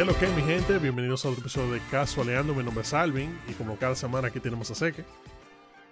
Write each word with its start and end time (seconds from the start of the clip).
¿Qué 0.00 0.04
es 0.04 0.12
lo 0.14 0.18
que 0.18 0.24
es, 0.24 0.34
mi 0.34 0.40
gente? 0.40 0.78
Bienvenidos 0.78 1.26
a 1.26 1.28
otro 1.28 1.42
episodio 1.42 1.74
de 1.74 1.80
Casualeando. 1.90 2.54
Mi 2.54 2.64
nombre 2.64 2.80
es 2.80 2.94
Alvin 2.94 3.38
y 3.46 3.52
como 3.52 3.76
cada 3.76 3.94
semana 3.94 4.28
aquí 4.28 4.40
tenemos 4.40 4.70
a 4.70 4.74
Seque, 4.74 5.04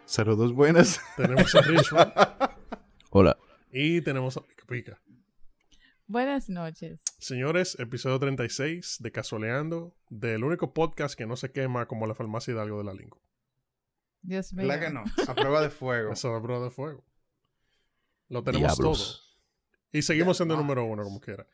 Saludos 0.06 0.54
buenas. 0.54 0.98
tenemos 1.18 1.54
a 1.54 1.60
Richmond 1.60 2.10
Hola. 3.10 3.36
y 3.70 4.00
tenemos 4.00 4.38
a 4.38 4.40
Pica 4.40 4.64
Pica. 4.66 5.02
Buenas 6.06 6.48
noches. 6.48 7.02
Señores, 7.18 7.78
episodio 7.78 8.18
36 8.18 8.96
de 9.00 9.12
Casualeando, 9.12 9.94
del 10.08 10.42
único 10.42 10.72
podcast 10.72 11.14
que 11.14 11.26
no 11.26 11.36
se 11.36 11.52
quema 11.52 11.86
como 11.86 12.06
la 12.06 12.14
farmacia 12.14 12.54
Hidalgo 12.54 12.78
de 12.78 12.84
la 12.84 12.94
Lingo. 12.94 13.20
Dios 14.22 14.54
mío. 14.54 14.66
¿Verdad 14.68 14.86
que 14.86 14.90
no? 14.90 15.04
A 15.30 15.34
prueba 15.34 15.60
de 15.60 15.68
fuego. 15.68 16.12
Esa 16.14 16.28
es 16.28 16.34
la 16.34 16.40
prueba 16.40 16.64
de 16.64 16.70
fuego. 16.70 17.04
Lo 18.30 18.42
tenemos 18.42 18.74
todo. 18.78 18.96
Y 19.92 20.00
seguimos 20.00 20.38
siendo 20.38 20.54
el 20.54 20.60
número 20.60 20.82
uno, 20.86 21.04
como 21.04 21.20
quiera. 21.20 21.46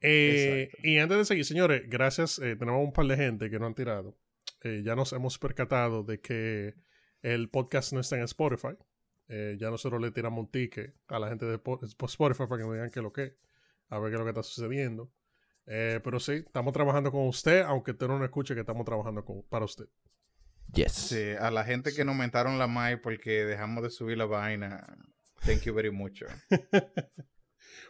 Eh, 0.00 0.70
y 0.82 0.98
antes 0.98 1.16
de 1.18 1.24
seguir, 1.24 1.44
señores, 1.44 1.82
gracias. 1.88 2.38
eh, 2.38 2.56
tenemos 2.56 2.84
un 2.84 2.92
par 2.92 3.06
de 3.06 3.16
gente 3.16 3.50
que 3.50 3.58
no 3.58 3.66
han 3.66 3.74
tirado. 3.74 4.16
Eh, 4.62 4.82
ya 4.84 4.94
nos 4.94 5.12
hemos 5.12 5.38
percatado 5.38 6.02
de 6.02 6.20
que 6.20 6.74
el 7.22 7.48
podcast 7.48 7.92
no 7.92 8.00
está 8.00 8.16
en 8.16 8.22
Spotify. 8.22 8.76
Eh, 9.28 9.56
ya 9.58 9.70
nosotros 9.70 10.00
le 10.00 10.10
tiramos 10.12 10.44
un 10.44 10.50
ticket 10.50 10.94
a 11.08 11.18
la 11.18 11.28
gente 11.28 11.46
de 11.46 11.58
Po- 11.58 11.80
Spotify 11.84 12.44
para 12.48 12.58
que 12.58 12.64
nos 12.66 12.72
digan 12.74 12.90
qué 12.90 13.00
es 13.00 13.02
lo 13.02 13.12
que 13.12 13.22
es, 13.24 13.32
a 13.88 13.98
ver 13.98 14.10
qué 14.10 14.14
es 14.14 14.18
lo 14.20 14.24
que 14.24 14.30
está 14.30 14.42
sucediendo. 14.42 15.10
Eh, 15.66 16.00
pero 16.04 16.20
sí, 16.20 16.32
estamos 16.46 16.72
trabajando 16.72 17.10
con 17.10 17.26
usted, 17.26 17.62
aunque 17.62 17.90
usted 17.90 18.06
no 18.06 18.18
nos 18.18 18.26
escuche 18.26 18.54
que 18.54 18.60
estamos 18.60 18.84
trabajando 18.84 19.24
con, 19.24 19.42
para 19.48 19.64
usted. 19.64 19.86
Yes. 20.72 20.92
Sí, 20.92 21.30
a 21.40 21.50
la 21.50 21.64
gente 21.64 21.92
que 21.92 22.04
nos 22.04 22.14
mentaron 22.14 22.58
la 22.58 22.66
MAI 22.68 22.96
porque 23.00 23.44
dejamos 23.44 23.82
de 23.82 23.90
subir 23.90 24.16
la 24.18 24.26
vaina. 24.26 24.84
Thank 25.44 25.62
you 25.62 25.74
very 25.74 25.90
much. 25.90 26.22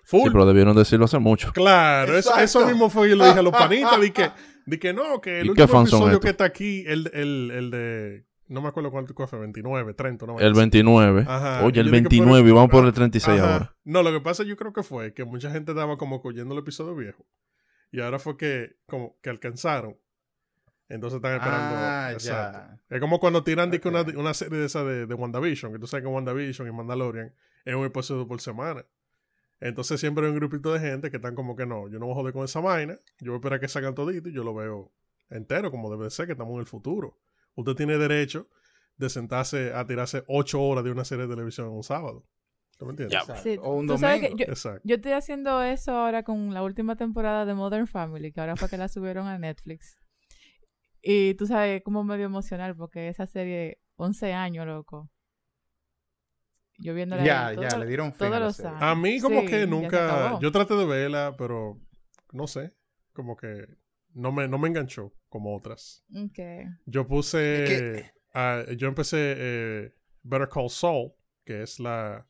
Full. 0.05 0.23
Sí, 0.25 0.31
pero 0.31 0.47
debieron 0.47 0.77
decirlo 0.77 1.07
hace 1.07 1.19
mucho. 1.19 1.53
Claro, 1.53 2.17
eso, 2.17 2.67
mismo 2.67 2.91
fue 2.91 3.09
yo 3.09 3.17
le 3.17 3.27
dije 3.27 3.39
a 3.39 3.43
los 3.43 3.53
panitas, 3.57 4.01
di 4.01 4.11
que, 4.11 4.31
di 4.67 4.79
que 4.79 4.93
no, 4.93 5.21
que 5.21 5.41
el 5.41 5.47
¿Y 5.47 5.55
qué 5.55 5.63
último 5.63 5.69
fans 5.69 5.91
son 5.91 5.99
episodio 5.99 6.13
estos? 6.15 6.21
que 6.21 6.31
está 6.31 6.45
aquí, 6.45 6.85
el, 6.87 7.11
el, 7.13 7.51
el 7.51 7.71
de, 7.71 8.27
no 8.49 8.61
me 8.61 8.69
acuerdo 8.69 8.91
cuánto 8.91 9.15
fue, 9.27 9.39
29, 9.41 9.95
30, 9.95 10.27
no 10.27 10.39
El 10.39 10.55
29. 10.55 11.25
Ajá. 11.27 11.65
Oye, 11.65 11.81
el 11.81 11.87
yo 11.87 11.93
dije, 11.93 12.09
29 12.09 12.49
y 12.49 12.53
vamos 12.53 12.71
por 12.71 12.85
el 12.87 12.93
36 12.93 13.41
Ajá. 13.41 13.53
ahora. 13.53 13.77
No, 13.85 14.03
lo 14.03 14.13
que 14.13 14.21
pasa 14.21 14.45
yo 14.45 14.57
creo 14.57 14.73
que 14.73 14.83
fue 14.83 15.13
que 15.15 15.25
mucha 15.25 15.51
gente 15.51 15.73
estaba 15.73 15.99
como 15.99 16.21
cogiendo 16.23 16.55
el 16.55 16.61
episodio 16.61 16.95
viejo. 16.95 17.27
Y 17.91 18.01
ahora 18.01 18.19
fue 18.19 18.37
que, 18.37 18.77
como, 18.87 19.17
que 19.21 19.31
alcanzaron. 19.31 19.97
Entonces 20.89 21.17
están 21.17 21.35
esperando. 21.35 21.75
Ah, 21.77 22.11
exacto. 22.13 22.59
ya. 22.59 22.97
Es 22.97 23.01
como 23.01 23.19
cuando 23.19 23.43
tiran 23.43 23.71
di 23.71 23.81
que 23.81 23.89
una, 23.89 24.03
una 24.03 24.35
serie 24.35 24.59
de 24.59 24.67
esa 24.67 24.85
de, 24.85 25.07
de 25.07 25.15
WandaVision, 25.15 25.73
que 25.73 25.79
tú 25.81 25.89
sabes 25.89 26.05
que 26.05 26.09
WandaVision 26.09 26.69
y 26.69 26.73
Mandalorian 26.73 27.33
es 27.65 27.75
un 27.75 27.85
episodio 27.85 28.29
por 28.29 28.41
semana. 28.41 28.85
Entonces 29.61 30.01
siempre 30.01 30.27
hay 30.27 30.33
un 30.33 30.37
grupito 30.37 30.73
de 30.73 30.81
gente 30.81 31.11
que 31.11 31.17
están 31.17 31.35
como 31.35 31.57
que 31.57 31.67
no, 31.67 31.89
yo 31.89 31.99
no 31.99 32.07
voy 32.07 32.13
a 32.13 32.17
joder 32.17 32.33
con 32.35 32.45
esa 32.45 32.61
vaina, 32.61 32.99
yo 33.21 33.33
voy 33.33 33.37
a 33.37 33.39
esperar 33.39 33.61
que 33.61 33.69
salgan 33.69 33.95
todito 33.95 34.29
y 34.29 34.35
yo 34.35 34.45
lo 34.45 34.55
veo 34.55 34.93
entero, 35.31 35.71
como 35.71 35.91
debe 35.91 36.05
de 36.05 36.11
ser, 36.11 36.27
que 36.27 36.33
estamos 36.33 36.55
en 36.55 36.61
el 36.61 36.67
futuro. 36.67 37.19
Usted 37.55 37.75
tiene 37.75 37.97
derecho 37.97 38.49
de 38.97 39.09
sentarse 39.09 39.73
a 39.73 39.87
tirarse 39.87 40.25
ocho 40.29 40.63
horas 40.63 40.85
de 40.85 40.91
una 40.91 41.05
serie 41.05 41.27
de 41.27 41.35
televisión 41.35 41.69
en 41.69 41.73
un 41.75 41.83
sábado. 41.83 42.27
¿Tú 42.79 42.85
me 42.85 42.91
entiendes? 42.91 43.19
Sí, 43.43 43.57
O 43.61 43.75
un 43.77 43.87
domingo. 43.87 44.37
yo, 44.37 44.45
Exacto. 44.47 44.83
yo 44.85 44.97
estoy 44.97 45.13
haciendo 45.13 45.63
eso 45.63 45.93
ahora 45.93 46.23
con 46.23 46.53
la 46.53 46.63
última 46.63 46.97
temporada 46.97 47.47
de 47.47 47.55
Modern 47.55 47.87
Family, 47.87 48.33
que 48.33 48.41
ahora 48.41 48.57
fue 48.57 48.69
que 48.69 48.77
la 48.77 48.89
subieron 48.89 49.27
a 49.27 49.39
Netflix. 49.39 49.99
Y 51.01 51.35
tú 51.35 51.47
sabes, 51.47 51.83
como 51.83 52.05
medio 52.05 52.27
emocional, 52.27 52.77
porque 52.77 53.09
esa 53.09 53.27
serie, 53.27 53.79
11 53.95 54.35
años, 54.35 54.67
loco. 54.67 55.09
Yo 56.79 56.95
viéndola 56.95 57.25
Ya, 57.25 57.53
ya, 57.53 57.69
todo- 57.69 57.81
le 57.81 57.87
dieron 57.87 58.13
fin 58.13 58.19
todos 58.19 58.33
a 58.35 58.39
la 58.41 58.47
los 58.47 58.57
serie. 58.57 58.71
años. 58.71 58.83
A 58.83 58.95
mí 58.95 59.21
como 59.21 59.41
Sí, 59.43 59.47
que 59.47 59.67
nunca... 59.67 60.39
Yo 60.41 60.53
traté 60.53 60.75
de 60.75 60.85
verla, 60.85 61.35
pero 61.39 61.81
no 62.33 62.47
sé. 62.47 62.75
Como 63.13 63.37
que 63.37 63.67
no 64.13 64.31
me, 64.33 64.47
no 64.49 64.59
me 64.59 64.69
enganchó 64.69 65.13
como 65.29 65.57
otras. 65.57 66.05
Ok. 66.15 66.39
Yo 66.87 67.07
puse... 67.07 68.13
Yo 68.77 68.89
empecé 68.89 69.17
eh, 69.39 69.95
Better 70.23 70.49
Call 70.49 70.69
Saul, 70.69 71.13
que 71.45 71.63
es 71.63 71.81
la 71.81 72.27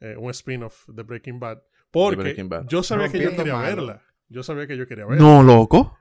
eh, 0.00 0.16
un 0.16 0.30
spin-off 0.30 0.88
de 0.88 1.02
Breaking 1.04 1.38
Bad. 1.38 1.58
Porque 1.90 2.16
Breaking 2.16 2.48
Bad. 2.48 2.66
yo 2.68 2.82
sabía 2.82 3.08
que 3.08 3.20
yo 3.22 3.30
quería 3.36 3.54
malo. 3.54 3.64
verla. 3.86 4.02
Yo 4.28 4.42
sabía 4.42 4.66
que 4.66 4.76
yo 4.76 4.86
quería 4.86 5.06
verla. 5.06 5.22
No, 5.24 5.42
loco. 5.42 5.96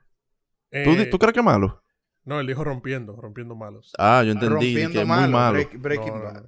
¿Tú, 0.72 0.78
Eh, 0.92 0.96
di- 0.98 1.10
¿Tú 1.10 1.18
crees 1.20 1.34
que 1.34 1.40
es 1.40 1.46
malo? 1.46 1.84
No, 2.26 2.40
él 2.42 2.48
dijo 2.48 2.64
rompiendo, 2.64 3.16
rompiendo 3.16 3.56
malos. 3.56 3.94
Ah, 3.98 4.22
yo 4.26 4.32
entendí 4.34 4.54
Rompiendo 4.54 4.92
que 4.92 5.02
es 5.02 5.08
malo, 5.08 5.22
muy 5.22 5.32
malo. 5.32 5.60
Break- 5.60 5.80
Breaking 5.80 6.14
No, 6.14 6.18
no, 6.18 6.24
Bad. 6.26 6.46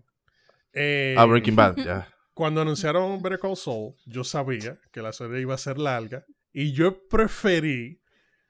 Eh, 0.73 1.15
Ah, 1.17 1.25
Breaking 1.25 1.55
Bad, 1.55 1.75
ya. 1.85 2.07
Cuando 2.33 2.61
anunciaron 2.61 3.21
Better 3.21 3.39
Call 3.39 3.57
Saul, 3.57 3.95
yo 4.05 4.23
sabía 4.23 4.79
que 4.91 5.01
la 5.01 5.11
serie 5.11 5.41
iba 5.41 5.53
a 5.53 5.57
ser 5.57 5.77
larga 5.77 6.25
y 6.53 6.71
yo 6.71 7.07
preferí 7.09 8.01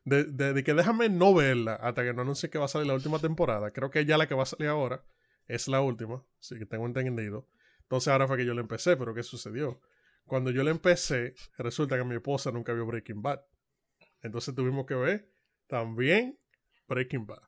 de, 0.06 0.25
de- 0.25 0.53
de 0.53 0.63
que 0.63 0.74
déjame 0.74 1.09
no 1.09 1.34
verla 1.34 1.75
hasta 1.75 2.03
que 2.03 2.13
no 2.13 2.22
anuncie 2.22 2.50
que 2.50 2.57
va 2.59 2.66
a 2.66 2.69
salir 2.69 2.88
la 2.88 2.94
última 2.94 3.19
temporada. 3.19 3.72
Creo 3.72 3.90
que 3.90 4.06
ya 4.06 4.18
la 4.18 4.28
que 4.28 4.35
va 4.35 4.44
a 4.44 4.46
salir 4.46 4.68
ahora 4.69 5.03
es 5.47 5.68
la 5.68 5.81
última, 5.81 6.24
así 6.40 6.57
que 6.59 6.66
tengo 6.66 6.85
entendido. 6.85 7.47
Entonces 7.81 8.09
ahora 8.09 8.28
fue 8.28 8.38
que 8.38 8.46
yo 8.46 8.53
la 8.53 8.62
empecé, 8.62 8.96
pero 8.96 9.13
¿qué 9.16 9.24
sucedió? 9.24 9.81
Cuando 10.25 10.51
yo 10.51 10.63
la 10.63 10.69
empecé, 10.69 11.34
resulta 11.57 11.97
que 11.97 12.03
mi 12.03 12.13
esposa 12.16 12.51
nunca 12.51 12.72
vio 12.74 12.86
Breaking 12.86 13.24
Bad. 13.24 13.40
Entonces 14.22 14.53
tuvimos 14.53 14.86
que 14.86 14.94
ver 14.94 15.31
también 15.68 16.38
Breaking 16.88 17.25
Bad. 17.25 17.41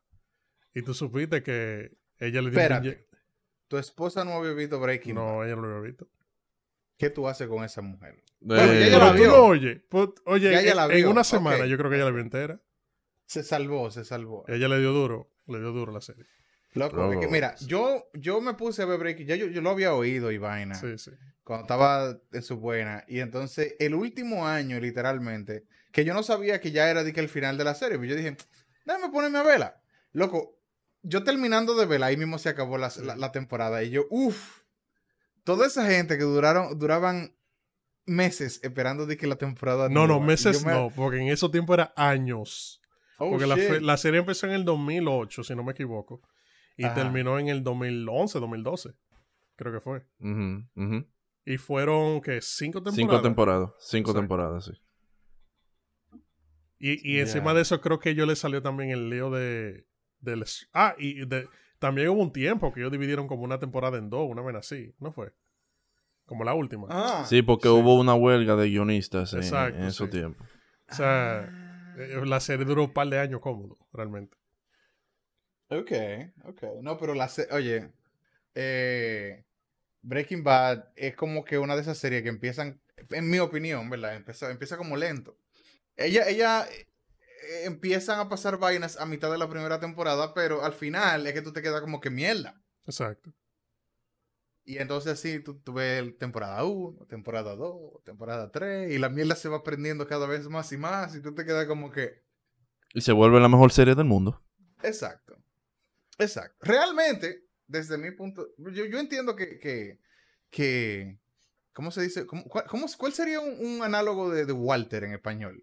Y 0.74 0.82
tú 0.82 0.92
supiste 0.94 1.42
que 1.44 1.92
ella 2.18 2.42
le 2.42 2.50
dio... 2.50 2.58
Espérate. 2.60 3.06
Tu 3.72 3.78
esposa 3.78 4.22
no 4.22 4.32
había 4.34 4.52
visto 4.52 4.78
Breaking 4.78 5.14
Bad. 5.14 5.22
No, 5.24 5.44
ella 5.44 5.56
no 5.56 5.62
lo 5.62 5.76
había 5.78 5.88
visto. 5.88 6.06
¿Qué 6.98 7.08
tú 7.08 7.26
haces 7.26 7.48
con 7.48 7.64
esa 7.64 7.80
mujer? 7.80 8.16
Eh, 8.16 8.22
Bueno, 8.40 8.66
ya 8.66 8.72
ella 8.80 8.90
Pero 8.98 9.04
la 9.06 9.12
tú 9.12 9.18
vio. 9.22 9.26
no 9.28 9.44
oye, 9.46 9.82
pues, 9.88 10.08
oye, 10.26 10.50
Ya 10.52 10.60
ella 10.60 10.70
en- 10.72 10.76
la 10.76 10.84
en 10.84 10.90
vio, 10.96 11.10
una 11.10 11.24
semana 11.24 11.64
yo 11.64 11.78
creo 11.78 11.88
que 11.88 11.96
ella 11.96 12.04
la 12.04 12.10
vio 12.10 12.20
entera. 12.20 12.60
Se 13.24 13.42
salvó, 13.42 13.90
se 13.90 14.04
salvó. 14.04 14.44
Ella 14.46 14.68
le 14.68 14.78
dio 14.78 14.92
duro, 14.92 15.32
le 15.46 15.58
dio 15.58 15.72
duro 15.72 15.90
la 15.90 16.02
serie. 16.02 16.26
Loco, 16.74 17.10
mira, 17.30 17.54
yo, 17.66 18.10
yo 18.12 18.42
me 18.42 18.52
puse 18.52 18.82
a 18.82 18.84
ver 18.84 18.98
Breaking 18.98 19.26
ya 19.26 19.36
yo, 19.36 19.46
yo 19.46 19.62
lo 19.62 19.70
había 19.70 19.94
oído 19.94 20.30
y 20.32 20.36
vaina 20.36 20.74
Sí, 20.74 20.98
sí. 20.98 21.12
cuando 21.44 21.62
estaba 21.62 22.18
en 22.30 22.42
su 22.42 22.58
buena. 22.58 23.04
Y 23.08 23.20
entonces, 23.20 23.74
el 23.78 23.94
último 23.94 24.46
año, 24.46 24.78
literalmente, 24.80 25.64
que 25.92 26.04
yo 26.04 26.12
no 26.12 26.22
sabía 26.22 26.60
que 26.60 26.72
ya 26.72 26.90
era 26.90 27.04
de 27.04 27.14
que 27.14 27.20
el 27.20 27.30
final 27.30 27.56
de 27.56 27.64
la 27.64 27.74
serie. 27.74 27.96
Pues 27.96 28.10
yo 28.10 28.16
dije, 28.16 28.36
déjame 28.84 29.08
ponerme 29.10 29.38
a 29.38 29.42
verla. 29.44 29.82
Loco, 30.12 30.58
yo 31.02 31.24
terminando 31.24 31.74
de 31.74 31.86
verla, 31.86 32.06
ahí 32.06 32.16
mismo 32.16 32.38
se 32.38 32.48
acabó 32.48 32.78
la, 32.78 32.92
la- 33.02 33.16
la 33.16 33.32
temporada. 33.32 33.82
Y 33.82 33.90
yo, 33.90 34.06
uff, 34.10 34.60
toda 35.44 35.66
esa 35.66 35.86
gente 35.86 36.16
que 36.18 36.24
duraron, 36.24 36.78
duraban 36.78 37.34
meses 38.06 38.60
esperando 38.62 39.06
de 39.06 39.16
que 39.16 39.26
la 39.26 39.36
temporada 39.36 39.88
No, 39.88 40.06
no. 40.06 40.18
Y 40.18 40.20
meses 40.20 40.64
me- 40.64 40.72
no, 40.72 40.90
porque 40.94 41.18
en 41.20 41.28
esos 41.28 41.50
tiempos 41.50 41.74
era 41.74 41.92
años. 41.96 42.80
Oh, 43.18 43.30
porque 43.30 43.46
la, 43.46 43.56
la 43.80 43.96
serie 43.96 44.20
empezó 44.20 44.46
en 44.46 44.52
el 44.52 44.64
2008, 44.64 45.44
si 45.44 45.54
no 45.54 45.62
me 45.62 45.72
equivoco. 45.72 46.20
Y 46.76 46.84
Ajá. 46.84 46.94
terminó 46.94 47.38
en 47.38 47.48
el 47.48 47.62
2011, 47.62 48.40
2012. 48.40 48.94
Creo 49.56 49.72
que 49.72 49.80
fue. 49.80 50.04
Y 51.44 51.58
fueron, 51.58 52.20
¿qué? 52.20 52.40
Cinco 52.40 52.82
temporadas. 52.82 52.96
Cinco 52.96 53.22
temporadas. 53.22 53.70
Cinco 53.78 54.14
temporadas, 54.14 54.64
sí. 54.64 54.72
Y, 56.78 57.12
y 57.12 57.20
encima 57.20 57.54
de 57.54 57.62
eso 57.62 57.80
creo 57.80 57.98
que 58.00 58.14
yo 58.14 58.26
le 58.26 58.34
salió 58.34 58.60
también 58.62 58.90
el 58.90 59.08
lío 59.10 59.30
de... 59.30 59.86
del- 60.22 60.44
ah, 60.72 60.94
y 60.98 61.26
de, 61.26 61.48
también 61.78 62.08
hubo 62.08 62.22
un 62.22 62.32
tiempo 62.32 62.72
que 62.72 62.80
ellos 62.80 62.92
dividieron 62.92 63.28
como 63.28 63.42
una 63.42 63.58
temporada 63.58 63.98
en 63.98 64.08
dos, 64.08 64.26
una 64.30 64.42
vez 64.42 64.56
así, 64.56 64.94
¿no 64.98 65.12
fue? 65.12 65.32
Como 66.26 66.44
la 66.44 66.54
última. 66.54 66.86
Ah, 66.90 67.24
Sí, 67.28 67.42
porque 67.42 67.68
Sí. 67.68 67.74
hubo 67.74 67.98
una 67.98 68.14
huelga 68.14 68.56
de 68.56 68.68
guionistas 68.68 69.32
en, 69.34 69.40
Exacto, 69.40 69.78
en 69.78 69.84
esos 69.84 70.08
sí. 70.08 70.18
tiempos. 70.18 70.46
O 70.90 70.94
sea, 70.94 71.50
eh, 71.98 72.22
la 72.24 72.40
serie 72.40 72.64
duró 72.64 72.84
un 72.84 72.92
par 72.92 73.08
de 73.08 73.18
años 73.18 73.40
cómodo, 73.40 73.76
realmente. 73.92 74.36
Ok, 75.70 75.92
ok. 76.44 76.62
No, 76.82 76.98
pero 76.98 77.14
la 77.14 77.28
se- 77.28 77.48
oye, 77.50 77.90
eh, 78.54 79.44
Breaking 80.02 80.44
Bad 80.44 80.86
es 80.96 81.16
como 81.16 81.44
que 81.44 81.58
una 81.58 81.76
de 81.76 81.82
esas 81.82 81.98
series 81.98 82.22
que 82.22 82.30
empiezan, 82.30 82.80
en 83.10 83.30
mi 83.30 83.38
opinión, 83.38 83.90
¿verdad? 83.90 84.16
Empieza, 84.16 84.50
empieza 84.50 84.76
como 84.76 84.96
lento. 84.96 85.36
Ella, 85.96 86.28
ella 86.28 86.66
eh, 86.70 86.86
empiezan 87.64 88.20
a 88.20 88.28
pasar 88.28 88.58
vainas 88.58 88.96
a 88.98 89.06
mitad 89.06 89.30
de 89.30 89.38
la 89.38 89.48
primera 89.48 89.80
temporada, 89.80 90.34
pero 90.34 90.64
al 90.64 90.72
final 90.72 91.26
es 91.26 91.32
que 91.34 91.42
tú 91.42 91.52
te 91.52 91.62
quedas 91.62 91.80
como 91.80 92.00
que 92.00 92.10
mierda. 92.10 92.62
Exacto. 92.86 93.32
Y 94.64 94.78
entonces 94.78 95.18
sí, 95.18 95.40
tú, 95.40 95.58
tú 95.60 95.72
ves 95.72 96.16
temporada 96.18 96.64
1, 96.64 97.06
temporada 97.06 97.56
2, 97.56 98.02
temporada 98.04 98.50
3, 98.52 98.92
y 98.92 98.98
la 98.98 99.08
mierda 99.08 99.34
se 99.34 99.48
va 99.48 99.64
prendiendo 99.64 100.06
cada 100.06 100.26
vez 100.26 100.48
más 100.48 100.70
y 100.72 100.76
más, 100.76 101.16
y 101.16 101.20
tú 101.20 101.34
te 101.34 101.44
quedas 101.44 101.66
como 101.66 101.90
que, 101.90 102.22
Y 102.94 103.00
se 103.00 103.12
vuelve 103.12 103.40
la 103.40 103.48
mejor 103.48 103.72
serie 103.72 103.94
del 103.96 104.04
mundo. 104.04 104.40
Exacto. 104.82 105.36
Exacto. 106.18 106.56
Realmente, 106.60 107.44
desde 107.66 107.98
mi 107.98 108.12
punto, 108.12 108.46
yo, 108.58 108.84
yo 108.84 108.98
entiendo 109.00 109.34
que, 109.34 109.58
que, 109.58 109.98
que- 110.50 111.18
¿cómo 111.72 111.90
se 111.90 112.02
dice? 112.02 112.24
¿Cómo- 112.26 112.44
cuál, 112.44 112.66
cómo- 112.66 112.86
cuál 112.98 113.12
sería 113.12 113.40
un, 113.40 113.58
un 113.66 113.82
análogo 113.82 114.30
de, 114.30 114.46
de 114.46 114.52
Walter 114.52 115.02
en 115.04 115.14
español? 115.14 115.60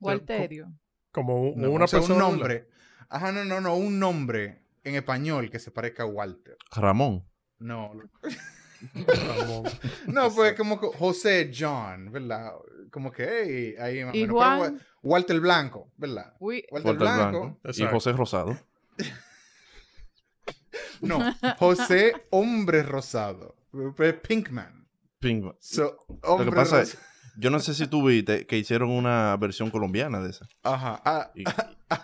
Walterio. 0.00 0.72
Como 1.12 1.40
un- 1.50 1.60
No, 1.60 1.70
una 1.70 1.84
o 1.84 1.88
sea, 1.88 2.00
persona. 2.00 2.24
un 2.26 2.30
nombre. 2.32 2.68
Ajá, 3.08 3.32
no, 3.32 3.44
no, 3.44 3.60
no, 3.60 3.74
un 3.76 3.98
nombre 3.98 4.62
en 4.84 4.94
español 4.94 5.50
que 5.50 5.58
se 5.58 5.70
parezca 5.70 6.04
a 6.04 6.06
Walter. 6.06 6.56
Ramón. 6.74 7.26
No, 7.58 7.92
Ramón. 8.94 9.64
no, 10.06 10.32
pues 10.34 10.54
como 10.54 10.76
José 10.78 11.50
John, 11.56 12.10
¿verdad? 12.12 12.52
Como 12.90 13.10
que 13.12 13.28
hey, 13.28 13.74
ahí 13.78 14.04
más 14.04 14.14
Y 14.14 14.22
menos. 14.22 14.36
Juan. 14.36 14.58
Wa- 14.60 14.72
Walter 15.02 15.40
Blanco, 15.40 15.92
¿verdad? 15.96 16.34
Uy, 16.38 16.64
Walter, 16.70 16.92
Walter 16.92 16.96
Blanco. 16.96 17.58
Blanco. 17.62 17.82
Y. 17.82 17.86
José 17.86 18.12
Rosado. 18.12 18.56
No, 21.00 21.18
José 21.58 22.12
Hombre 22.30 22.82
Rosado. 22.82 23.56
Pinkman. 24.26 24.86
Ping. 25.18 25.50
So, 25.58 25.96
Lo 26.08 26.16
hombre 26.34 26.50
que 26.50 26.56
pasa 26.56 26.82
es, 26.82 26.98
yo 27.36 27.50
no 27.50 27.58
sé 27.60 27.74
si 27.74 27.86
tú 27.86 28.06
viste 28.06 28.46
que 28.46 28.56
hicieron 28.58 28.90
una 28.90 29.36
versión 29.36 29.70
colombiana 29.70 30.20
de 30.20 30.30
esa. 30.30 30.46
Ajá. 30.62 31.00
Ah, 31.04 31.30
Y- 31.34 31.44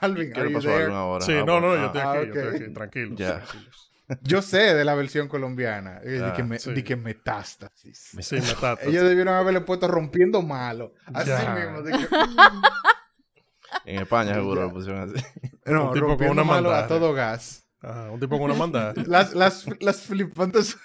Alvin, 0.00 0.32
¿Qué 0.32 0.40
le 0.43 0.49
you 0.50 0.56
pasó 0.56 0.70
a? 0.70 0.76
Alvin 0.78 0.94
ahora? 0.96 1.25
Sí, 1.25 1.32
Ah, 1.32 1.44
no, 1.46 1.61
no, 1.61 1.69
bueno, 1.69 1.82
yo 1.82 1.87
estoy 1.87 2.00
ah, 2.00 2.05
Ah, 2.11 2.19
aquí, 2.20 2.26
yo 2.28 2.34
estoy 2.43 2.56
aquí, 2.64 2.75
tranquilos. 2.75 3.17
Tranquilos. 3.17 3.90
Yo 4.23 4.40
sé 4.43 4.75
de 4.75 4.84
la 4.84 4.94
versión 4.94 5.26
colombiana. 5.28 6.00
eh, 6.05 6.20
Ah, 6.23 6.26
de, 6.28 6.32
que 6.34 6.43
me- 6.44 6.58
sí. 6.61 6.73
de 6.73 6.84
que 6.84 6.94
metástasis. 6.96 8.11
Sí, 8.20 8.37
Metata. 8.37 8.84
Ellos 8.84 9.02
debieron 9.05 9.34
haberle 9.34 9.61
puesto 9.62 9.88
rompiendo 9.88 10.43
malo. 10.43 10.94
Así 11.12 11.31
Ya. 11.31 11.55
mismo. 11.55 11.82
de 11.82 11.93
que- 11.93 12.08
En 13.84 14.00
España 14.02 14.34
seguro 14.34 14.62
lo 14.62 14.72
pusieron 14.72 15.11
así. 15.14 15.25
no, 15.67 15.88
Un 15.88 15.94
tipo 15.94 16.17
con 16.17 16.29
una 16.29 16.44
malo 16.44 16.70
a 16.70 16.72
maldad. 16.72 16.88
todo 16.88 17.12
gas. 17.14 17.64
Ajá, 17.82 18.11
un 18.11 18.19
tipo 18.20 18.38
con 18.38 18.50
una 18.50 18.55
manda. 18.58 18.93
Las, 19.06 19.34
las, 19.34 19.67
las 19.81 20.00
flipantes. 20.02 20.76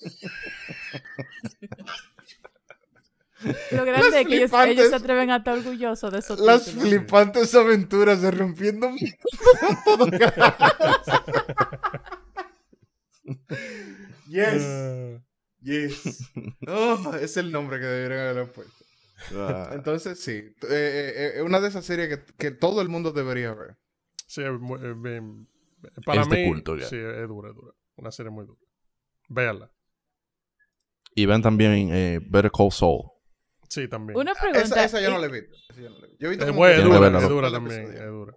lo 3.72 3.84
grande 3.84 4.20
es 4.20 4.26
que 4.26 4.36
ellos, 4.70 4.88
se 4.90 4.94
atreven 4.96 5.30
a 5.30 5.36
estar 5.36 5.56
orgullosos 5.58 6.12
de 6.12 6.18
esos 6.18 6.40
Las 6.40 6.64
títulos. 6.64 6.88
flipantes 6.88 7.54
aventuras 7.54 8.20
de 8.22 8.30
rompiendo 8.30 8.88
todo 9.84 10.06
yes. 14.28 14.62
Ah, 14.64 15.18
Yes. 15.60 16.30
Oh, 16.68 17.12
es 17.20 17.36
el 17.36 17.50
nombre 17.50 17.80
que 17.80 17.84
debieron 17.86 18.18
haberle 18.20 18.44
puesto. 18.46 18.84
Ah, 19.34 19.70
Entonces, 19.72 20.20
sí. 20.20 20.32
eh, 20.32 20.54
eh, 20.70 21.32
Es 21.36 21.42
una 21.42 21.58
de 21.60 21.68
esas 21.68 21.84
series 21.84 22.08
que, 22.08 22.24
que 22.38 22.50
todo 22.52 22.80
el 22.80 22.88
mundo 22.88 23.10
debería 23.10 23.52
ver. 23.54 23.76
sí, 24.26 24.42
es 24.42 24.52
muy- 24.52 24.78
es 24.78 25.00
bien- 25.02 25.48
para 26.04 26.22
Es 26.22 26.28
de 26.28 26.36
mí, 26.36 26.46
culto, 26.48 26.76
ya. 26.76 26.86
sí, 26.88 26.96
es 26.96 27.26
dura, 27.28 27.50
es 27.50 27.56
dura. 27.56 27.72
Una 27.96 28.12
serie 28.12 28.30
muy 28.30 28.46
dura. 28.46 28.60
Véanla. 29.28 29.70
y 31.14 31.26
ven 31.26 31.42
también 31.42 31.90
eh, 31.92 32.20
Better 32.22 32.52
Call 32.52 32.70
Saul. 32.70 33.10
Sí, 33.68 33.88
también. 33.88 34.18
Una 34.18 34.34
pregunta. 34.34 34.62
Esa, 34.62 34.84
esa 34.84 35.00
yo 35.00 35.08
y- 35.08 35.12
no 35.12 35.18
la 35.18 35.26
he 35.26 35.30
visto. 35.30 35.56
Esa 35.70 35.80
yo 35.82 35.90
no 35.90 35.98
la 35.98 36.06
he 36.06 36.08
visto. 36.08 36.16
Yo 36.20 36.26
he 36.26 36.30
visto 36.30 36.44
es 36.44 36.50
es 36.50 36.56
dura, 36.84 37.18
es 37.18 37.28
dura 37.28 37.50
también, 37.50 37.80
episodio. 37.82 38.00
es 38.04 38.10
dura. 38.10 38.36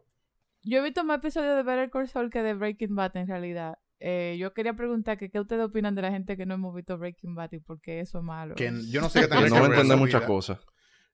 Yo 0.63 0.77
he 0.77 0.83
visto 0.83 1.03
más 1.03 1.17
episodios 1.17 1.55
de 1.55 1.63
Better 1.63 1.89
Call 1.89 2.07
Saul 2.07 2.29
que 2.29 2.43
de 2.43 2.53
Breaking 2.53 2.95
Bad 2.95 3.17
en 3.17 3.27
realidad. 3.27 3.77
Eh, 3.99 4.35
yo 4.39 4.53
quería 4.53 4.73
preguntar 4.73 5.17
que 5.17 5.29
qué 5.29 5.39
ustedes 5.39 5.63
opinan 5.63 5.93
de 5.95 6.01
la 6.01 6.11
gente 6.11 6.35
que 6.37 6.45
no 6.45 6.55
hemos 6.55 6.73
visto 6.75 6.97
Breaking 6.97 7.35
Bad 7.35 7.51
y 7.53 7.59
por 7.59 7.79
qué 7.81 7.99
eso 7.99 8.17
es 8.19 8.23
malo. 8.23 8.55
Que 8.55 8.71
yo 8.89 9.01
no 9.01 9.09
sé 9.09 9.21
qué 9.21 9.27
Tiene 9.27 9.41
no 9.41 9.45
que 9.47 9.51
va 9.51 9.57
a 9.57 9.61
verla, 9.61 9.75
entender 9.75 9.97
muchas 9.97 10.21
cosas. 10.23 10.59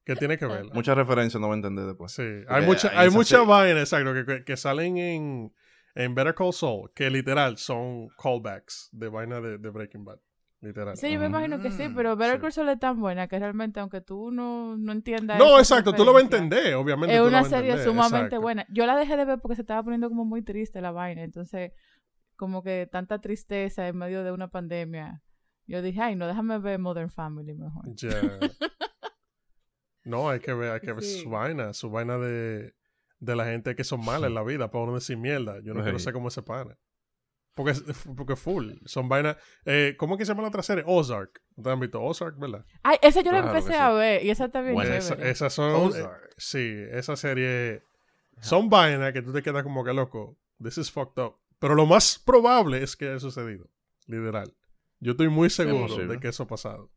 Que 0.03 0.15
tiene 0.15 0.37
que 0.37 0.45
verla. 0.45 0.73
Muchas 0.73 0.95
referencias 0.95 1.39
no 1.41 1.47
va 1.49 1.53
a 1.53 1.57
entender 1.57 1.85
después. 1.85 2.13
Sí, 2.13 2.21
hay 2.23 2.43
Porque 2.47 2.65
mucha, 2.65 2.87
ahí 2.91 2.97
hay 2.97 3.09
mucha 3.09 3.37
serie- 3.37 3.45
vaina, 3.45 3.79
exacto, 3.81 4.13
que- 4.13 4.25
que, 4.25 4.43
que 4.45 4.55
salen 4.57 4.97
en, 4.97 5.53
en 5.95 6.15
Better 6.15 6.33
Call 6.33 6.53
Saul, 6.53 6.91
que 6.95 7.09
literal 7.09 7.57
son 7.57 8.07
callbacks 8.21 8.87
de 8.93 9.09
vaina 9.09 9.41
de, 9.41 9.57
de 9.57 9.69
Breaking 9.69 10.05
Bad. 10.05 10.19
Literal. 10.59 10.98
Sí, 10.98 11.12
yo 11.13 11.19
me 11.19 11.27
imagino 11.27 11.59
que 11.62 11.71
sí, 11.71 11.88
pero 11.95 12.15
Better. 12.15 12.42
Call 12.42 12.51
Saul 12.51 12.69
es 12.69 12.80
tan 12.80 13.00
buena 13.00 13.27
que 13.27 13.38
realmente, 13.38 13.80
aunque 13.80 14.01
tú 14.01 14.31
no, 14.31 14.75
no 14.75 14.92
entiendas. 14.92 15.38
No, 15.38 15.59
exacto, 15.59 15.94
tú 15.94 16.04
lo 16.04 16.13
vas 16.13 16.24
a 16.24 16.25
entender, 16.25 16.74
obviamente. 16.74 17.13
Es 17.13 17.19
tú 17.19 17.25
lo 17.25 17.30
una 17.30 17.42
vas 17.42 17.50
serie 17.50 17.71
entender, 17.71 17.88
sumamente 17.88 18.18
exacto. 18.27 18.42
buena. 18.42 18.65
Yo 18.69 18.86
la 18.88 18.95
dejé 18.98 19.18
de 19.18 19.25
ver 19.25 19.39
porque 19.39 19.56
se 19.56 19.62
estaba 19.62 19.83
poniendo 19.83 20.09
como 20.09 20.25
muy 20.25 20.42
triste 20.42 20.81
la 20.81 20.92
vaina. 20.92 21.21
Entonces, 21.24 21.74
como 22.36 22.63
que 22.63 22.88
tanta 22.92 23.19
tristeza 23.21 23.88
en 23.88 23.98
medio 23.98 24.24
de 24.24 24.31
una 24.31 24.48
pandemia. 24.48 25.21
Yo 25.68 25.81
dije, 25.83 26.01
ay, 26.01 26.15
no, 26.15 26.25
déjame 26.25 26.57
ver 26.59 26.80
Modern 26.80 27.09
Family 27.12 27.54
mejor. 27.54 27.83
No, 30.06 30.30
hay 30.30 30.39
que 30.39 30.54
ver, 30.54 30.71
hay 30.71 30.80
que 30.80 30.94
ver 30.94 31.04
Sí. 31.04 31.21
su 31.24 31.30
vaina, 31.30 31.74
su 31.74 31.89
vaina 31.89 32.18
de, 32.18 32.74
de 33.19 33.36
la 33.36 33.45
gente 33.45 33.75
que 33.75 33.83
son 33.83 34.04
malas 34.04 34.30
en 34.30 34.36
la 34.36 34.44
vida, 34.44 34.71
para 34.71 34.86
no 34.86 34.94
decir 34.95 35.18
mierda. 35.18 35.59
Yo 35.62 35.74
no 35.74 35.81
quiero 35.83 35.98
Ey. 35.98 36.04
ser 36.04 36.13
como 36.13 36.30
ese 36.30 36.42
pana. 36.42 36.77
Porque, 37.57 37.71
es- 37.71 37.83
porque 38.15 38.36
full. 38.38 38.74
Son 38.86 39.09
vainas. 39.09 39.36
Eh, 39.65 39.95
¿Cómo 39.98 40.13
es 40.15 40.19
que 40.19 40.25
se 40.25 40.31
llama 40.31 40.44
la 40.44 40.48
otra 40.50 40.62
serie? 40.63 40.83
Ozark. 40.88 41.42
¿Ustedes 41.57 41.74
han 41.74 41.80
visto 41.81 42.01
Ozark, 42.01 42.38
verdad? 42.39 42.63
Ay, 42.83 42.98
esa 43.01 43.19
yo 43.21 43.31
la 43.33 43.39
Claro 43.42 43.51
que 43.51 43.57
empecé 43.57 43.74
sí. 43.74 43.80
a 43.83 43.89
ver 43.92 44.24
y 44.24 44.30
esa 44.30 44.45
está 44.45 44.62
bien 44.62 44.75
Bueno, 44.75 44.94
Esa- 44.94 45.15
esas 45.15 45.51
son. 45.54 45.74
Ozark. 45.74 46.33
Sí, 46.38 46.74
esa 46.92 47.15
serie. 47.18 47.83
Son 48.39 48.69
vainas 48.69 49.12
que 49.12 49.21
tú 49.24 49.33
te 49.33 49.42
quedas 49.42 49.63
como 49.63 49.83
que 49.83 49.92
loco. 49.94 50.38
This 50.63 50.77
is 50.77 50.92
fucked 50.92 51.21
up. 51.21 51.36
Pero 51.59 51.74
lo 51.75 51.86
más 51.88 52.19
probable 52.19 52.83
es 52.83 52.95
que 52.95 53.09
haya 53.09 53.19
sucedido. 53.19 53.68
Literal. 54.06 54.54
Yo 55.00 55.12
estoy 55.12 55.27
muy 55.27 55.50
seguro 55.50 55.98
de 56.07 56.19
que 56.19 56.27
eso 56.30 56.44
ha 56.44 56.48
pasado. 56.48 56.92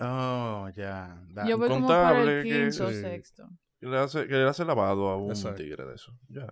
Oh, 0.00 0.68
ya. 0.76 1.20
Da- 1.30 1.46
Yo 1.48 1.56
voy 1.58 1.68
como 1.68 1.90
el 1.92 2.42
que- 2.44 2.48
quinto 2.68 2.86
o 2.86 2.90
sí. 2.90 3.00
sexto. 3.00 3.48
Que 3.80 3.86
le 3.86 3.96
hace, 3.96 4.26
que 4.26 4.34
le 4.34 4.44
hace 4.48 4.64
lavado 4.64 5.08
a 5.08 5.16
un 5.16 5.30
Exacto. 5.30 5.62
tigre 5.62 5.84
de 5.86 5.94
eso. 5.94 6.12
Ya. 6.28 6.46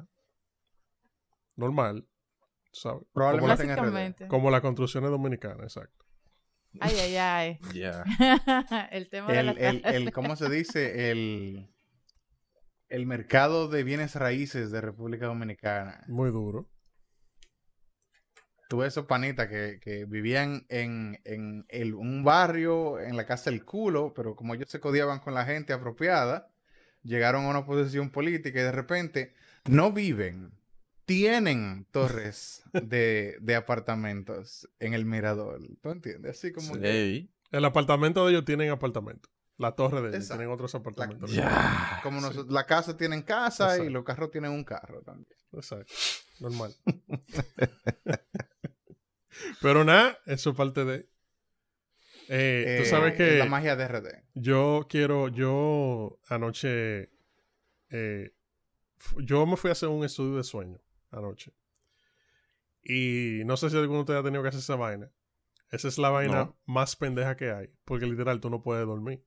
Normal. 1.57 2.07
¿Sabes? 2.81 2.99
Como, 2.99 3.13
Probablemente 3.13 3.65
la- 3.67 3.73
en 3.73 3.79
RD. 3.79 3.83
Básicamente. 3.83 4.29
como 4.29 4.51
las 4.51 4.61
construcciones 4.61 5.11
dominicanas, 5.11 5.63
exacto. 5.77 6.05
Ay, 6.81 6.95
ay, 7.01 7.17
ay. 7.17 7.59
Ya. 7.75 8.05
el 8.93 9.09
tema 9.09 9.33
de 9.33 9.43
la 9.43 9.53
el, 9.53 9.83
el, 9.85 9.95
el- 9.95 10.13
¿cómo 10.13 10.37
se 10.37 10.51
dice? 10.51 11.11
El, 11.11 11.71
el 12.89 13.07
mercado 13.07 13.69
de 13.69 13.83
bienes 13.83 14.15
raíces 14.15 14.71
de 14.71 14.81
República 14.83 15.27
Dominicana. 15.27 16.05
Muy 16.09 16.31
duro. 16.31 16.69
Tuve 18.69 18.89
esos 18.89 19.07
panitas 19.07 19.47
que, 19.49 19.79
que 19.81 20.05
vivían 20.07 20.67
en, 20.69 21.21
en 21.25 21.65
el- 21.69 21.95
un 21.95 22.25
barrio, 22.25 22.99
en 23.01 23.17
la 23.17 23.25
casa 23.25 23.51
del 23.51 23.65
culo, 23.65 24.13
pero 24.15 24.35
como 24.35 24.55
ellos 24.55 24.69
se 24.69 24.81
codiaban 24.81 25.21
con 25.21 25.35
la 25.35 25.45
gente 25.45 25.73
apropiada, 25.73 26.51
llegaron 27.05 27.45
a 27.45 27.49
una 27.49 27.65
posición 27.65 28.11
política 28.11 28.59
y 28.61 28.65
de 28.65 28.73
repente 28.73 29.35
no 29.67 29.93
viven, 29.93 30.51
tienen 31.07 31.87
torres 31.91 32.63
de, 32.73 33.37
de 33.41 33.55
apartamentos 33.55 34.69
en 34.79 34.93
el 34.95 35.05
mirador. 35.07 35.61
¿Tú 35.83 35.91
entiendes? 35.91 36.39
Así 36.39 36.53
como 36.53 36.75
que- 36.79 36.91
Ey. 36.91 37.33
El 37.53 37.65
apartamento 37.65 38.25
de 38.27 38.33
ellos 38.33 38.45
tienen 38.45 38.71
apartamento. 38.71 39.29
La 39.57 39.73
torre 39.75 40.03
de 40.03 40.09
ellos 40.09 40.17
Exacto. 40.17 40.39
tienen 40.41 40.53
otros 40.55 40.75
apartamentos. 40.75 41.33
Ya. 41.33 42.01
como 42.03 42.21
nosotros, 42.21 42.53
la 42.53 42.67
casa 42.67 42.97
tienen 42.97 43.23
casa 43.23 43.83
y 43.83 43.89
los 43.89 44.05
carros 44.05 44.31
tienen 44.31 44.51
un 44.51 44.65
carro 44.65 45.01
también. 45.03 45.29
Exacto. 45.53 45.95
Normal. 46.41 46.75
Pero 49.63 49.85
nada, 49.85 50.19
eso 50.27 50.51
es 50.51 50.57
parte 50.57 50.85
de. 50.85 51.09
Eh, 52.29 52.77
tú 52.79 52.83
Eh, 52.83 52.87
sabes 52.87 53.15
que. 53.17 53.39
La 53.39 53.47
magia 53.47 53.77
de 53.77 53.87
RD. 53.89 54.09
Yo 54.35 54.87
quiero, 54.89 55.29
yo 55.29 56.19
anoche, 56.29 57.11
eh, 57.91 58.35
yo 59.19 59.47
me 59.47 59.57
fui 59.57 59.69
a 59.71 59.73
hacer 59.73 59.89
un 59.89 60.05
estudio 60.05 60.37
de 60.37 60.45
sueño 60.45 60.81
anoche. 61.17 61.53
Y 62.83 63.43
no 63.45 63.57
sé 63.57 63.71
si 63.71 63.77
alguno 63.77 63.99
de 63.99 64.01
ustedes 64.03 64.21
ha 64.21 64.25
tenido 64.25 64.43
que 64.43 64.49
hacer 64.51 64.61
esa 64.61 64.77
vaina. 64.77 65.11
Esa 65.71 65.89
es 65.89 65.99
la 65.99 66.11
vaina 66.11 66.45
No. 66.45 66.57
más 66.67 66.95
pendeja 66.97 67.37
que 67.37 67.51
hay, 67.51 67.71
porque 67.85 68.07
literal 68.07 68.41
tú 68.41 68.49
no 68.51 68.63
puedes 68.63 68.87
dormir. 68.87 69.25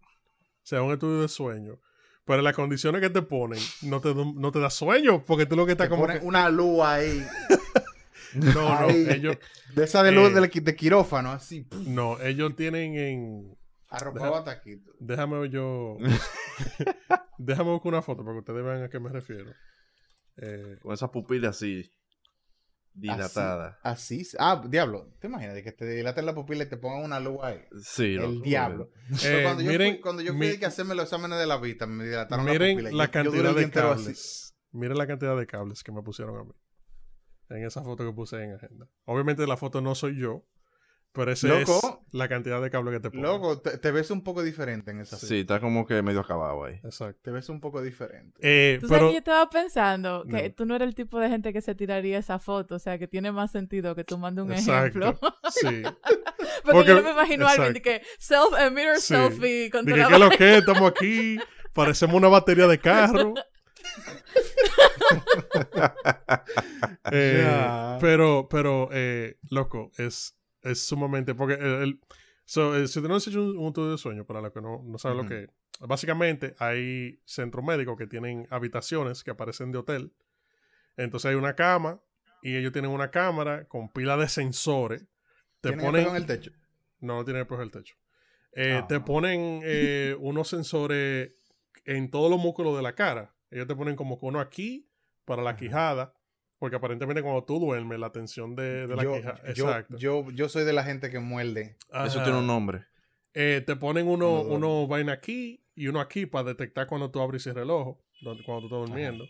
O 0.00 0.64
sea, 0.64 0.82
un 0.82 0.92
estudio 0.92 1.20
de 1.22 1.28
sueño. 1.28 1.80
Pero 2.24 2.40
las 2.42 2.54
condiciones 2.54 3.00
que 3.00 3.10
te 3.10 3.22
ponen 3.22 3.58
no 3.82 4.00
te, 4.00 4.14
no 4.14 4.52
te 4.52 4.60
da 4.60 4.70
sueño, 4.70 5.24
porque 5.24 5.44
tú 5.44 5.56
lo 5.56 5.66
que 5.66 5.74
Te 5.74 5.82
estás 5.84 5.88
como 5.88 6.02
ponen 6.02 6.20
que- 6.20 6.26
una 6.26 6.48
luz 6.48 6.80
ahí. 6.82 7.26
No, 8.34 8.50
no, 8.54 8.72
Ahí. 8.88 9.06
ellos, 9.10 9.36
De 9.74 9.84
esa 9.84 10.02
de 10.02 10.10
luz 10.10 10.32
Eh. 10.34 10.60
de 10.62 10.74
quirófano, 10.76 11.32
así. 11.32 11.66
no, 11.86 12.18
ellos 12.22 12.56
tienen 12.56 12.96
en... 12.96 13.58
Arropado. 13.90 14.42
Déjame 15.00 15.50
yo. 15.50 15.98
déjame 17.38 17.70
buscar 17.72 17.92
una 17.92 18.00
foto 18.00 18.22
para 18.24 18.32
que 18.34 18.38
ustedes 18.38 18.64
vean 18.64 18.84
a 18.84 18.88
qué 18.88 18.98
me 19.00 19.10
refiero. 19.10 19.52
Eh, 20.36 20.78
Con 20.82 20.92
esas 20.92 21.10
pupilas 21.10 21.56
así. 21.56 21.90
Dilatadas. 22.94 23.76
Así. 23.82 24.22
Ah, 24.38 24.62
diablo. 24.68 25.14
¿Te 25.18 25.26
imaginas 25.26 25.54
de 25.54 25.62
que 25.62 25.72
te 25.72 25.86
dilaten 25.86 26.26
la 26.26 26.34
pupila 26.34 26.64
y 26.64 26.68
te 26.68 26.76
pongan 26.76 27.02
una 27.04 27.20
luz 27.20 27.38
ahí? 27.42 27.58
Sí, 27.80 28.16
El 28.16 28.42
diablo. 28.42 28.90
Eh, 29.24 29.40
cuando, 29.44 29.62
yo 29.62 29.70
miren, 29.70 29.92
fui, 29.94 30.00
cuando 30.02 30.22
yo 30.22 30.32
fui 30.34 30.56
mi- 30.58 30.64
a 30.64 30.68
hacerme 30.68 30.94
los 30.94 31.04
exámenes 31.04 31.38
de 31.38 31.46
la 31.46 31.56
vista, 31.56 31.86
me 31.86 32.04
dilataron 32.04 32.44
miren 32.44 32.68
la 32.68 32.74
pupila. 32.74 32.90
la 32.90 33.04
Yo- 33.04 33.06
yo 33.06 33.10
cantidad 33.12 33.54
de 33.54 33.70
cables. 33.70 34.54
Miren 34.72 34.98
la 34.98 35.06
cantidad 35.06 35.36
de 35.38 35.46
cables 35.46 35.82
que 35.82 35.92
me 35.92 36.02
pusieron 36.02 36.36
a 36.38 36.44
mí. 36.44 36.52
En 37.48 37.64
esa 37.64 37.82
foto 37.82 38.04
que 38.04 38.12
puse 38.12 38.42
en 38.42 38.52
agenda. 38.54 38.86
Obviamente 39.04 39.46
la 39.46 39.56
foto 39.56 39.80
no 39.80 39.94
soy 39.94 40.18
yo. 40.18 40.44
Pero 41.14 41.30
ese 41.30 41.46
Loco. 41.48 42.00
es 42.08 42.14
la 42.14 42.26
cantidad 42.26 42.62
de 42.62 42.70
cable 42.70 42.90
que 42.90 43.00
te 43.00 43.10
ponen. 43.10 43.24
Loco, 43.26 43.60
te, 43.60 43.76
te 43.76 43.90
ves 43.90 44.10
un 44.10 44.24
poco 44.24 44.42
diferente 44.42 44.92
en 44.92 45.00
esa 45.00 45.18
Sí, 45.18 45.26
serie. 45.26 45.40
está 45.42 45.60
como 45.60 45.86
que 45.86 46.00
medio 46.00 46.20
acabado 46.20 46.64
ahí. 46.64 46.80
Exacto. 46.84 47.20
Te 47.22 47.30
ves 47.30 47.50
un 47.50 47.60
poco 47.60 47.82
diferente. 47.82 48.40
Eh, 48.40 48.78
Tú 48.80 48.88
sabes 48.88 48.98
pero 49.00 49.08
que 49.08 49.12
yo 49.14 49.18
estaba 49.18 49.50
pensando 49.50 50.24
que 50.24 50.48
No. 50.48 50.54
tú 50.54 50.64
no 50.64 50.74
eres 50.76 50.88
el 50.88 50.94
tipo 50.94 51.20
de 51.20 51.28
gente 51.28 51.52
que 51.52 51.60
se 51.60 51.74
tiraría 51.74 52.16
esa 52.18 52.38
foto, 52.38 52.76
o 52.76 52.78
sea, 52.78 52.98
que 52.98 53.08
tiene 53.08 53.30
más 53.30 53.50
sentido 53.52 53.94
que 53.94 54.04
tú 54.04 54.16
mandes 54.16 54.44
un 54.46 54.52
Exacto. 54.52 55.00
ejemplo. 55.00 55.18
sí. 55.50 55.82
Porque, 55.82 56.72
Porque- 56.72 56.88
yo 56.88 56.94
no 56.94 57.02
me 57.02 57.10
imagino 57.10 57.46
a 57.46 57.50
alguien 57.50 57.74
de 57.74 57.82
que 57.82 58.02
self, 58.18 58.58
eh, 58.58 58.70
mirror 58.70 58.96
Sí. 58.96 59.14
selfie 59.14 59.70
con 59.70 59.84
Dije, 59.84 60.06
¿qué 60.08 60.18
lo 60.18 60.30
que? 60.38 60.52
es? 60.54 60.58
Estamos 60.60 60.90
aquí. 60.90 61.36
Parecemos 61.74 62.16
una 62.16 62.28
batería 62.28 62.66
de 62.66 62.78
carro. 62.78 63.34
Eh. 67.10 67.96
Pero, 68.00 68.48
pero, 68.50 68.88
eh, 68.92 69.36
loco, 69.50 69.90
es, 69.98 70.36
es 70.62 70.86
sumamente. 70.86 71.34
Porque 71.34 71.54
el. 71.54 71.82
el- 71.82 72.00
so, 72.44 72.76
eh, 72.76 72.88
si 72.88 73.00
tú 73.00 73.08
no 73.08 73.14
has 73.16 73.26
hecho 73.26 73.42
un, 73.42 73.56
un 73.56 73.68
estudio 73.68 73.92
de 73.92 73.98
sueño, 73.98 74.24
para 74.24 74.40
los 74.40 74.52
que 74.52 74.60
no, 74.60 74.82
no 74.84 74.98
saben 74.98 75.18
lo 75.18 75.26
que 75.26 75.44
es, 75.44 75.50
básicamente 75.80 76.54
hay 76.58 77.20
centros 77.24 77.64
médicos 77.64 77.96
que 77.96 78.06
tienen 78.06 78.46
habitaciones 78.50 79.22
que 79.24 79.30
aparecen 79.30 79.72
de 79.72 79.78
hotel. 79.78 80.12
Entonces 80.96 81.30
hay 81.30 81.36
una 81.36 81.54
cama 81.54 82.00
y 82.42 82.56
ellos 82.56 82.72
tienen 82.72 82.90
una 82.90 83.10
cámara 83.10 83.64
con 83.66 83.90
pila 83.92 84.16
de 84.16 84.28
sensores. 84.28 85.02
Te 85.60 85.70
¿Tienen 85.70 85.86
ponen. 85.86 86.08
en 86.08 86.16
el 86.16 86.26
techo? 86.26 86.50
No, 87.00 87.16
no 87.16 87.24
tiene 87.24 87.40
espejo 87.40 87.62
en 87.62 87.66
el 87.66 87.70
techo. 87.72 87.94
Eh, 88.52 88.80
Ah. 88.82 88.86
Te 88.86 89.00
ponen 89.00 89.60
eh, 89.64 90.16
unos 90.20 90.48
sensores 90.48 91.32
en 91.84 92.10
todos 92.10 92.30
los 92.30 92.38
músculos 92.40 92.76
de 92.76 92.82
la 92.82 92.94
cara. 92.94 93.34
Ellos 93.50 93.66
te 93.66 93.74
ponen 93.74 93.96
como 93.96 94.18
que 94.20 94.26
uno 94.26 94.40
aquí 94.40 94.88
para 95.24 95.42
la 95.42 95.56
quijada. 95.56 96.12
Porque 96.62 96.76
aparentemente 96.76 97.22
cuando 97.22 97.42
tú 97.42 97.58
duermes, 97.58 97.98
la 97.98 98.12
tensión 98.12 98.54
de, 98.54 98.86
de 98.86 98.94
la 98.94 99.02
yo, 99.02 99.14
quijada. 99.16 99.42
yo, 99.52 99.64
Exacto. 99.68 99.96
yo, 99.96 100.30
yo 100.30 100.48
soy 100.48 100.62
de 100.64 100.72
la 100.72 100.84
gente 100.84 101.10
que 101.10 101.18
muerde. 101.18 101.76
Eso 102.06 102.22
tiene 102.22 102.38
un 102.38 102.46
nombre. 102.46 102.84
Eh, 103.34 103.64
te 103.66 103.74
ponen 103.74 104.06
uno, 104.06 104.28
duerme. 104.44 104.54
uno 104.54 104.86
vaina 104.86 105.12
aquí 105.12 105.64
y 105.74 105.88
uno 105.88 105.98
aquí 106.00 106.24
para 106.26 106.44
detectar 106.50 106.86
cuando 106.86 107.10
tú 107.10 107.20
abres 107.20 107.42
y 107.42 107.44
cierras 107.44 107.64
el 107.64 107.70
ojo, 107.70 108.04
donde- 108.20 108.44
cuando 108.44 108.68
tú 108.68 108.76
estás 108.76 108.90
durmiendo. 108.90 109.24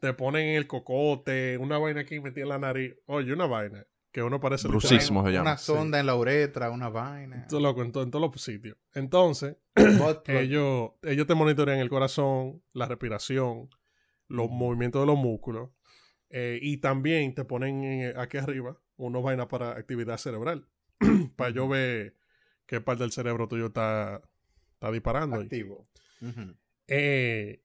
Te 0.00 0.14
ponen 0.14 0.48
en 0.48 0.56
el 0.56 0.66
cocote, 0.66 1.56
una 1.58 1.78
vaina 1.78 2.00
aquí 2.00 2.18
metida 2.18 2.42
en 2.42 2.48
la 2.48 2.58
nariz. 2.58 2.96
Oye, 3.06 3.32
una 3.32 3.46
vaina 3.46 3.86
que 4.10 4.24
uno 4.24 4.40
parece 4.40 4.66
Brucismo. 4.66 5.24
se 5.24 5.30
llama, 5.30 5.50
Una 5.50 5.56
sí. 5.56 5.66
sonda 5.66 6.00
en 6.00 6.06
la 6.06 6.16
uretra, 6.16 6.70
una 6.70 6.88
vaina. 6.88 7.46
Todo 7.48 7.60
loco, 7.60 7.82
en, 7.82 7.92
to- 7.92 8.02
en 8.02 8.10
todos 8.10 8.28
los 8.32 8.42
sitios. 8.42 8.76
Entonces, 8.94 9.58
ellos, 10.26 10.90
ellos 11.02 11.26
te 11.28 11.34
monitorean 11.36 11.78
el 11.78 11.88
corazón, 11.88 12.60
la 12.72 12.86
respiración, 12.86 13.70
los 14.26 14.50
movimientos 14.50 15.00
de 15.02 15.06
los 15.06 15.16
músculos. 15.16 15.70
Eh, 16.36 16.58
y 16.60 16.78
también 16.78 17.32
te 17.34 17.44
ponen 17.44 17.84
en- 17.84 18.18
aquí 18.18 18.38
arriba 18.38 18.76
unos 18.96 19.22
vainas 19.22 19.46
para 19.46 19.70
actividad 19.76 20.18
cerebral. 20.18 20.66
para 21.36 21.50
yo 21.50 21.68
ver 21.68 22.16
qué 22.66 22.80
parte 22.80 23.04
del 23.04 23.12
cerebro 23.12 23.46
tuyo 23.46 23.66
está, 23.66 24.20
está 24.74 24.90
disparando. 24.90 25.36
activo. 25.36 25.86
Eh, 26.88 27.62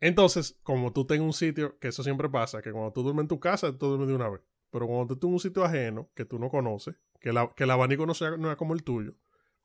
entonces, 0.00 0.58
como 0.62 0.92
tú 0.92 1.06
tengas 1.06 1.24
un 1.26 1.32
sitio, 1.32 1.78
que 1.78 1.88
eso 1.88 2.02
siempre 2.02 2.28
pasa, 2.28 2.62
que 2.62 2.70
cuando 2.72 2.92
tú 2.92 3.02
duermes 3.02 3.24
en 3.24 3.28
tu 3.28 3.40
casa, 3.40 3.72
tú 3.76 3.86
duermes 3.88 4.08
de 4.08 4.14
una 4.14 4.28
vez. 4.28 4.40
Pero 4.70 4.86
cuando 4.86 5.06
tú 5.06 5.14
estás 5.14 5.28
en 5.28 5.32
un 5.32 5.40
sitio 5.40 5.64
ajeno, 5.64 6.10
que 6.14 6.24
tú 6.24 6.38
no 6.38 6.50
conoces, 6.50 6.94
que, 7.20 7.32
la- 7.32 7.52
que 7.56 7.64
el 7.64 7.70
abanico 7.70 8.04
no 8.06 8.14
sea 8.14 8.36
no 8.36 8.50
es 8.50 8.56
como 8.56 8.74
el 8.74 8.82
tuyo, 8.84 9.14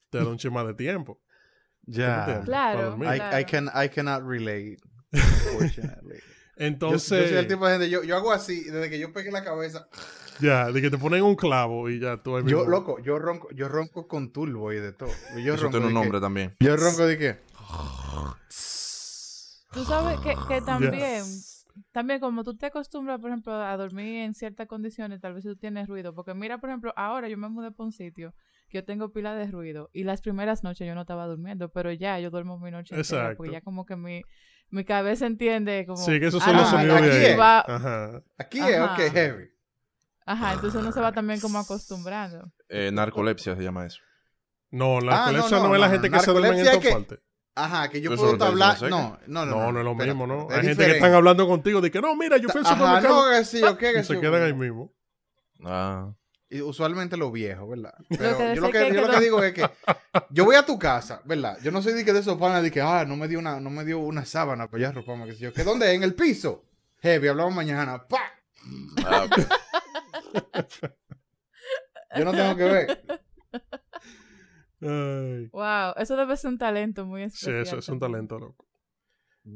te 0.09 0.17
da 0.19 0.27
un 0.27 0.37
chima 0.37 0.63
de 0.63 0.73
tiempo. 0.73 1.21
Ya. 1.85 2.41
Claro. 2.45 2.95
I, 2.97 2.99
claro. 3.17 3.39
I, 3.39 3.43
can, 3.45 3.69
I 3.75 3.89
cannot 3.89 4.23
relate. 4.23 4.77
Unfortunately. 5.11 6.19
Yo, 6.63 6.67
Entonces, 6.67 7.21
yo 7.21 7.27
soy 7.29 7.37
el 7.37 7.47
tipo 7.47 7.65
de 7.65 7.73
gente, 7.73 7.89
yo, 7.89 8.03
yo 8.03 8.15
hago 8.15 8.31
así, 8.31 8.63
desde 8.63 8.89
que 8.89 8.99
yo 8.99 9.11
pegué 9.13 9.31
la 9.31 9.43
cabeza. 9.43 9.87
ya, 10.39 10.71
de 10.71 10.81
que 10.81 10.89
te 10.89 10.97
ponen 10.97 11.23
un 11.23 11.35
clavo 11.35 11.89
y 11.89 11.99
ya 11.99 12.17
tú 12.17 12.35
ahí 12.35 12.43
Yo, 12.47 12.57
mismo- 12.59 12.71
loco, 12.71 12.99
yo 13.01 13.19
ronco, 13.19 13.49
yo 13.53 13.67
ronco 13.69 14.07
con 14.07 14.31
turbo 14.31 14.71
y 14.73 14.77
de 14.79 14.91
todo. 14.93 15.09
Yo 15.43 15.53
Eso 15.53 15.63
ronco 15.63 15.77
tiene 15.77 15.85
un 15.87 15.93
de 15.93 15.99
que- 15.99 16.03
nombre 16.05 16.19
también. 16.21 16.55
Yo 16.59 16.75
ronco 16.75 17.05
de 17.05 17.17
qué? 17.17 17.39
Tú 19.73 19.83
sabes 19.85 20.19
que, 20.19 20.35
que 20.47 20.61
también, 20.61 21.23
también 21.91 22.19
como 22.19 22.43
tú 22.43 22.55
te 22.55 22.67
acostumbras, 22.67 23.19
por 23.19 23.31
ejemplo, 23.31 23.53
a 23.53 23.75
dormir 23.75 24.17
en 24.23 24.33
ciertas 24.35 24.67
condiciones, 24.67 25.19
tal 25.19 25.33
vez 25.33 25.43
tú 25.43 25.55
tienes 25.55 25.87
ruido. 25.87 26.13
Porque 26.13 26.33
mira, 26.35 26.59
por 26.59 26.69
ejemplo, 26.69 26.93
ahora 26.95 27.27
yo 27.27 27.37
me 27.37 27.49
mudé 27.49 27.71
para 27.71 27.85
un 27.85 27.91
sitio 27.91 28.35
que 28.69 28.77
yo 28.79 28.85
tengo 28.85 29.11
pila 29.11 29.33
de 29.35 29.47
ruido 29.47 29.89
y 29.93 30.03
las 30.03 30.21
primeras 30.21 30.63
noches 30.63 30.87
yo 30.87 30.93
no 30.93 31.01
estaba 31.01 31.25
durmiendo, 31.25 31.69
pero 31.69 31.91
ya 31.91 32.19
yo 32.19 32.29
duermo 32.29 32.59
mi 32.59 32.69
noche 32.71 32.95
entera 32.95 33.01
Exacto. 33.19 33.37
porque 33.37 33.51
ya 33.53 33.61
como 33.61 33.85
que 33.85 33.95
mi, 33.95 34.21
mi 34.69 34.83
cabeza 34.85 35.25
entiende 35.25 35.85
como... 35.85 35.97
Sí, 36.03 36.19
que 36.19 36.27
esos 36.27 36.41
ah, 36.41 36.45
son 36.45 36.57
los 36.57 36.67
sonidos 36.69 36.97
aquí 36.97 37.07
de 37.07 37.13
ahí. 37.25 37.25
es. 37.33 37.39
va- 37.39 37.59
Ajá. 37.67 38.23
Aquí 38.37 38.59
es, 38.59 38.77
Ajá. 38.77 38.93
ok, 38.93 38.99
heavy. 39.13 39.49
Ajá, 40.25 40.53
entonces 40.53 40.81
uno 40.81 40.91
se 40.91 40.99
va 41.01 41.11
también 41.11 41.39
como 41.39 41.59
acostumbrando. 41.59 42.51
Eh, 42.69 42.91
narcolepsia 42.93 43.55
se 43.55 43.61
llama 43.63 43.85
eso. 43.85 43.99
No, 44.71 44.99
la 45.01 45.25
Ah, 45.25 45.31
no, 45.31 45.31
narcolepsia 45.33 45.57
no, 45.57 45.67
no, 45.67 45.75
es 45.75 45.81
la 45.81 45.87
no, 45.87 45.91
gente 45.93 46.09
no. 46.09 46.17
que 46.17 46.23
se 46.23 46.31
duerme 46.31 46.59
en 46.61 46.93
parte. 46.93 47.19
Ajá, 47.55 47.87
que 47.89 48.01
yo 48.01 48.15
puedo 48.15 48.43
hablar. 48.43 48.73
diciendo 48.73 49.19
No, 49.27 49.45
no, 49.45 49.45
no. 49.45 49.55
No, 49.65 49.71
no 49.73 49.79
es 49.79 49.85
lo 49.85 49.93
mismo, 49.95 50.25
¿no? 50.25 50.47
Hay 50.49 50.63
gente 50.63 50.85
que 50.85 50.91
están 50.93 51.13
hablando 51.13 51.47
contigo 51.47 51.81
de 51.81 51.91
que 51.91 52.01
no, 52.01 52.15
mira, 52.15 52.37
yo 52.37 52.49
fui 52.49 52.61
al 52.61 52.65
Ajá, 52.65 52.75
supermercado. 52.75 53.25
no, 53.31 53.37
que 53.37 53.45
sí, 53.45 53.61
ok, 53.63 53.77
que 53.77 53.99
y 53.99 54.03
se 54.03 54.15
sí. 54.15 54.19
quedan 54.19 54.41
ahí 54.41 54.53
mismo. 54.53 54.91
Ah. 55.63 56.13
Y 56.53 56.61
usualmente 56.61 57.17
lo 57.17 57.31
viejo, 57.31 57.67
¿verdad? 57.67 57.93
Pero 58.09 58.53
yo 58.53 58.61
lo 58.61 58.67
que, 58.71 58.79
que 58.79 58.93
yo 58.93 59.01
lo 59.01 59.07
quedó- 59.07 59.11
que 59.19 59.23
digo 59.25 59.43
es 59.43 59.53
que 59.53 59.67
yo 60.29 60.45
voy 60.45 60.55
a 60.55 60.65
tu 60.65 60.77
casa, 60.77 61.21
¿verdad? 61.25 61.57
Yo 61.63 61.71
no 61.71 61.81
soy 61.81 61.93
de 61.93 62.05
que 62.05 62.13
de 62.13 62.19
esos 62.19 62.37
panas 62.37 62.61
de 62.61 62.69
que, 62.69 62.79
ah, 62.81 63.05
no 63.07 63.15
me 63.15 63.27
dio 63.27 63.39
una, 63.39 63.59
no 63.59 63.69
me 63.71 63.83
dio 63.83 63.97
una 63.99 64.23
sábana 64.25 64.69
para 64.69 64.81
ya 64.83 64.89
arroparme, 64.89 65.25
que 65.25 65.33
sé 65.33 65.39
yo. 65.39 65.53
¿Que 65.53 65.63
dónde? 65.63 65.89
es? 65.89 65.95
En 65.95 66.03
el 66.03 66.13
piso. 66.13 66.63
Heavy, 67.01 67.27
hablamos 67.27 67.55
mañana. 67.55 68.07
¡Pa! 68.07 68.19
Ah. 69.05 69.27
Yo 72.15 72.25
no 72.25 72.31
tengo 72.31 72.55
que 72.55 72.63
ver. 72.63 73.03
Ay. 74.81 75.47
Wow, 75.51 75.93
eso 75.97 76.15
debe 76.15 76.35
ser 76.37 76.51
un 76.51 76.57
talento 76.57 77.05
muy 77.05 77.21
Sí, 77.29 77.49
especial. 77.49 77.61
eso 77.61 77.77
es 77.79 77.89
un 77.89 77.99
talento, 77.99 78.37
loco. 78.37 78.67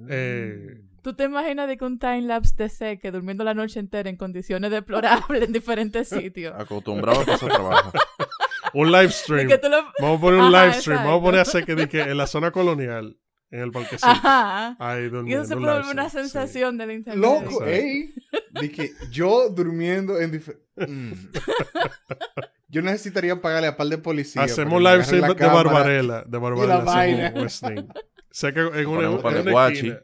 Eh, 0.10 0.82
¿Tú 1.08 1.14
te 1.14 1.24
imaginas 1.24 1.70
de 1.70 1.78
que 1.78 1.86
un 1.86 2.00
timelapse 2.00 2.54
de 2.58 2.68
C 2.68 3.00
que 3.00 3.12
durmiendo 3.12 3.46
la 3.46 3.54
noche 3.54 3.80
entera 3.80 4.10
en 4.10 4.18
condiciones 4.18 4.70
deplorables 4.72 5.42
en 5.44 5.54
diferentes 5.54 6.10
sitios? 6.10 6.54
Acostumbrado 6.60 7.22
a 7.22 7.26
que 7.26 7.32
eso 7.32 7.48
trabaja. 7.48 7.94
un 8.74 8.92
live 8.92 9.06
Y 9.06 9.10
stream. 9.12 9.48
lo... 9.48 9.84
Vamos 10.02 10.18
a 10.18 10.22
poner 10.22 10.42
un 10.42 10.54
Ajá, 10.54 10.66
live 10.66 10.74
stream. 10.82 11.04
Vamos 11.06 11.20
a 11.22 11.24
poner 11.24 11.40
a 11.40 11.44
hacer 11.44 11.64
que, 11.66 11.76
di 11.76 11.88
que 11.88 12.02
en 12.02 12.18
la 12.18 12.28
zona 12.28 12.52
colonial, 12.52 13.18
en 13.52 13.62
el 13.62 13.72
parquecito. 13.72 14.06
Ajá. 14.06 14.76
Ahí 14.80 15.04
Y 15.06 15.08
durmiendo. 15.08 15.44
eso 15.44 15.48
se 15.48 15.56
volver 15.56 15.76
una 15.94 16.10
stream, 16.10 16.26
sí. 16.26 16.32
sensación 16.32 16.78
del 16.78 16.92
internet. 16.92 17.22
Loco, 17.24 17.64
Exacto. 17.64 17.66
ey. 17.68 18.14
De 18.50 18.70
que 18.70 18.92
yo 19.10 19.48
durmiendo 19.50 20.20
en 20.20 20.32
diferentes. 20.32 20.68
Yo 22.68 22.82
necesitaría 22.82 23.42
pagarle 23.42 23.68
a 23.70 23.78
par 23.78 23.88
de 23.88 23.98
policías. 23.98 24.52
Hacemos 24.52 24.82
live 24.84 25.02
stream 25.06 25.22
la 25.22 25.34
de. 25.36 25.46
Barbarella. 25.48 26.24
De 26.28 26.38
Barbarella. 26.38 26.74
hacemos 26.80 26.94
vaina. 26.94 27.34
un 27.34 27.50
stream. 27.50 27.88
Sé 28.30 28.54
que 28.54 28.60
en 28.60 28.88
una, 28.88 29.08
en 29.08 29.14
una 29.14 29.30
el 29.40 29.50
guachi. 29.52 29.76
esquina. 29.78 30.02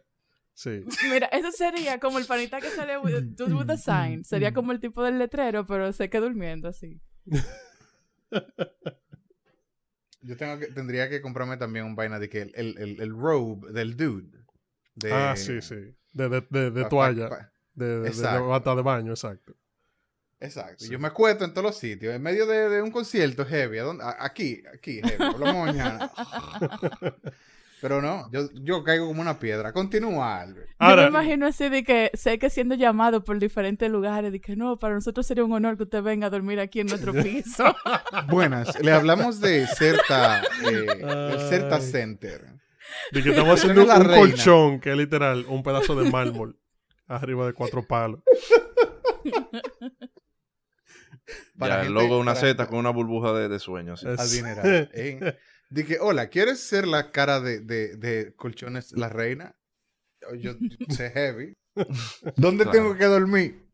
Sí. 0.56 0.84
Mira, 1.12 1.28
eso 1.28 1.52
sería 1.52 2.00
como 2.00 2.20
el 2.20 2.26
panita 2.26 2.62
que 2.62 2.70
sale 2.70 2.98
with, 3.00 3.22
dude 3.36 3.54
with 3.56 3.70
a 3.70 3.78
sign. 3.78 4.24
Sería 4.24 4.54
como 4.54 4.72
el 4.72 4.80
tipo 4.80 5.04
del 5.04 5.18
letrero, 5.20 5.66
pero 5.66 5.92
sé 5.94 6.10
que 6.10 6.20
durmiendo 6.20 6.68
así. 6.70 7.02
Yo 10.22 10.38
tengo 10.38 10.58
que, 10.58 10.68
tendría 10.68 11.10
que 11.10 11.22
comprarme 11.22 11.58
también 11.58 11.86
un 11.86 11.96
vaina 11.96 12.18
de 12.18 12.30
que 12.30 12.44
el, 12.44 12.52
el, 12.56 12.78
el, 12.78 13.02
el 13.02 13.10
robe 13.12 13.72
del 13.74 13.98
dude. 13.98 14.30
De, 14.96 15.12
Ah, 15.12 15.36
sí, 15.36 15.62
sí. 15.62 15.76
De, 16.14 16.30
de, 16.30 16.46
de, 16.50 16.72
de 16.72 16.84
pa- 16.84 16.90
toalla. 16.90 17.30
pa- 17.30 17.52
De, 17.74 17.86
de, 17.86 18.00
de, 18.02 18.08
Exacto. 18.08 18.48
bata 18.48 18.76
de 18.76 18.82
baño, 18.84 19.12
exacto. 19.12 19.54
Exacto. 20.40 20.86
Sí. 20.86 20.92
Yo 20.92 21.00
me 21.00 21.08
acuesto 21.08 21.44
en 21.46 21.52
todos 21.54 21.66
los 21.66 21.78
sitios. 21.78 22.14
En 22.14 22.22
medio 22.22 22.46
de, 22.46 22.70
de 22.70 22.82
un 22.82 22.92
concierto 22.92 23.46
heavy. 23.46 23.80
¿a 23.80 23.84
dónde? 23.84 24.04
A- 24.04 24.24
Aquí, 24.24 24.64
aquí, 24.74 25.02
heavy. 25.02 25.24
Hablamos 25.24 25.66
mañana. 25.68 26.12
Pero 27.84 28.02
no, 28.02 28.32
yo, 28.32 28.48
yo 28.62 28.82
caigo 28.82 29.08
como 29.08 29.22
una 29.22 29.40
piedra. 29.40 29.74
Continúa, 29.74 30.40
Albert. 30.40 30.70
Yo 30.70 30.76
Ahora, 30.80 31.02
me 31.04 31.10
imagino 31.10 31.48
así 31.48 31.68
de 31.68 31.84
que 31.84 32.12
sé 32.14 32.40
que 32.40 32.50
siendo 32.50 32.76
llamado 32.76 33.26
por 33.26 33.40
diferentes 33.40 33.92
lugares, 33.92 34.32
de 34.32 34.40
que 34.40 34.56
no, 34.56 34.80
para 34.80 34.94
nosotros 34.94 35.28
sería 35.28 35.44
un 35.44 35.52
honor 35.52 35.76
que 35.76 35.84
usted 35.84 36.02
venga 36.02 36.28
a 36.28 36.30
dormir 36.30 36.62
aquí 36.62 36.80
en 36.80 36.88
nuestro 36.88 37.12
piso. 37.24 37.76
Buenas. 38.30 38.80
Le 38.82 38.94
hablamos 38.94 39.42
de 39.42 39.68
Certa, 39.68 40.42
eh, 40.44 40.86
el 41.34 41.40
Certa 41.50 41.76
Ay. 41.76 41.82
Center. 41.82 42.42
de 43.12 43.22
que 43.22 43.30
estamos 43.32 43.60
haciendo 43.60 43.84
un 43.84 43.90
reina. 43.90 44.16
colchón 44.16 44.80
que 44.80 44.92
es 44.92 44.96
literal 44.98 45.46
un 45.50 45.62
pedazo 45.62 45.94
de 46.02 46.10
mármol 46.10 46.58
arriba 47.08 47.46
de 47.48 47.52
cuatro 47.54 47.86
palos. 47.86 48.22
Para 51.58 51.76
ya, 51.76 51.82
el 51.82 51.88
gente- 51.88 52.02
logo 52.02 52.16
de 52.16 52.22
una 52.22 52.34
para- 52.34 52.48
Z 52.48 52.68
con 52.68 52.80
una 52.80 52.90
burbuja 52.92 53.34
de, 53.34 53.50
de 53.50 53.60
sueño. 53.60 53.94
así. 53.94 54.08
Es- 54.08 54.20
Adinerada. 54.20 54.88
¿eh? 54.94 55.38
Dije, 55.74 55.98
hola, 56.00 56.30
¿quieres 56.30 56.60
ser 56.60 56.86
la 56.88 57.12
cara 57.12 57.40
de, 57.40 57.60
de, 57.60 57.98
de 57.98 58.36
colchones 58.36 58.92
la 58.92 59.10
reina? 59.10 59.56
Yo, 60.22 60.36
yo 60.36 60.54
sé 60.90 61.10
heavy. 61.10 61.54
¿Dónde 62.38 62.66
Claro. 62.66 62.72
tengo 62.72 62.96
que 62.96 63.06
dormir? 63.06 63.66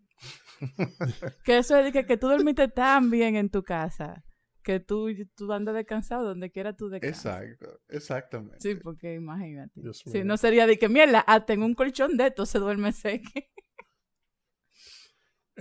que 1.44 1.58
eso 1.58 1.78
es 1.78 1.92
que, 1.92 2.06
que 2.06 2.16
tú 2.18 2.28
dormiste 2.30 2.70
tan 2.70 3.10
bien 3.12 3.36
en 3.36 3.50
tu 3.50 3.64
casa, 3.64 4.24
que 4.64 4.80
tú, 4.80 5.08
tú 5.36 5.52
andas 5.52 5.76
descansado 5.76 6.24
donde 6.24 6.52
quiera 6.52 6.74
tú 6.74 6.88
descansas. 6.90 7.44
Exacto, 7.44 7.82
exactamente. 7.90 8.58
Sí, 8.62 8.76
porque 8.76 9.16
imagínate. 9.16 9.82
Dios 9.82 10.02
Sí, 10.06 10.20
mío. 10.20 10.26
no 10.26 10.38
sería 10.38 10.68
de 10.68 10.80
que, 10.80 10.88
mierda, 10.88 11.26
ah, 11.28 11.46
tengo 11.46 11.66
un 11.66 11.76
colchón 11.76 12.16
de 12.16 12.28
esto, 12.28 12.46
se 12.46 12.60
duerme 12.60 12.94
seco. 12.94 13.30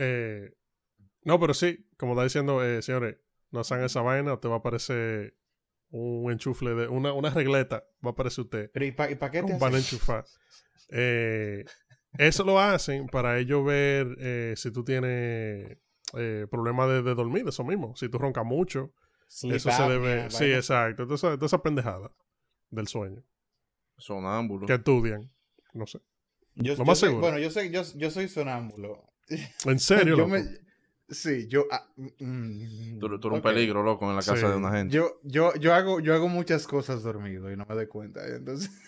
Eh, 0.01 0.53
no, 1.25 1.41
pero 1.41 1.55
sí, 1.55 1.89
como 1.97 2.13
está 2.13 2.23
diciendo, 2.23 2.65
eh, 2.65 2.83
señores, 2.83 3.17
no 3.51 3.61
hagan 3.61 3.83
esa 3.85 4.01
vaina, 4.01 4.39
te 4.39 4.47
va 4.47 4.55
a 4.55 4.59
aparecer 4.59 5.37
un 5.91 6.31
enchufle 6.31 6.75
de 6.75 6.89
una, 6.89 7.13
una 7.13 7.31
regleta, 7.31 7.85
va 8.05 8.11
a 8.11 8.13
aparecer 8.13 8.45
usted. 8.45 8.71
Pero 8.73 8.85
¿y 8.85 8.93
para 8.93 9.31
qué 9.31 9.43
te 9.43 9.59
Van 9.59 9.75
a 9.75 9.79
enchufar. 9.79 10.25
Eh, 10.91 11.65
eso 12.19 12.45
lo 12.45 12.59
hacen 12.59 13.07
para 13.09 13.39
ellos 13.39 13.65
ver 13.65 14.17
eh, 14.21 14.55
si 14.57 14.71
tú 14.71 14.85
tienes 14.85 15.79
eh, 16.15 16.47
problemas 16.51 16.89
de, 16.89 17.03
de 17.03 17.15
dormir, 17.15 17.45
eso 17.49 17.65
mismo. 17.65 17.95
Si 17.97 18.09
tú 18.09 18.19
roncas 18.19 18.45
mucho, 18.45 18.93
Sleep 19.29 19.57
eso 19.57 19.71
se 19.71 19.83
debe. 19.83 20.31
Sí, 20.31 20.45
exacto. 20.53 21.05
Toda 21.05 21.15
esa, 21.17 21.35
toda 21.35 21.47
esa 21.47 21.63
pendejada 21.63 22.11
del 22.71 22.89
sueño. 22.89 23.23
Sonámbulo. 23.99 24.67
Que 24.67 24.75
estudian. 24.75 25.31
No 25.75 25.87
sé. 25.87 25.99
Yo, 26.55 26.73
Lo 26.73 26.79
yo 26.79 26.85
más 26.85 26.99
soy- 26.99 27.09
seguro. 27.11 27.27
Bueno, 27.27 27.39
yo 27.39 27.51
soy, 27.51 27.71
yo, 27.71 27.83
yo 27.95 28.11
soy 28.11 28.29
sonámbulo. 28.29 29.05
En 29.67 29.79
serio, 29.79 30.05
yo 30.17 30.17
loco? 30.17 30.29
me, 30.31 30.45
sí, 31.09 31.47
yo. 31.49 31.67
ah, 31.71 31.87
mm, 31.97 32.99
Tú, 32.99 33.09
tú 33.21 33.29
eres 33.29 33.33
un 33.33 33.39
Mm, 33.39 33.43
peligro, 33.43 33.83
loco, 33.83 34.05
en 34.09 34.17
la 34.17 34.23
casa 34.23 34.37
Sí. 34.37 34.47
de 34.47 34.55
una 34.57 34.73
gente. 34.73 34.95
Yo, 34.95 35.21
yo, 35.23 35.55
yo 35.57 35.75
hago, 35.75 36.01
yo 36.01 36.15
hago 36.15 36.29
muchas 36.29 36.67
cosas 36.67 37.03
dormido 37.03 37.51
y 37.53 37.57
no 37.57 37.65
me 37.69 37.75
doy 37.75 37.87
cuenta. 37.87 38.27
Entonces, 38.27 38.71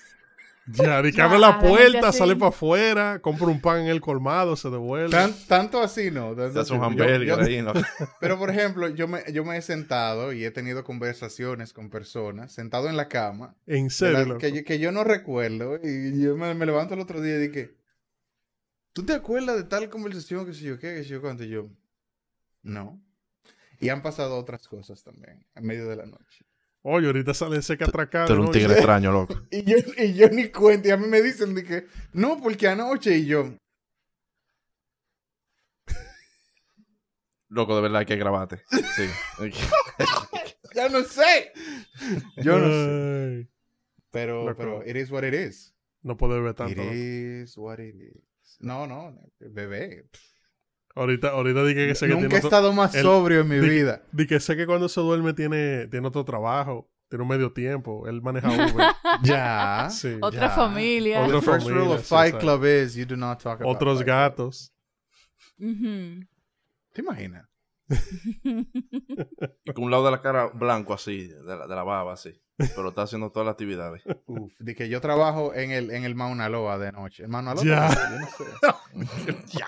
Ya, 0.67 0.99
abre 0.99 1.39
la 1.39 1.59
puerta, 1.59 2.12
sale 2.12 2.37
para 2.37 2.50
afuera, 2.50 3.19
compra 3.21 3.47
un 3.47 3.61
pan 3.61 3.81
en 3.81 3.87
el 3.89 4.00
colmado, 4.00 4.55
se 4.55 4.71
devuelve. 4.71 5.11
tan- 5.11 5.35
tanto 5.49 5.81
así 5.83 6.11
no. 6.12 6.37
tanto 6.37 6.53
un 6.53 6.59
así 6.61 6.73
no. 6.73 6.79
Yo- 6.79 6.85
hamburger 6.85 7.23
yo- 7.25 7.41
ahí. 7.41 7.55
en 7.57 7.65
la- 7.65 7.73
Pero 8.21 8.39
por 8.39 8.50
ejemplo, 8.50 8.87
yo 8.89 9.09
me, 9.09 9.25
yo 9.33 9.45
me 9.45 9.57
he 9.57 9.62
sentado 9.62 10.33
y 10.33 10.45
he 10.45 10.50
tenido 10.53 10.85
conversaciones 10.85 11.73
con 11.73 11.91
personas, 11.91 12.53
sentado 12.53 12.89
en 12.89 12.97
la 12.97 13.09
cama, 13.09 13.57
En 13.67 13.91
serio, 13.91 14.39
que, 14.39 14.53
yo, 14.53 14.62
que 14.65 14.79
yo 14.79 14.93
no 14.93 15.03
recuerdo. 15.03 15.77
Y 15.83 16.23
yo 16.23 16.37
me, 16.37 16.55
me 16.55 16.67
levanto 16.67 16.95
el 16.95 17.00
otro 17.00 17.21
día 17.21 17.37
y 17.37 17.49
dije, 17.49 17.75
¿tú 18.93 19.05
te 19.05 19.15
acuerdas 19.15 19.57
de 19.57 19.65
tal 19.65 19.89
conversación 19.89 20.47
que 20.47 20.53
si 20.55 20.65
yo 20.67 20.79
qué, 20.79 20.95
que 20.97 21.03
si 21.05 21.11
yo 21.11 21.21
cuánto? 21.21 21.43
Y 21.43 21.49
yo, 21.49 21.69
no. 22.62 23.02
Y 23.79 23.88
han 23.88 24.02
pasado 24.02 24.37
otras 24.38 24.69
cosas 24.69 25.02
también, 25.02 25.47
en 25.55 25.64
medio 25.64 25.88
de 25.88 25.97
la 25.97 26.07
noche. 26.07 26.45
Oye, 26.83 27.07
ahorita 27.07 27.35
sale 27.35 27.59
ese 27.59 27.76
que 27.76 27.85
atracar. 27.85 28.26
Tú 28.26 28.33
eres 28.33 28.40
un 28.40 28.47
¿no? 28.47 28.52
tigre 28.52 28.73
extraño, 28.75 29.12
loco. 29.12 29.35
Y 29.50 29.64
yo, 29.64 29.76
y 29.99 30.14
yo 30.14 30.29
ni 30.29 30.49
cuenta, 30.49 30.88
y 30.88 30.90
a 30.93 30.97
mí 30.97 31.07
me 31.07 31.21
dicen 31.23 31.55
de 31.55 31.64
que, 31.64 31.87
no, 32.12 32.40
porque 32.40 32.69
anoche 32.69 33.17
y 33.19 33.26
yo, 33.26 33.55
Loco, 37.49 37.75
de 37.75 37.83
verdad 37.83 37.99
hay 38.00 38.07
que 38.07 38.17
grabarte. 38.17 38.62
Sí. 38.71 39.09
ya 40.75 40.88
no 40.88 41.02
sé. 41.02 41.52
Yo 42.37 42.59
no 42.59 42.67
sé. 42.69 43.49
Pero, 44.12 44.45
Loco. 44.45 44.57
pero, 44.57 44.87
it 44.87 44.97
is 44.97 45.11
what 45.11 45.25
it 45.25 45.35
is. 45.35 45.75
No 46.02 46.17
puede 46.17 46.35
beber 46.35 46.52
It 46.52 46.57
tanto. 46.57 46.81
loco. 46.83 46.95
is 46.95 47.59
what 47.59 47.81
it 47.81 47.97
is. 47.97 48.57
No, 48.61 48.87
no, 48.87 49.19
bebé. 49.40 50.09
Ahorita, 50.94 51.28
ahorita 51.28 51.64
dije 51.64 51.87
que 51.87 51.94
sé 51.94 52.06
que 52.09 52.12
Nunca 52.14 52.26
he 52.26 52.28
tiene 52.28 52.38
otro, 52.38 52.49
estado 52.49 52.73
más 52.73 52.94
el- 52.94 53.02
sobrio 53.02 53.40
en 53.40 53.49
mi 53.49 53.56
di- 53.59 53.68
vida. 53.68 54.02
di 54.12 54.26
que 54.26 54.40
sé 54.40 54.56
que 54.56 54.66
cuando 54.66 54.88
se 54.88 55.00
duerme 55.00 55.32
tiene, 55.35 55.87
tiene 55.87 56.09
otro 56.09 56.25
trabajo, 56.25 56.90
tiene 57.09 57.23
un 57.23 57.28
medio 57.28 57.52
tiempo, 57.52 58.06
él 58.09 58.20
maneja 58.23 58.49
Uber. 58.76 58.87
Ya. 59.23 59.88
sí. 59.90 60.16
Otra 60.20 60.40
Ya. 60.49 60.50
familia. 60.50 61.20
Otra 61.23 61.40
The 61.40 61.47
first 61.47 61.68
rule 61.68 61.92
of 61.94 62.04
Fight. 62.04 62.38
Club 62.38 62.64
is 62.64 62.94
you 62.97 63.04
do 63.06 63.16
not 63.16 63.40
talk 63.42 63.61
about 63.61 63.76
Otros 63.76 64.02
gatos. 64.04 64.73
¿Te 65.59 67.00
imaginas? 67.00 67.47
Y 68.42 69.73
con 69.73 69.85
un 69.85 69.90
lado 69.90 70.04
de 70.04 70.11
la 70.11 70.20
cara 70.20 70.47
blanco 70.47 70.94
así, 70.94 71.28
de 71.28 71.56
la, 71.56 71.66
de 71.66 71.75
la 71.75 71.82
baba 71.82 72.12
así. 72.12 72.40
Pero 72.56 72.90
está 72.90 73.02
haciendo 73.02 73.30
todas 73.30 73.47
las 73.47 73.52
actividades. 73.54 74.02
Uf, 74.26 74.52
de 74.59 74.75
que 74.75 74.88
yo 74.88 75.00
trabajo 75.00 75.54
en 75.54 75.70
el, 75.70 75.90
en 75.90 76.04
el 76.04 76.14
Mauna 76.14 76.49
Loa 76.49 76.78
de 76.78 76.92
noche. 76.92 77.23
¿El 77.23 77.28
Mauna 77.30 77.54
Loa? 77.54 77.64
Ya. 77.64 77.88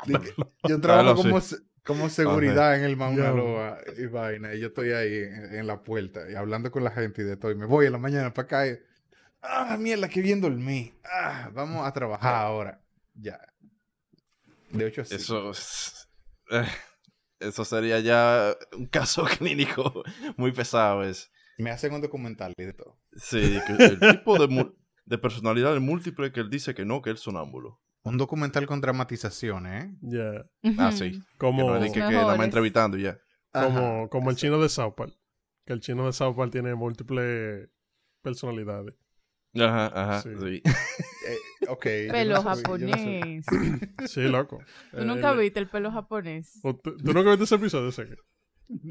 Yo 0.06 0.18
no 0.18 0.22
sé. 0.22 0.34
Yo 0.68 0.80
trabajo 0.80 1.22
sí. 1.22 1.28
como, 1.30 1.40
como 1.84 2.08
seguridad 2.10 2.76
en 2.76 2.84
el 2.84 2.96
Mauna. 2.96 3.30
Loa 3.30 3.78
y 3.96 4.06
vaina. 4.06 4.54
Y 4.54 4.60
yo 4.60 4.66
estoy 4.68 4.92
ahí 4.92 5.14
en, 5.24 5.54
en 5.54 5.66
la 5.66 5.82
puerta 5.82 6.30
y 6.30 6.34
hablando 6.34 6.70
con 6.70 6.84
la 6.84 6.90
gente 6.90 7.22
y 7.22 7.24
de 7.24 7.36
todo. 7.38 7.50
Y 7.50 7.54
me 7.56 7.66
voy 7.66 7.86
en 7.86 7.92
la 7.92 7.98
mañana 7.98 8.32
para 8.34 8.44
acá 8.46 8.66
y... 8.68 8.78
Ah, 9.40 9.76
mierda, 9.78 10.08
que 10.08 10.20
bien 10.20 10.40
dormí. 10.40 10.92
Ah, 11.04 11.50
vamos 11.52 11.84
a 11.86 11.92
trabajar 11.92 12.34
ahora. 12.34 12.80
Ya. 13.14 13.40
De 14.70 14.84
8 14.84 15.00
a 15.00 15.04
5. 15.06 15.20
Eso, 15.20 15.50
es- 15.50 16.08
eh, 16.50 16.64
eso 17.42 17.64
sería 17.64 18.00
ya 18.00 18.56
un 18.76 18.86
caso 18.86 19.24
clínico 19.38 20.02
muy 20.36 20.52
pesado. 20.52 21.02
Es. 21.04 21.30
Me 21.58 21.70
hacen 21.70 21.92
un 21.94 22.00
documental 22.00 22.52
y 22.56 22.64
de 22.64 22.72
todo. 22.72 22.98
Sí, 23.16 23.58
que 23.66 23.84
el 23.84 23.98
tipo 24.00 24.38
de, 24.38 24.72
de 25.04 25.18
personalidad 25.18 25.78
múltiple 25.80 26.32
que 26.32 26.40
él 26.40 26.50
dice 26.50 26.74
que 26.74 26.84
no, 26.84 27.02
que 27.02 27.10
él 27.10 27.16
es 27.16 27.22
sonámbulo. 27.22 27.80
Un 28.04 28.18
documental 28.18 28.66
con 28.66 28.80
dramatizaciones, 28.80 29.84
¿eh? 29.84 29.94
Ya. 30.02 30.44
Ah, 30.78 30.90
sí. 30.90 31.12
Que 31.12 31.20
Como, 31.38 31.68
no 31.68 31.76
es 31.76 31.82
de 31.82 31.86
que, 31.88 31.92
que 31.94 31.98
Mejores. 32.00 32.20
nada 32.22 32.36
más 32.36 32.44
entrevistando 32.46 32.96
y 32.98 33.02
ya. 33.02 33.18
como, 33.52 34.08
como 34.08 34.30
el 34.30 34.36
chino 34.36 34.60
de 34.60 34.68
South 34.68 34.94
Park. 34.96 35.12
Que 35.66 35.72
el 35.74 35.80
chino 35.80 36.06
de 36.06 36.12
South 36.12 36.34
Park 36.34 36.50
tiene 36.50 36.74
múltiples 36.74 37.68
personalidades. 38.22 38.94
Ajá, 39.54 39.86
ajá. 39.94 40.22
Sí. 40.22 40.30
sí. 40.40 40.62
Eh, 41.62 41.66
ok. 41.68 41.82
Pelo 42.10 42.34
no 42.36 42.42
no 42.42 42.48
japonés. 42.50 43.46
Sí, 44.06 44.20
loco. 44.22 44.58
¿Tú 44.90 45.04
nunca 45.04 45.32
Eh, 45.32 45.36
viste 45.36 45.60
el 45.60 45.68
pelo 45.68 45.90
japonés? 45.90 46.58
¿o 46.62 46.74
¿Tú, 46.76 46.96
tú 46.96 47.12
nunca 47.12 47.30
viste 47.30 47.44
ese 47.44 47.54
episodio? 47.56 47.90
Que- 47.90 48.16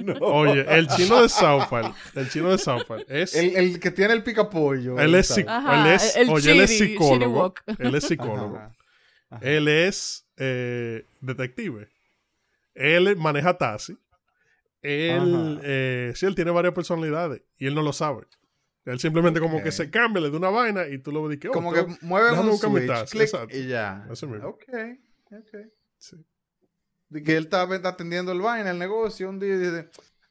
No. 0.04 0.14
Oye, 0.22 0.64
el 0.78 0.88
chino 0.88 1.22
de 1.22 1.30
South 1.30 1.64
Park, 1.70 1.96
el 2.16 2.30
chino 2.30 2.52
de 2.52 2.58
South 2.60 2.84
Park 2.88 3.06
es... 3.08 3.36
El, 3.36 3.56
el 3.56 3.80
que 3.80 3.90
tiene 3.90 4.14
el 4.14 4.24
picapollo. 4.24 5.00
él 5.00 5.16
es, 5.16 5.36
Ajá, 5.48 5.88
él 5.90 5.96
es, 5.96 6.16
el 6.18 6.30
oye, 6.30 6.52
él 6.52 6.62
es 6.62 6.78
psicólogo. 6.78 7.54
Él 7.80 7.96
es 7.96 8.04
psicólogo. 8.06 8.58
Ajá, 8.58 8.72
ajá. 9.32 9.42
Él 9.46 9.68
es 9.68 10.28
eh, 10.38 11.06
detective. 11.22 11.88
Él 12.76 13.16
maneja 13.18 13.58
taxi. 13.58 13.98
Él, 14.84 15.60
eh, 15.64 16.12
sí, 16.16 16.26
él 16.26 16.36
tiene 16.36 16.52
varias 16.52 16.74
personalidades 16.74 17.42
y 17.58 17.68
él 17.68 17.76
no 17.76 17.82
lo 17.82 17.94
sabe. 17.94 18.26
Él 18.86 19.00
simplemente 19.00 19.40
como 19.40 19.58
Ok. 19.58 19.64
que 19.64 19.72
se 19.72 19.90
cambia, 19.92 20.22
le 20.22 20.32
da 20.32 20.38
una 20.38 20.50
vaina 20.50 20.88
y 20.88 20.98
tú 20.98 21.12
lo 21.12 21.24
ves 21.24 21.38
y 21.38 21.40
que, 21.40 21.50
oh, 21.50 21.52
Como 21.52 21.72
que 21.72 21.86
mueve 22.02 22.32
un 22.40 22.58
switch, 22.58 22.88
taza, 22.88 23.06
clic, 23.06 23.22
exacto. 23.24 23.56
y 23.56 23.68
ya. 23.68 24.08
Así 24.10 24.26
mismo. 24.26 24.48
Ok, 24.50 24.64
ok. 25.32 25.58
sí. 25.98 26.18
De 27.10 27.22
que 27.22 27.36
él 27.38 27.44
estaba 27.44 27.76
atendiendo 27.76 28.32
el 28.32 28.42
vaina, 28.42 28.72
el 28.72 28.80
negocio, 28.80 29.30
un 29.30 29.38
día 29.40 29.58
dice, 29.58 29.90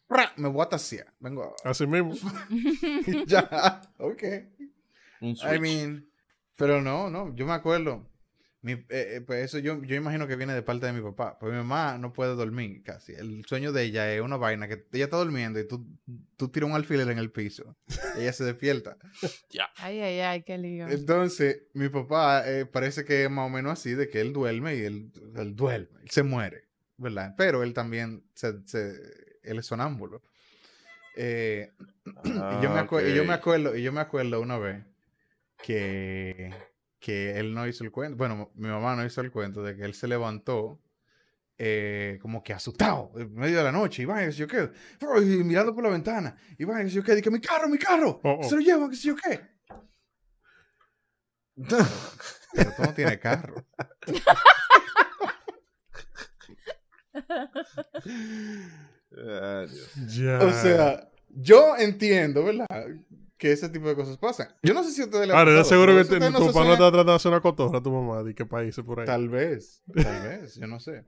"Pra, 0.08 0.32
me 0.36 0.48
voy 0.48 0.62
a 0.62 0.68
tasear. 0.68 1.12
Vengo 1.20 1.44
ahora. 1.44 1.56
Así 1.64 1.86
mismo. 1.86 2.14
Ya, 3.26 3.82
ok. 3.98 4.22
Un 5.20 5.36
I 5.36 5.58
mean, 5.60 6.10
pero 6.56 6.80
no, 6.80 7.08
no, 7.10 7.34
yo 7.36 7.46
me 7.46 7.52
acuerdo. 7.52 8.09
Mi, 8.62 8.72
eh, 8.72 8.86
eh, 8.90 9.20
pues 9.26 9.42
eso 9.44 9.58
yo, 9.58 9.82
yo 9.84 9.96
imagino 9.96 10.26
que 10.28 10.36
viene 10.36 10.52
de 10.52 10.62
parte 10.62 10.84
de 10.84 10.92
mi 10.92 11.00
papá. 11.00 11.38
Pues 11.38 11.50
mi 11.52 11.58
mamá 11.58 11.96
no 11.96 12.12
puede 12.12 12.34
dormir 12.34 12.82
casi. 12.82 13.12
El 13.14 13.44
sueño 13.46 13.72
de 13.72 13.84
ella 13.84 14.12
es 14.12 14.20
una 14.20 14.36
vaina 14.36 14.68
que 14.68 14.84
ella 14.92 15.04
está 15.04 15.16
durmiendo 15.16 15.58
y 15.58 15.66
tú, 15.66 15.86
tú 16.36 16.48
tiras 16.50 16.68
un 16.68 16.76
alfiler 16.76 17.08
en 17.08 17.16
el 17.18 17.30
piso. 17.32 17.74
y 18.18 18.22
ella 18.22 18.32
se 18.34 18.44
despierta. 18.44 18.96
Ay, 19.76 20.00
ay, 20.00 20.20
ay, 20.20 20.42
qué 20.42 20.58
lío. 20.58 20.88
Entonces, 20.88 21.62
mi 21.74 21.88
papá 21.88 22.44
eh, 22.46 22.66
parece 22.66 23.04
que 23.04 23.24
es 23.24 23.30
más 23.30 23.46
o 23.46 23.50
menos 23.50 23.72
así, 23.72 23.94
de 23.94 24.08
que 24.08 24.20
él 24.20 24.32
duerme 24.32 24.76
y 24.76 24.82
él, 24.82 25.10
él 25.36 25.56
duerme, 25.56 26.00
él 26.02 26.10
se 26.10 26.22
muere, 26.22 26.64
¿verdad? 26.98 27.34
Pero 27.38 27.62
él 27.62 27.72
también, 27.72 28.24
se, 28.34 28.60
se- 28.66 28.94
él 29.42 29.58
es 29.58 29.66
sonámbulo. 29.66 30.22
Eh, 31.16 31.70
y, 32.24 32.62
yo 32.62 32.70
me 32.70 32.78
Ah, 32.80 32.86
acue- 32.86 33.10
y 33.10 33.14
yo 33.14 33.24
me 33.24 33.32
acuerdo, 33.32 33.74
y 33.76 33.82
yo 33.82 33.90
me 33.92 34.00
acuerdo 34.00 34.40
una 34.40 34.58
vez 34.58 34.84
que, 35.62 36.54
que 37.00 37.38
él 37.38 37.54
no 37.54 37.66
hizo 37.66 37.82
el 37.82 37.90
cuento, 37.90 38.16
bueno, 38.16 38.50
mi 38.54 38.68
mamá 38.68 38.94
no 38.94 39.04
hizo 39.04 39.20
el 39.22 39.32
cuento 39.32 39.62
de 39.62 39.74
que 39.74 39.82
él 39.82 39.94
se 39.94 40.06
levantó 40.06 40.80
eh, 41.58 42.18
como 42.22 42.42
que 42.42 42.52
asustado 42.52 43.12
en 43.16 43.34
medio 43.34 43.58
de 43.58 43.64
la 43.64 43.72
noche, 43.72 44.02
y 44.02 44.04
va, 44.04 44.20
que 44.20 44.32
sé 44.32 44.38
yo 44.38 44.46
qué, 44.46 44.70
y 45.22 45.44
mirando 45.44 45.74
por 45.74 45.82
la 45.84 45.90
ventana, 45.90 46.36
y 46.58 46.64
va, 46.64 46.78
que 46.78 46.88
sé 46.88 46.94
yo 46.96 47.02
qué, 47.02 47.20
que 47.20 47.30
mi 47.30 47.40
carro, 47.40 47.68
mi 47.68 47.78
carro, 47.78 48.20
Oh, 48.22 48.38
oh. 48.40 48.48
se 48.48 48.54
lo 48.54 48.60
llevan, 48.60 48.90
que 48.90 48.96
sé 48.96 49.08
yo 49.08 49.16
qué. 49.16 49.40
Pero 52.52 52.72
tú 52.76 52.82
no 52.82 52.94
tienes 52.94 53.18
carro. 53.18 53.66
Dios. 59.96 60.44
O 60.44 60.50
sea, 60.52 61.10
yo 61.28 61.76
entiendo, 61.76 62.44
¿verdad? 62.44 62.66
Que 63.40 63.52
ese 63.52 63.70
tipo 63.70 63.88
de 63.88 63.94
cosas 63.94 64.18
pasan. 64.18 64.48
Yo 64.62 64.74
no 64.74 64.84
sé 64.84 64.90
si 64.92 65.02
ustedes 65.02 65.30
ha 65.30 65.32
Ahora, 65.38 65.52
pasado, 65.52 65.64
seguro 65.64 65.96
que 65.96 66.04
te- 66.04 66.20
no 66.20 66.38
tu 66.38 66.44
se 66.48 66.52
papá 66.52 66.60
no 66.60 66.64
sueñan- 66.66 66.72
está 66.74 66.88
tratando 66.90 67.12
de 67.12 67.16
hacer 67.16 67.32
una 67.32 67.40
cotorra 67.40 67.78
a 67.78 67.82
tu 67.82 67.90
mamá 67.90 68.22
de 68.22 68.34
qué 68.34 68.44
países 68.44 68.84
por 68.84 69.00
ahí. 69.00 69.06
Tal 69.06 69.30
vez, 69.30 69.82
tal 69.94 70.28
vez, 70.28 70.56
yo 70.56 70.66
no 70.66 70.78
sé. 70.78 71.06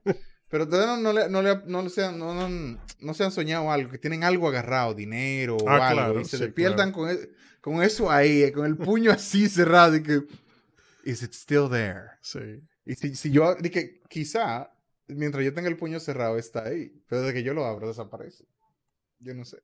Pero 0.49 0.63
ustedes 0.63 0.87
no, 0.87 0.97
no, 0.97 1.13
le, 1.13 1.29
no, 1.29 1.41
le, 1.43 1.61
no, 1.67 1.83
le 1.83 1.89
sean, 1.91 2.17
no, 2.17 2.33
no, 2.33 2.79
no 2.99 3.13
se 3.13 3.23
han 3.23 3.31
soñado 3.31 3.71
algo, 3.71 3.91
que 3.91 3.99
tienen 3.99 4.23
algo 4.23 4.47
agarrado, 4.47 4.95
dinero 4.95 5.57
o 5.57 5.69
Ah, 5.69 5.89
algo, 5.89 6.01
claro, 6.01 6.21
y 6.21 6.25
se 6.25 6.37
sí, 6.37 6.43
despiertan 6.45 6.91
con, 6.91 7.09
e- 7.11 7.29
con 7.61 7.83
eso 7.83 8.09
ahí, 8.09 8.41
eh, 8.41 8.51
con 8.51 8.65
el 8.65 8.77
puño 8.77 9.11
así 9.11 9.47
cerrado, 9.47 9.95
y 9.95 10.01
que, 10.01 10.21
is 11.05 11.21
it 11.21 11.33
still 11.33 11.69
there? 11.69 12.01
Sí. 12.21 12.39
Y 12.85 12.95
si, 12.95 13.15
si 13.15 13.29
yo, 13.31 13.53
de 13.55 13.69
que 13.69 14.01
quizá, 14.09 14.71
mientras 15.07 15.43
yo 15.45 15.53
tenga 15.53 15.69
el 15.69 15.77
puño 15.77 15.99
cerrado, 15.99 16.37
está 16.39 16.63
ahí, 16.65 16.91
pero 17.07 17.21
de 17.21 17.31
que 17.33 17.43
yo 17.43 17.53
lo 17.53 17.65
abro, 17.65 17.87
desaparece. 17.87 18.45
Yo 19.19 19.33
no 19.35 19.45
sé. 19.45 19.57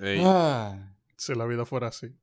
Ey, 0.00 0.20
Ah. 0.24 0.94
Si 1.16 1.34
la 1.34 1.46
vida 1.46 1.64
fuera 1.64 1.88
así. 1.88 2.14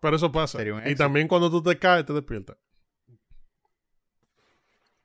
Pero 0.00 0.16
eso 0.16 0.30
pasa. 0.30 0.62
Y 0.62 0.68
éxito. 0.68 0.98
también 0.98 1.26
cuando 1.28 1.50
tú 1.50 1.62
te 1.62 1.78
caes, 1.78 2.04
te 2.04 2.12
despiertas. 2.12 2.56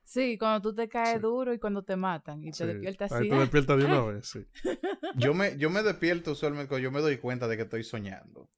Sí, 0.04 0.36
cuando 0.36 0.60
tú 0.60 0.74
te 0.74 0.88
caes 0.88 1.14
Sí. 1.14 1.18
duro 1.20 1.54
y 1.54 1.58
cuando 1.58 1.82
te 1.82 1.96
matan 1.96 2.44
y 2.44 2.50
te 2.50 2.58
Sí. 2.58 2.64
despiertas 2.66 3.12
Ahí 3.12 3.20
así. 3.20 3.28
te 3.30 3.34
¡ah! 3.36 3.40
despiertas 3.40 3.78
de 3.78 3.84
una 3.86 4.00
vez, 4.12 4.28
sí. 4.28 4.46
Yo 5.16 5.32
me, 5.32 5.56
yo 5.56 5.70
me 5.70 5.82
despierto 5.82 6.32
usualmente 6.32 6.68
cuando 6.68 6.82
yo 6.82 6.90
me 6.92 7.00
doy 7.00 7.16
cuenta 7.16 7.48
de 7.48 7.56
que 7.56 7.62
estoy 7.62 7.82
soñando. 7.84 8.50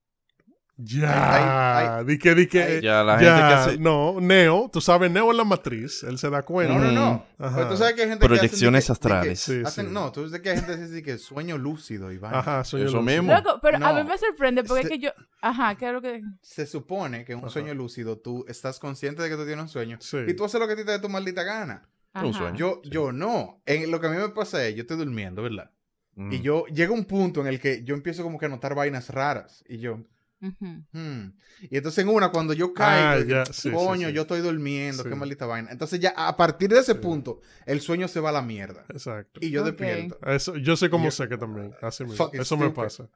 Ya, 0.77 2.03
di 2.05 2.19
que, 2.19 2.35
di 2.35 2.47
que, 2.49 2.81
Ya 2.83 3.03
la 3.05 3.21
ya, 3.21 3.37
gente 3.37 3.49
que 3.49 3.55
hace 3.55 3.79
no, 3.79 4.21
Neo, 4.21 4.69
tú 4.73 4.81
sabes, 4.81 5.11
Neo 5.11 5.31
en 5.31 5.37
la 5.37 5.45
matriz, 5.45 6.03
él 6.03 6.19
se 6.19 6.29
da 6.31 6.43
cuenta. 6.43 6.75
No, 6.75 6.81
no, 6.81 6.91
Mm, 6.91 6.95
no. 6.95 7.27
ajá. 7.39 7.57
Pero 7.57 7.69
tú 7.71 7.77
sabes 7.77 7.95
que 7.95 8.03
hay 8.03 8.09
gente 8.09 8.27
Proyecciones 8.27 8.87
que 8.87 8.93
hacen 8.93 9.03
de 9.03 9.09
que- 9.09 9.15
astrales. 9.15 9.41
Sí, 9.41 9.63
hacen- 9.65 9.87
sí. 9.89 9.93
No, 9.93 10.11
tú 10.13 10.27
sabes 10.27 10.41
que 10.41 10.51
hay 10.51 10.57
gente 10.57 10.73
que 10.77 10.83
dice 10.87 11.03
que 11.03 11.19
sueño 11.19 11.59
lúcido 11.59 12.11
y 12.11 12.19
vaina. 12.19 12.39
Ajá, 12.41 12.63
yo 12.65 12.79
Eso 12.79 12.97
lo- 12.97 13.03
mismo. 13.03 13.33
Loco, 13.33 13.59
pero 13.63 13.77
a 13.77 13.81
No. 13.81 13.95
mí 13.95 14.09
me 14.09 14.19
sorprende 14.19 14.65
porque 14.65 14.81
es 14.81 14.87
Este- 14.87 14.99
que 14.99 15.05
yo. 15.07 15.11
Ajá, 15.41 15.75
¿qué 15.77 15.87
es 15.87 15.93
lo 15.93 16.03
que.? 16.03 16.23
Se 16.43 16.67
supone 16.67 17.25
que 17.25 17.33
en 17.33 17.39
un 17.39 17.45
Ajá. 17.45 17.53
sueño 17.53 17.75
lúcido 17.75 18.19
tú 18.19 18.45
estás 18.49 18.79
consciente 18.79 19.23
de 19.23 19.29
que 19.29 19.37
tú 19.37 19.45
tienes 19.47 19.63
un 19.63 19.69
sueño 19.69 19.99
Sí. 20.01 20.19
y 20.27 20.35
tú 20.35 20.45
haces 20.45 20.61
lo 20.61 20.67
que 20.67 20.73
a 20.73 20.77
ti 20.77 20.85
te 20.85 20.93
dé 20.93 20.99
tu 20.99 21.09
maldita 21.09 21.43
gana. 21.45 21.87
Un 22.15 22.27
Ajá. 22.31 22.33
sueño. 22.39 22.57
Yo, 22.57 22.83
yo 22.85 23.13
no. 23.13 23.61
En, 23.67 23.91
lo 23.91 24.01
que 24.01 24.07
a 24.07 24.11
mí 24.11 24.17
me 24.17 24.29
pasa 24.31 24.65
es, 24.67 24.75
yo 24.75 24.83
estoy 24.83 24.97
durmiendo, 24.97 25.43
¿verdad? 25.43 25.71
Mm. 26.17 26.33
Y 26.33 26.41
yo 26.43 26.67
llega 26.67 26.93
un 26.93 27.05
punto 27.07 27.41
en 27.41 27.49
el 27.49 27.59
que 27.61 27.83
yo 27.85 27.95
empiezo 27.95 28.23
como 28.23 28.39
que 28.39 28.47
a 28.47 28.49
notar 28.49 28.75
vainas 28.77 29.09
raras. 29.11 29.65
Y 29.69 29.79
yo, 29.79 29.99
Hmm. 30.41 31.31
Y 31.71 31.77
entonces 31.77 32.05
en 32.05 32.11
una, 32.11 32.31
cuando 32.31 32.53
yo 32.53 32.75
caigo, 32.75 33.09
Ah, 33.09 33.19
ya, 33.27 33.47
sí, 33.47 33.53
sí, 33.55 33.71
coño, 33.71 34.09
sí. 34.09 34.15
yo 34.15 34.23
estoy 34.23 34.41
durmiendo, 34.41 35.03
Sí. 35.03 35.09
qué 35.09 35.15
maldita 35.15 35.47
vaina. 35.47 35.71
Entonces 35.71 36.01
ya 36.01 36.13
a 36.17 36.37
partir 36.37 36.69
de 36.69 36.81
ese 36.81 36.93
Sí. 36.93 36.99
punto, 36.99 37.41
el 37.65 37.81
sueño 37.81 38.09
se 38.09 38.21
va 38.21 38.29
a 38.29 38.33
la 38.33 38.43
mierda. 38.43 38.85
Exacto. 38.91 39.41
Y 39.43 39.51
yo 39.51 39.65
despierto. 39.65 40.19
Eso, 40.27 40.57
yo 40.57 40.77
sé 40.77 40.91
cómo 40.91 41.05
Yo- 41.07 41.11
sé 41.13 41.29
que 41.29 41.39
también, 41.39 41.73
así 41.81 42.05
mismo. 42.05 42.29
Eso 42.33 42.57
me 42.59 42.69
pasa. 42.71 43.09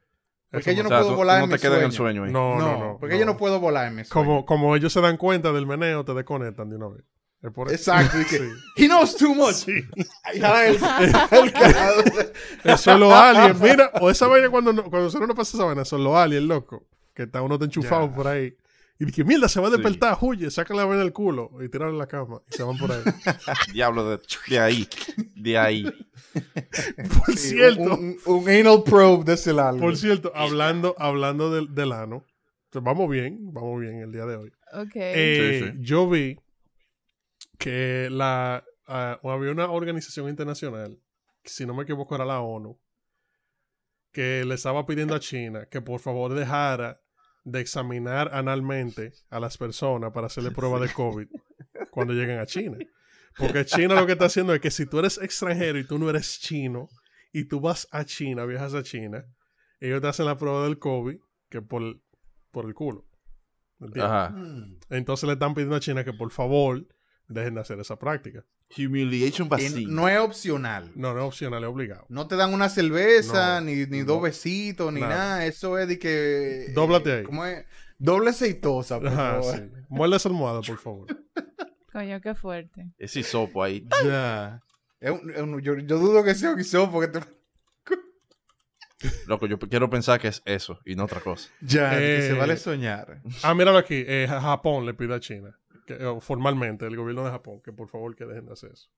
Porque 0.50 0.74
yo 0.74 0.82
no 0.82 0.88
O 0.88 0.92
sea, 0.92 1.00
puedo 1.02 1.16
volar 1.16 1.42
en 1.42 1.48
mi 1.50 1.54
te 1.56 1.60
quedas 1.60 1.78
en 1.80 1.84
el 1.84 1.92
sueño. 1.92 2.22
sueño 2.22 2.24
ahí. 2.24 2.32
No, 2.32 2.58
No, 2.58 2.78
no, 2.78 2.84
no. 2.92 2.96
porque 2.98 3.16
no. 3.16 3.20
yo 3.20 3.26
no 3.26 3.36
puedo 3.36 3.60
volar 3.60 3.88
en 3.88 3.96
mi 3.96 4.04
sueño. 4.04 4.26
Como, 4.26 4.46
como 4.46 4.74
ellos 4.74 4.90
se 4.94 5.02
dan 5.02 5.18
cuenta 5.18 5.52
del 5.52 5.66
meneo, 5.66 6.06
te 6.06 6.14
desconectan 6.14 6.70
de 6.70 6.76
una 6.76 6.88
vez. 6.88 7.04
Es 7.42 7.52
por 7.52 7.70
eso. 7.70 7.92
Exacto. 7.92 8.18
Y 8.18 8.24
que, 8.24 8.38
Sí. 8.38 8.48
He 8.76 8.86
knows 8.88 9.14
too 9.16 9.34
much. 9.34 9.52
Sí. 9.56 9.72
Eso 12.64 12.92
es 12.92 12.98
los 12.98 13.12
aliens. 13.12 13.60
Mira, 13.60 13.90
o 14.00 14.10
esa 14.10 14.26
vaina 14.26 14.48
cuando, 14.50 14.72
no, 14.72 14.84
cuando 14.84 15.10
solo 15.10 15.26
no 15.26 15.34
pasa 15.34 15.56
esa 15.56 15.66
vaina, 15.66 15.84
son 15.84 16.02
los 16.04 16.14
aliens, 16.16 16.46
loco. 16.46 16.86
Que 17.18 17.24
está 17.24 17.42
uno 17.42 17.58
te 17.58 17.64
enchufado 17.64 18.06
Ya. 18.08 18.14
por 18.14 18.28
ahí. 18.28 18.56
Y 19.00 19.04
dije, 19.04 19.24
mierda, 19.24 19.48
se 19.48 19.58
va 19.60 19.66
a 19.66 19.70
Sí. 19.72 19.76
despertar, 19.76 20.16
huye, 20.20 20.52
saca 20.52 20.72
la 20.72 20.84
vaina 20.84 21.02
del 21.02 21.12
culo 21.12 21.50
y 21.60 21.68
tirarla 21.68 21.92
en 21.94 21.98
la 21.98 22.06
cama. 22.06 22.40
Y 22.48 22.54
se 22.54 22.62
van 22.62 22.78
por 22.78 22.92
ahí. 22.92 23.00
Diablo, 23.74 24.08
de, 24.08 24.20
de 24.48 24.58
ahí. 24.60 24.88
De 25.34 25.58
ahí. 25.58 25.82
por 27.26 27.36
Sí, 27.36 27.50
cierto, 27.56 27.82
Un, 27.96 28.16
un- 28.24 28.42
un 28.44 28.48
anal 28.48 28.84
probe 28.84 29.24
de 29.24 29.32
ese 29.34 29.52
largo. 29.52 29.80
por 29.80 29.96
cierto, 29.96 30.30
hablando, 30.32 30.94
hablando 30.96 31.52
del, 31.52 31.74
del 31.74 31.90
ano. 31.90 32.24
Entonces, 32.66 32.84
vamos 32.86 33.10
bien, 33.10 33.52
vamos 33.52 33.80
bien 33.80 33.96
el 34.00 34.12
día 34.12 34.26
de 34.26 34.36
hoy. 34.36 34.52
Ok. 34.72 34.92
Eh, 34.94 35.60
Sí, 35.64 35.70
sí. 35.72 35.78
Yo 35.80 36.08
vi 36.08 36.38
que 37.58 38.08
la 38.12 38.64
ah, 38.86 39.18
había 39.24 39.50
una 39.50 39.70
organización 39.72 40.28
internacional, 40.28 40.98
que 41.42 41.50
si 41.50 41.66
no 41.66 41.74
me 41.74 41.82
equivoco 41.82 42.14
era 42.14 42.24
la 42.24 42.40
ONU, 42.40 42.78
que 44.12 44.44
le 44.44 44.54
estaba 44.54 44.86
pidiendo 44.86 45.14
a 45.16 45.20
China 45.20 45.66
que 45.66 45.80
por 45.80 46.00
favor 46.00 46.32
dejara 46.34 47.00
de 47.50 47.60
examinar 47.60 48.30
analmente 48.32 49.12
a 49.30 49.40
las 49.40 49.56
personas 49.56 50.12
para 50.12 50.26
hacerle 50.26 50.50
prueba 50.50 50.80
de 50.80 50.92
COVID 50.92 51.28
cuando 51.90 52.12
lleguen 52.12 52.38
a 52.38 52.46
China. 52.46 52.78
Porque 53.36 53.64
China 53.64 53.94
lo 53.94 54.06
que 54.06 54.12
está 54.12 54.26
haciendo 54.26 54.52
es 54.54 54.60
que 54.60 54.70
si 54.70 54.86
tú 54.86 54.98
eres 54.98 55.18
extranjero 55.18 55.78
y 55.78 55.84
tú 55.84 55.98
no 55.98 56.10
eres 56.10 56.40
chino 56.40 56.88
y 57.32 57.44
tú 57.44 57.60
vas 57.60 57.86
a 57.92 58.04
China, 58.04 58.44
viajas 58.44 58.74
a 58.74 58.82
China, 58.82 59.24
ellos 59.80 60.00
te 60.00 60.08
hacen 60.08 60.26
la 60.26 60.36
prueba 60.36 60.64
del 60.64 60.78
COVID 60.78 61.18
que 61.48 61.62
por, 61.62 62.00
por 62.50 62.66
el 62.66 62.74
culo. 62.74 63.06
¿Me 63.78 63.86
entiendes? 63.86 64.12
Ajá. 64.12 64.30
Mm. 64.30 64.80
Entonces 64.90 65.26
le 65.26 65.34
están 65.34 65.54
pidiendo 65.54 65.76
a 65.76 65.80
China 65.80 66.04
que 66.04 66.12
por 66.12 66.32
favor 66.32 66.86
dejen 67.28 67.54
de 67.54 67.60
hacer 67.60 67.78
esa 67.78 67.96
práctica. 67.96 68.44
Humiliation 68.76 69.46
Y 69.46 69.50
vaccine. 69.50 69.86
no 69.92 70.08
es 70.08 70.18
opcional. 70.18 70.90
No, 70.94 71.14
no 71.14 71.20
es 71.20 71.24
opcional, 71.26 71.62
es 71.64 71.68
obligado. 71.70 72.04
No 72.10 72.26
te 72.28 72.36
dan 72.36 72.52
una 72.52 72.68
cerveza, 72.68 73.60
No, 73.60 73.66
ni, 73.66 73.86
ni 73.86 74.00
no. 74.00 74.04
dos 74.04 74.22
besitos, 74.22 74.92
ni 74.92 75.00
Nada. 75.00 75.14
nada. 75.16 75.46
Eso 75.46 75.78
es 75.78 75.88
de 75.88 75.98
que. 75.98 76.70
Dóblate 76.74 77.12
ahí. 77.12 77.22
¿Cómo 77.24 77.44
es? 77.46 77.64
Doble 77.98 78.30
aceitosa, 78.30 78.98
por 78.98 79.08
Ajá, 79.08 79.40
favor. 79.40 79.56
sí. 79.56 79.62
Muerde 79.88 80.16
esa 80.16 80.28
almohada, 80.28 80.60
por 80.60 80.76
favor. 80.78 81.06
Coño, 81.92 82.20
qué 82.20 82.34
fuerte. 82.34 82.92
Ese 82.98 83.20
hisopo 83.20 83.62
ahí. 83.62 83.86
Ya. 84.04 84.60
Es 85.00 85.12
un- 85.12 85.30
es 85.30 85.40
un- 85.40 85.60
yo, 85.62 85.76
yo 85.78 85.96
dudo 85.98 86.24
que 86.24 86.34
sea 86.34 86.50
un 86.50 86.58
hisopo 86.60 86.90
porque 86.92 87.20
te. 87.20 87.20
Loco, 89.28 89.46
yo 89.46 89.58
quiero 89.60 89.88
pensar 89.88 90.18
que 90.18 90.26
es 90.26 90.42
eso 90.44 90.80
y 90.84 90.96
no 90.96 91.04
otra 91.04 91.20
cosa. 91.20 91.48
Ya, 91.60 91.90
que 91.90 92.20
se 92.22 92.30
Eh, 92.30 92.32
vale 92.32 92.56
soñar. 92.56 93.22
Ah, 93.44 93.54
míralo 93.54 93.78
aquí. 93.78 94.02
eh, 94.06 94.26
Ja- 94.28 94.40
Japón 94.40 94.86
le 94.86 94.94
pide 94.94 95.14
a 95.14 95.20
China, 95.20 95.56
que, 95.96 96.18
formalmente, 96.20 96.86
el 96.86 96.96
gobierno 96.96 97.24
de 97.24 97.30
Japón, 97.30 97.60
que 97.64 97.72
por 97.72 97.88
favor 97.88 98.14
que 98.14 98.24
dejen 98.26 98.46
de 98.46 98.52
hacer 98.52 98.70
eso. 98.72 98.88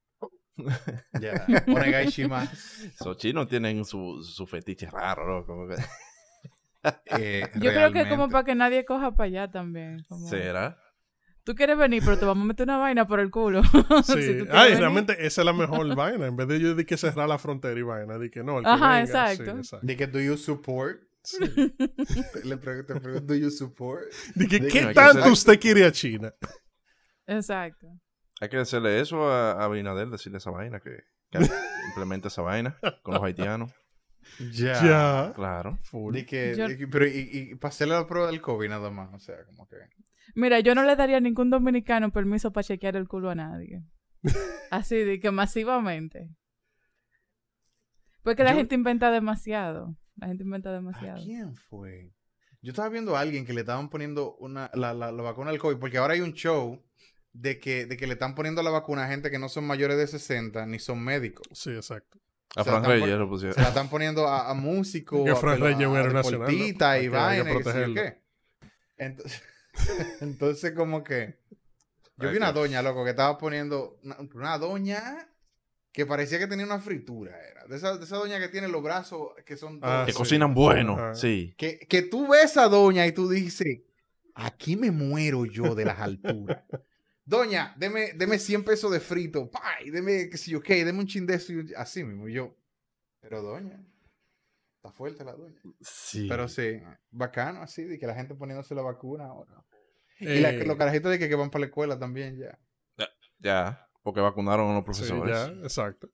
Ya. 1.20 1.46
Shimasu. 2.10 2.86
Esos 2.86 3.16
chinos 3.16 3.48
tienen 3.48 3.84
su, 3.86 4.22
su 4.22 4.46
fetiche 4.46 4.90
raro, 4.90 5.46
como 5.46 5.66
que- 5.68 5.76
Eh, 7.18 7.42
Yo 7.56 7.70
creo 7.72 7.92
que 7.92 8.00
como 8.00 8.26
realmente. 8.26 8.32
para 8.32 8.44
que 8.44 8.54
nadie 8.54 8.84
coja 8.84 9.12
para 9.14 9.26
allá 9.26 9.50
también. 9.50 10.02
como- 10.08 10.28
¿Será? 10.28 10.78
Tú 11.44 11.54
quieres 11.54 11.76
venir, 11.78 12.02
pero 12.04 12.18
te 12.18 12.24
vamos 12.26 12.44
a 12.44 12.46
meter 12.48 12.64
una 12.64 12.76
vaina 12.76 13.06
por 13.06 13.18
el 13.20 13.30
culo. 13.30 13.62
Sí. 14.04 14.12
Si 14.22 14.46
Ay, 14.50 14.68
venir. 14.68 14.78
realmente 14.78 15.26
esa 15.26 15.40
es 15.40 15.44
la 15.44 15.52
mejor 15.54 15.94
vaina. 15.96 16.26
En 16.26 16.36
vez 16.36 16.46
de 16.48 16.60
yo 16.60 16.74
de 16.74 16.84
que 16.86 16.96
cerrar 16.98 17.28
la 17.28 17.38
frontera 17.38 17.78
y 17.78 17.82
vaina, 17.82 18.18
de 18.18 18.30
que 18.30 18.42
no, 18.44 18.58
el 18.58 18.64
que 18.64 18.70
Ajá, 18.70 19.00
venga, 19.00 19.00
exacto. 19.02 19.44
sí, 19.54 19.58
exacto. 19.58 19.86
De 19.86 19.96
que 19.96 20.06
do 20.06 20.20
you 20.20 20.36
support? 20.36 21.00
Sí. 21.22 21.38
Le 22.44 22.56
pregunto, 22.58 22.94
do 23.20 23.34
you 23.34 23.50
support? 23.50 24.04
De 24.34 24.46
que, 24.46 24.58
De 24.60 24.68
¿qué 24.68 24.72
que 24.72 24.80
no 24.82 24.88
hay 24.88 24.94
que 24.94 25.00
tanto 25.00 25.32
usted 25.32 25.58
quiere 25.60 25.84
a 25.84 25.92
China? 25.92 26.32
Exacto. 27.30 27.86
Hay 28.40 28.48
que 28.48 28.56
decirle 28.58 29.00
eso 29.00 29.30
a, 29.30 29.52
a 29.52 29.64
Abinader, 29.64 30.08
decirle 30.08 30.38
esa 30.38 30.50
vaina, 30.50 30.80
que, 30.80 30.90
que 31.30 31.38
implemente 31.88 32.28
esa 32.28 32.42
vaina 32.42 32.78
con 33.02 33.14
los 33.14 33.22
haitianos. 33.22 33.72
Ya. 34.52 34.82
Ya. 34.82 35.32
Claro. 35.34 35.78
Full. 35.84 36.14
De 36.14 36.26
que, 36.26 36.54
Yo- 36.56 36.66
pero 36.90 37.06
y, 37.06 37.28
y 37.32 37.54
para 37.56 37.70
hacerle 37.70 37.94
la 37.94 38.06
prueba 38.06 38.26
del 38.28 38.40
COVID 38.40 38.68
nada 38.68 38.90
más, 38.90 39.12
o 39.14 39.18
sea, 39.18 39.44
como 39.46 39.66
que... 39.66 39.76
Mira, 40.34 40.60
yo 40.60 40.74
no 40.74 40.84
le 40.84 40.94
daría 40.96 41.16
a 41.16 41.20
ningún 41.20 41.50
dominicano 41.50 42.12
permiso 42.12 42.52
para 42.52 42.64
chequear 42.64 42.96
el 42.96 43.08
culo 43.08 43.30
a 43.30 43.34
nadie. 43.34 43.82
Así 44.70 44.96
de 44.96 45.18
que 45.20 45.30
masivamente. 45.30 46.30
Porque 48.22 48.44
la 48.44 48.50
Yo- 48.52 48.58
gente 48.58 48.74
inventa 48.74 49.10
demasiado. 49.10 49.96
La 50.16 50.28
gente 50.28 50.44
inventa 50.44 50.70
¿A 50.70 50.74
demasiado. 50.74 51.22
quién 51.24 51.54
fue? 51.56 52.12
Yo 52.62 52.70
estaba 52.72 52.90
viendo 52.90 53.16
a 53.16 53.20
alguien 53.20 53.46
que 53.46 53.54
le 53.54 53.60
estaban 53.60 53.88
poniendo 53.88 54.36
una, 54.36 54.70
la, 54.74 54.92
la, 54.92 55.10
la 55.10 55.22
vacuna 55.22 55.50
del 55.50 55.58
COVID, 55.58 55.78
porque 55.78 55.96
ahora 55.96 56.12
hay 56.14 56.20
un 56.20 56.34
show 56.34 56.78
de 57.32 57.60
que, 57.60 57.86
de 57.86 57.96
que 57.96 58.06
le 58.06 58.14
están 58.14 58.34
poniendo 58.34 58.62
la 58.62 58.70
vacuna 58.70 59.04
a 59.04 59.08
gente 59.08 59.30
que 59.30 59.38
no 59.38 59.48
son 59.48 59.66
mayores 59.66 59.96
de 59.96 60.06
60 60.06 60.66
ni 60.66 60.78
son 60.78 61.02
médicos. 61.02 61.46
Sí, 61.52 61.70
exacto. 61.70 62.18
A 62.56 62.64
Fran 62.64 62.84
Reyes 62.84 63.16
lo 63.16 63.28
pusieron. 63.28 63.54
Se 63.54 63.60
la 63.60 63.68
están 63.68 63.88
poniendo 63.88 64.26
a, 64.26 64.50
a 64.50 64.54
músicos, 64.54 65.24
Que 65.24 65.30
a, 65.30 65.36
Fran 65.36 65.60
Reyes 65.60 65.86
a 65.86 66.90
Hay 66.90 67.04
y 67.04 67.08
vainas, 67.08 67.88
y 67.88 67.94
qué. 67.94 68.22
Entonces, 68.96 69.42
entonces, 70.20 70.72
como 70.72 71.04
que... 71.04 71.38
Yo 72.16 72.28
Ay, 72.28 72.32
vi 72.32 72.36
una 72.38 72.52
doña, 72.52 72.82
loco, 72.82 73.04
que 73.04 73.10
estaba 73.10 73.38
poniendo... 73.38 73.98
Una, 74.02 74.16
una 74.34 74.58
doña 74.58 75.28
que 75.92 76.06
parecía 76.06 76.38
que 76.38 76.48
tenía 76.48 76.66
una 76.66 76.80
fritura, 76.80 77.36
era. 77.48 77.66
De 77.66 77.76
esa, 77.76 77.96
de 77.96 78.04
esa 78.04 78.16
doña 78.16 78.38
que 78.40 78.48
tiene 78.48 78.68
los 78.68 78.82
brazos 78.82 79.30
que 79.46 79.56
son... 79.56 79.78
Ah. 79.82 80.02
Que 80.04 80.12
sí. 80.12 80.18
cocinan 80.18 80.52
bueno. 80.52 80.94
Ajá. 80.94 81.14
Sí. 81.14 81.54
Que, 81.56 81.78
que 81.78 82.02
tú 82.02 82.28
ves 82.28 82.56
a 82.56 82.68
doña 82.68 83.06
y 83.06 83.12
tú 83.12 83.28
dices, 83.28 83.82
aquí 84.34 84.76
me 84.76 84.90
muero 84.90 85.46
yo 85.46 85.76
de 85.76 85.84
las 85.84 86.00
alturas. 86.00 86.64
Doña, 87.30 87.72
deme, 87.76 88.12
deme 88.14 88.38
100 88.40 88.64
pesos 88.64 88.90
de 88.90 88.98
frito. 88.98 89.48
Pay, 89.50 89.90
deme, 89.90 90.28
qué 90.28 90.36
sé 90.36 90.50
yo, 90.50 90.60
qué, 90.60 90.84
deme 90.84 90.98
un 90.98 91.06
chin 91.06 91.24
de 91.26 91.34
eso. 91.34 91.52
y 91.52 91.56
un- 91.56 91.70
Así 91.76 92.02
mismo. 92.02 92.26
y 92.28 92.32
yo, 92.34 92.56
pero 93.20 93.40
doña, 93.40 93.80
está 94.76 94.90
fuerte 94.90 95.24
la 95.24 95.34
doña. 95.34 95.60
Sí. 95.80 96.26
Pero 96.28 96.48
sí, 96.48 96.82
bacano 97.12 97.62
así, 97.62 97.84
de 97.84 97.98
que 98.00 98.06
la 98.08 98.14
gente 98.16 98.34
poniéndose 98.34 98.74
la 98.74 98.82
vacuna 98.82 99.26
ahora. 99.26 99.64
Y 100.18 100.40
la- 100.40 100.50
Eh, 100.50 100.66
los 100.66 100.76
carajitos 100.76 101.08
de 101.12 101.18
que, 101.20 101.28
que 101.28 101.34
van 101.36 101.50
para 101.50 101.60
la 101.60 101.66
escuela 101.66 101.96
también 101.98 102.36
ya. 102.36 102.58
Ya. 103.38 103.86
Porque 104.02 104.20
vacunaron 104.20 104.68
a 104.70 104.74
los 104.74 104.96
sí, 104.96 105.04
profesores. 105.04 105.34
ya, 105.36 105.46
exacto. 105.62 106.08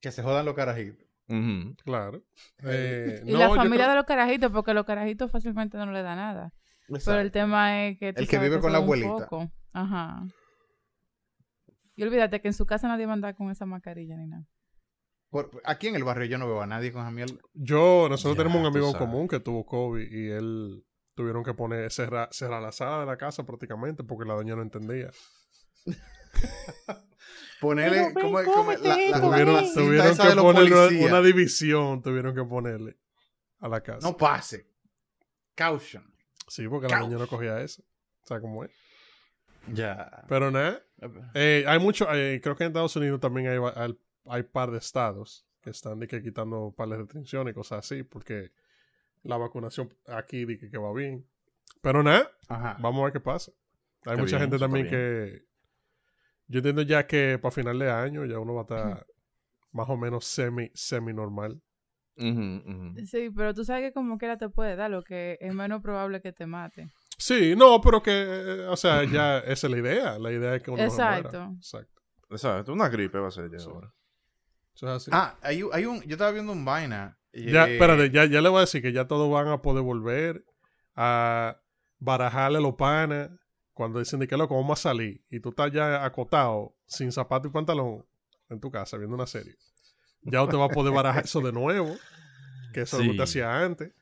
Que 0.00 0.12
se 0.12 0.22
jodan 0.22 0.44
los 0.46 0.54
carajitos. 0.54 1.06
Claro. 1.84 2.22
Eh, 2.64 3.22
Y 3.26 3.32
no, 3.32 3.38
la 3.40 3.48
familia 3.54 3.78
creo- 3.86 3.90
de 3.90 3.96
los 3.96 4.04
carajitos, 4.04 4.52
porque 4.52 4.74
los 4.74 4.84
carajitos 4.86 5.30
fácilmente 5.30 5.76
no 5.76 5.90
le 5.90 6.02
da 6.02 6.14
nada. 6.14 6.52
Pero 7.04 7.18
el 7.20 7.32
tema 7.32 7.86
es 7.86 7.98
que... 7.98 8.12
tú 8.12 8.20
El 8.20 8.28
que 8.28 8.38
vive 8.38 8.60
con 8.60 8.70
la 8.70 8.78
abuelita. 8.78 9.28
Ajá. 9.72 10.26
Y 11.96 12.02
olvídate 12.02 12.40
que 12.40 12.48
en 12.48 12.54
su 12.54 12.66
casa 12.66 12.88
nadie 12.88 13.06
va 13.06 13.12
a 13.12 13.14
andar 13.14 13.36
con 13.36 13.50
esa 13.50 13.66
mascarilla 13.66 14.16
ni 14.16 14.26
nada. 14.26 14.46
Por- 15.30 15.50
aquí 15.64 15.88
en 15.88 15.96
el 15.96 16.04
barrio 16.04 16.26
yo 16.26 16.38
no 16.38 16.46
veo 16.46 16.60
a 16.62 16.66
nadie 16.66 16.92
con 16.92 17.14
mierda. 17.14 17.34
Yo, 17.54 18.06
nosotros 18.10 18.36
Ya, 18.36 18.42
tenemos 18.44 18.60
un 18.60 18.66
amigo 18.66 18.86
en 18.86 18.92
sabes. 18.92 19.06
común 19.08 19.28
que 19.28 19.40
tuvo 19.40 19.64
COVID 19.64 20.10
y 20.10 20.30
él 20.30 20.84
tuvieron 21.14 21.42
que 21.44 21.54
poner, 21.54 21.90
cerrar, 21.90 22.28
cerrar 22.32 22.62
la 22.62 22.72
sala 22.72 23.00
de 23.00 23.06
la 23.06 23.16
casa 23.16 23.44
prácticamente 23.44 24.04
porque 24.04 24.26
la 24.28 24.34
doña 24.34 24.56
no 24.56 24.62
entendía. 24.62 25.10
Ponerle 27.60 28.12
como, 28.14 28.42
como 28.42 28.72
la, 28.72 28.78
la, 28.78 28.96
la- 28.96 29.20
tuvieron 29.20 29.54
la 29.54 29.62
que 30.34 30.40
ponerle 30.40 31.06
una, 31.06 31.20
división, 31.22 32.02
tuvieron 32.02 32.34
que 32.34 32.42
ponerle 32.44 32.98
a 33.60 33.68
la 33.68 33.80
casa. 33.82 34.06
No 34.08 34.16
pase. 34.16 34.66
Caution. 35.54 36.04
sí, 36.48 36.66
porque 36.68 36.88
la 36.88 37.00
doña 37.00 37.18
no 37.18 37.26
cogía 37.28 37.60
eso. 37.60 37.82
O 38.22 38.26
sea, 38.26 38.40
cómo 38.40 38.64
es. 38.64 38.70
Ya. 39.68 40.24
Pero 40.28 40.50
nada, 40.50 40.82
eh, 41.34 41.64
hay 41.66 41.78
mucho, 41.78 42.12
eh, 42.12 42.40
creo 42.42 42.56
que 42.56 42.64
en 42.64 42.68
Estados 42.68 42.96
Unidos 42.96 43.20
también 43.20 43.48
hay, 43.48 43.58
hay, 43.76 43.98
hay 44.26 44.42
par 44.42 44.70
de 44.70 44.78
estados 44.78 45.46
que 45.60 45.70
están 45.70 46.00
de 46.00 46.08
que 46.08 46.22
quitando 46.22 46.74
par 46.76 46.88
de 46.88 46.96
restricciones 46.96 47.52
y 47.52 47.54
cosas 47.54 47.78
así, 47.80 48.02
porque 48.02 48.50
la 49.22 49.36
vacunación 49.36 49.94
aquí 50.08 50.44
di 50.44 50.58
que, 50.58 50.70
que 50.70 50.78
va 50.78 50.92
bien. 50.92 51.26
Pero 51.80 52.02
nada, 52.02 52.30
vamos 52.48 53.00
a 53.00 53.04
ver 53.04 53.12
qué 53.12 53.20
pasa. 53.20 53.52
Hay 54.04 54.16
Qué 54.16 54.22
mucha 54.22 54.36
bien, 54.36 54.50
gente 54.50 54.58
también 54.58 54.88
que... 54.88 55.44
Yo 56.48 56.58
entiendo 56.58 56.82
ya 56.82 57.06
que 57.06 57.38
para 57.40 57.52
final 57.52 57.78
de 57.78 57.90
año 57.90 58.24
ya 58.24 58.38
uno 58.38 58.54
va 58.54 58.60
a 58.60 58.64
estar 58.64 59.06
más 59.70 59.88
o 59.88 59.96
menos 59.96 60.24
semi, 60.24 60.70
semi 60.74 61.12
normal. 61.12 61.62
Sí, 62.16 63.30
pero 63.34 63.54
tú 63.54 63.64
sabes 63.64 63.88
que 63.88 63.92
como 63.92 64.18
quiera 64.18 64.36
te 64.36 64.48
puede 64.48 64.76
dar, 64.76 64.90
lo 64.90 65.02
que 65.02 65.38
es 65.40 65.54
menos 65.54 65.82
probable 65.82 66.20
que 66.20 66.32
te 66.32 66.46
mate. 66.46 66.88
Sí, 67.18 67.54
no, 67.56 67.80
pero 67.80 68.02
que, 68.02 68.10
eh, 68.12 68.66
o 68.68 68.76
sea, 68.76 69.04
ya 69.04 69.38
esa 69.46 69.66
es 69.66 69.70
la 69.70 69.78
idea. 69.78 70.18
La 70.18 70.32
idea 70.32 70.54
es 70.56 70.62
que 70.62 70.70
uno 70.70 70.82
no 70.84 70.90
se 70.90 70.96
muera. 70.96 71.16
Exacto. 71.18 71.52
Exacto. 71.56 72.02
Exacto, 72.30 72.72
una 72.72 72.88
gripe 72.88 73.18
va 73.18 73.28
a 73.28 73.30
ser 73.30 73.50
ya 73.50 73.58
Sí. 73.58 73.68
ahora. 73.70 73.92
Eso 74.74 74.86
es 74.88 74.92
así. 74.92 75.10
Ah, 75.12 75.36
hay, 75.42 75.62
un- 75.62 75.70
hay 75.74 75.84
un. 75.84 76.00
Yo 76.02 76.12
estaba 76.12 76.30
viendo 76.30 76.52
un 76.52 76.64
vaina. 76.64 77.18
Ya, 77.34 77.66
eh, 77.68 77.74
espérate, 77.74 78.10
ya, 78.10 78.24
ya 78.24 78.40
le 78.40 78.48
voy 78.48 78.58
a 78.58 78.60
decir 78.62 78.80
que 78.82 78.92
ya 78.92 79.06
todos 79.06 79.30
van 79.30 79.48
a 79.48 79.60
poder 79.62 79.82
volver 79.82 80.44
a 80.94 81.60
barajarle 81.98 82.60
los 82.60 82.74
panas 82.74 83.30
cuando 83.72 83.98
dicen 83.98 84.20
de 84.20 84.28
que 84.28 84.36
loco, 84.36 84.54
vamos 84.56 84.78
a 84.78 84.82
salir. 84.82 85.24
Y 85.30 85.40
tú 85.40 85.50
estás 85.50 85.72
ya 85.72 86.04
acotado, 86.04 86.74
sin 86.86 87.10
zapato 87.12 87.48
y 87.48 87.50
pantalón, 87.50 88.04
en 88.48 88.60
tu 88.60 88.70
casa, 88.70 88.96
viendo 88.96 89.14
una 89.14 89.26
serie. 89.26 89.56
Ya 90.22 90.42
usted 90.42 90.56
va 90.58 90.66
a 90.66 90.68
poder 90.68 90.92
barajar 90.92 91.24
eso 91.24 91.40
de 91.40 91.52
nuevo, 91.52 91.94
que 92.74 92.82
eso 92.82 92.96
es 92.96 93.00
lo 93.02 93.04
que 93.06 93.10
usted 93.12 93.24
hacía 93.24 93.62
antes. 93.62 93.92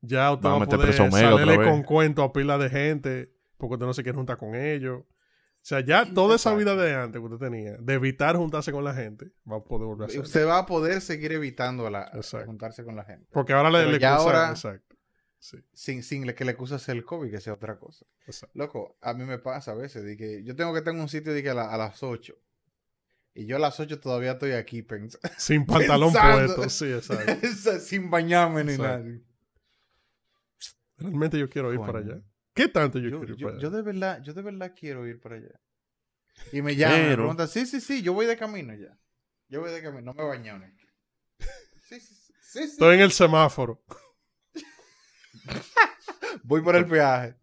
Ya 0.00 0.30
usted 0.32 0.46
Va 0.46 0.50
a 0.50 0.52
va 0.52 0.56
a 0.56 0.60
meter 0.60 0.78
poder 0.78 0.88
preso 0.90 1.02
Omega 1.04 1.34
otra 1.34 1.44
salirle 1.44 1.58
vez. 1.58 1.68
con 1.68 1.82
cuento 1.82 2.22
a 2.22 2.32
pila 2.32 2.56
de 2.58 2.70
gente, 2.70 3.32
porque 3.56 3.74
usted 3.74 3.86
no 3.86 3.94
se 3.94 4.02
quiere 4.02 4.16
juntar 4.16 4.36
con 4.36 4.54
ellos. 4.54 5.00
O 5.00 5.60
sea, 5.68 5.80
ya 5.80 6.12
toda 6.14 6.36
esa 6.36 6.54
vida 6.54 6.76
de 6.76 6.94
antes 6.94 7.20
que 7.20 7.26
usted 7.26 7.44
tenía, 7.44 7.76
de 7.78 7.94
evitar 7.94 8.36
juntarse 8.36 8.70
con 8.72 8.84
la 8.84 8.94
gente, 8.94 9.32
va 9.50 9.56
a 9.56 9.60
poder 9.64 9.86
volver 9.86 10.04
a 10.04 10.06
hacer. 10.06 10.20
Usted 10.20 10.46
va 10.46 10.58
a 10.58 10.66
poder 10.66 11.00
seguir 11.00 11.32
evitando 11.32 11.90
la, 11.90 12.10
juntarse 12.46 12.84
con 12.84 12.94
la 12.96 13.04
gente. 13.04 13.26
Porque 13.32 13.52
ahora 13.52 13.70
le, 13.70 13.78
Pero 13.84 13.98
le 13.98 14.06
ahora- 14.06 14.50
Exacto. 14.50 14.96
Sí, 15.40 15.56
Sin, 15.72 16.02
sin 16.02 16.26
le- 16.26 16.34
que 16.34 16.44
le 16.44 16.50
excusa 16.52 16.78
sea 16.80 16.94
el 16.94 17.04
COVID, 17.04 17.30
que 17.30 17.40
sea 17.40 17.52
otra 17.52 17.78
cosa. 17.78 18.04
exacto. 18.26 18.58
Loco, 18.58 18.96
a 19.00 19.14
mí 19.14 19.24
me 19.24 19.38
pasa 19.38 19.72
a 19.72 19.74
veces 19.74 20.02
de 20.04 20.16
que 20.16 20.42
yo 20.42 20.56
tengo 20.56 20.72
que 20.72 20.78
estar 20.78 20.92
en 20.94 21.00
un 21.00 21.08
sitio 21.08 21.32
de 21.32 21.42
que 21.42 21.50
a, 21.50 21.54
la- 21.54 21.72
a 21.72 21.76
las 21.76 22.02
8. 22.02 22.34
Y 23.34 23.46
yo 23.46 23.54
a 23.56 23.58
las 23.60 23.78
8 23.78 24.00
todavía 24.00 24.32
estoy 24.32 24.52
aquí 24.52 24.82
pens- 24.82 25.18
Sin 25.36 25.64
pantalón 25.66 26.12
Pensando. 26.12 26.56
puesto, 26.56 26.68
sí, 26.70 26.92
exacto. 26.92 27.32
sin 27.80 28.10
bañarme 28.10 28.64
ni 28.64 28.72
Exacto. 28.72 29.04
nada. 29.04 29.18
Realmente 30.98 31.38
yo 31.38 31.48
quiero 31.48 31.72
ir 31.72 31.80
para 31.80 32.00
allá. 32.00 32.20
¿Qué 32.54 32.68
tanto 32.68 32.98
yo, 32.98 33.08
Yo, 33.08 33.18
quiero 33.20 33.34
ir 33.34 33.38
yo- 33.40 33.46
para 33.46 33.56
allá? 33.58 33.62
yo 33.62 33.70
de 33.70 33.82
verdad, 33.82 34.22
yo 34.22 34.34
de 34.34 34.42
verdad 34.42 34.74
quiero 34.78 35.06
ir 35.06 35.20
para 35.20 35.36
allá. 35.36 35.60
Y 36.52 36.60
me 36.62 36.74
llaman, 36.76 36.98
me 37.00 37.04
Pero- 37.08 37.16
preguntan, 37.22 37.48
sí, 37.48 37.66
sí, 37.66 37.80
sí, 37.80 38.02
yo 38.02 38.12
voy 38.12 38.26
de 38.26 38.36
camino 38.36 38.74
ya. 38.74 38.96
Yo 39.48 39.60
voy 39.60 39.70
de 39.70 39.82
camino, 39.82 40.02
no 40.02 40.14
me 40.14 40.24
baño. 40.24 40.60
Sí, 41.88 42.00
sí, 42.00 42.14
sí, 42.14 42.32
sí, 42.42 42.58
sí. 42.58 42.58
Estoy 42.64 42.96
en 42.96 43.00
el 43.02 43.12
semáforo. 43.12 43.82
Voy 46.42 46.62
por 46.62 46.76
el 46.76 46.86
peaje. 46.86 47.36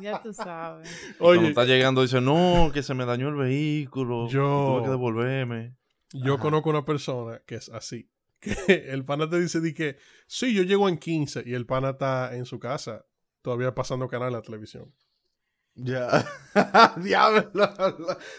Ya 0.00 0.20
tú 0.22 0.32
sabes. 0.32 0.88
Cuando 1.18 1.40
Oye, 1.40 1.48
está 1.50 1.64
llegando 1.64 2.02
dice, 2.02 2.20
no, 2.20 2.70
que 2.72 2.82
se 2.82 2.94
me 2.94 3.04
dañó 3.04 3.28
el 3.28 3.36
vehículo. 3.36 4.28
Yo- 4.28 4.74
Tuve 4.78 4.82
que 4.84 4.90
devolverme. 4.90 5.76
yo 6.12 6.34
Ajá. 6.34 6.42
conozco 6.42 6.70
una 6.70 6.84
persona 6.84 7.40
que 7.46 7.56
es 7.56 7.68
así. 7.68 8.10
Que 8.40 8.52
el 8.92 9.04
pana 9.04 9.28
te 9.28 9.40
dice 9.40 9.60
di 9.60 9.72
que, 9.74 9.96
sí, 10.26 10.54
yo 10.54 10.62
llego 10.62 10.88
en 10.88 10.98
15 10.98 11.42
y 11.46 11.54
el 11.54 11.66
pana 11.66 11.90
está 11.90 12.34
en 12.36 12.44
su 12.46 12.58
casa 12.58 13.06
todavía 13.42 13.74
pasando 13.74 14.08
canal 14.08 14.28
a 14.28 14.38
la 14.38 14.42
televisión. 14.42 14.92
Ya. 15.74 16.24
Diablo. 16.96 17.50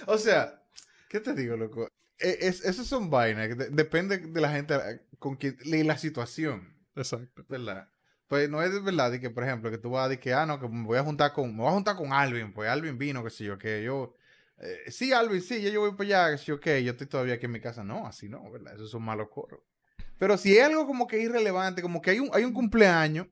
O 0.08 0.18
sea, 0.18 0.64
¿qué 1.10 1.20
te 1.20 1.34
digo, 1.34 1.56
loco? 1.58 1.88
E- 2.20 2.38
Es, 2.42 2.64
esas 2.66 2.88
son 2.88 3.10
vainas. 3.10 3.48
que 3.50 3.56
de- 3.56 3.70
depende 3.70 4.18
de 4.20 4.42
la 4.42 4.52
gente 4.52 4.76
con 5.20 5.36
quien. 5.36 5.58
y 5.64 5.84
la 5.84 5.98
situación. 5.98 6.76
Exacto. 6.96 7.46
¿Verdad? 7.48 7.90
Pues 8.28 8.50
no 8.50 8.62
es 8.62 8.84
verdad 8.84 9.12
de 9.12 9.20
que, 9.22 9.30
por 9.30 9.44
ejemplo, 9.44 9.72
que 9.72 9.78
tú 9.78 9.92
vas 9.92 10.06
a 10.06 10.10
decir 10.10 10.22
que, 10.24 10.34
ah, 10.34 10.46
no, 10.46 10.60
que 10.60 10.68
me 10.68 10.84
voy 10.86 10.98
a 10.98 11.04
juntar 11.04 11.32
con, 11.34 11.52
me 11.56 11.62
voy 11.64 11.70
a 11.70 11.74
juntar 11.74 11.96
con 11.96 12.12
Alvin, 12.12 12.54
pues 12.54 12.70
Alvin 12.70 12.98
vino, 12.98 13.24
que 13.24 13.30
sé 13.30 13.46
yo, 13.46 13.58
que 13.58 13.84
yo, 13.84 14.16
eh, 14.58 14.92
sí, 14.92 15.14
Alvin, 15.14 15.42
sí, 15.42 15.62
ya 15.62 15.70
yo 15.70 15.80
voy 15.82 15.92
para 15.94 16.26
allá, 16.28 16.32
que 16.32 16.38
sé 16.40 16.46
yo, 16.46 16.60
que 16.60 16.84
yo 16.84 16.92
estoy 16.92 17.08
todavía 17.08 17.36
aquí 17.36 17.46
en 17.46 17.54
mi 17.54 17.62
casa. 17.62 17.84
No, 17.86 18.06
así 18.08 18.28
no, 18.28 18.52
¿verdad? 18.52 18.76
Esos 18.76 18.92
son 18.92 19.04
malos 19.04 19.30
coros. 19.30 19.62
Pero 20.18 20.38
si 20.38 20.58
es 20.58 20.64
algo 20.64 20.86
como 20.88 21.08
que 21.08 21.20
irrelevante, 21.22 21.82
como 21.82 22.02
que 22.02 22.12
hay 22.12 22.20
un, 22.20 22.30
hay 22.34 22.44
un 22.44 22.54
cumpleaños 22.54 23.28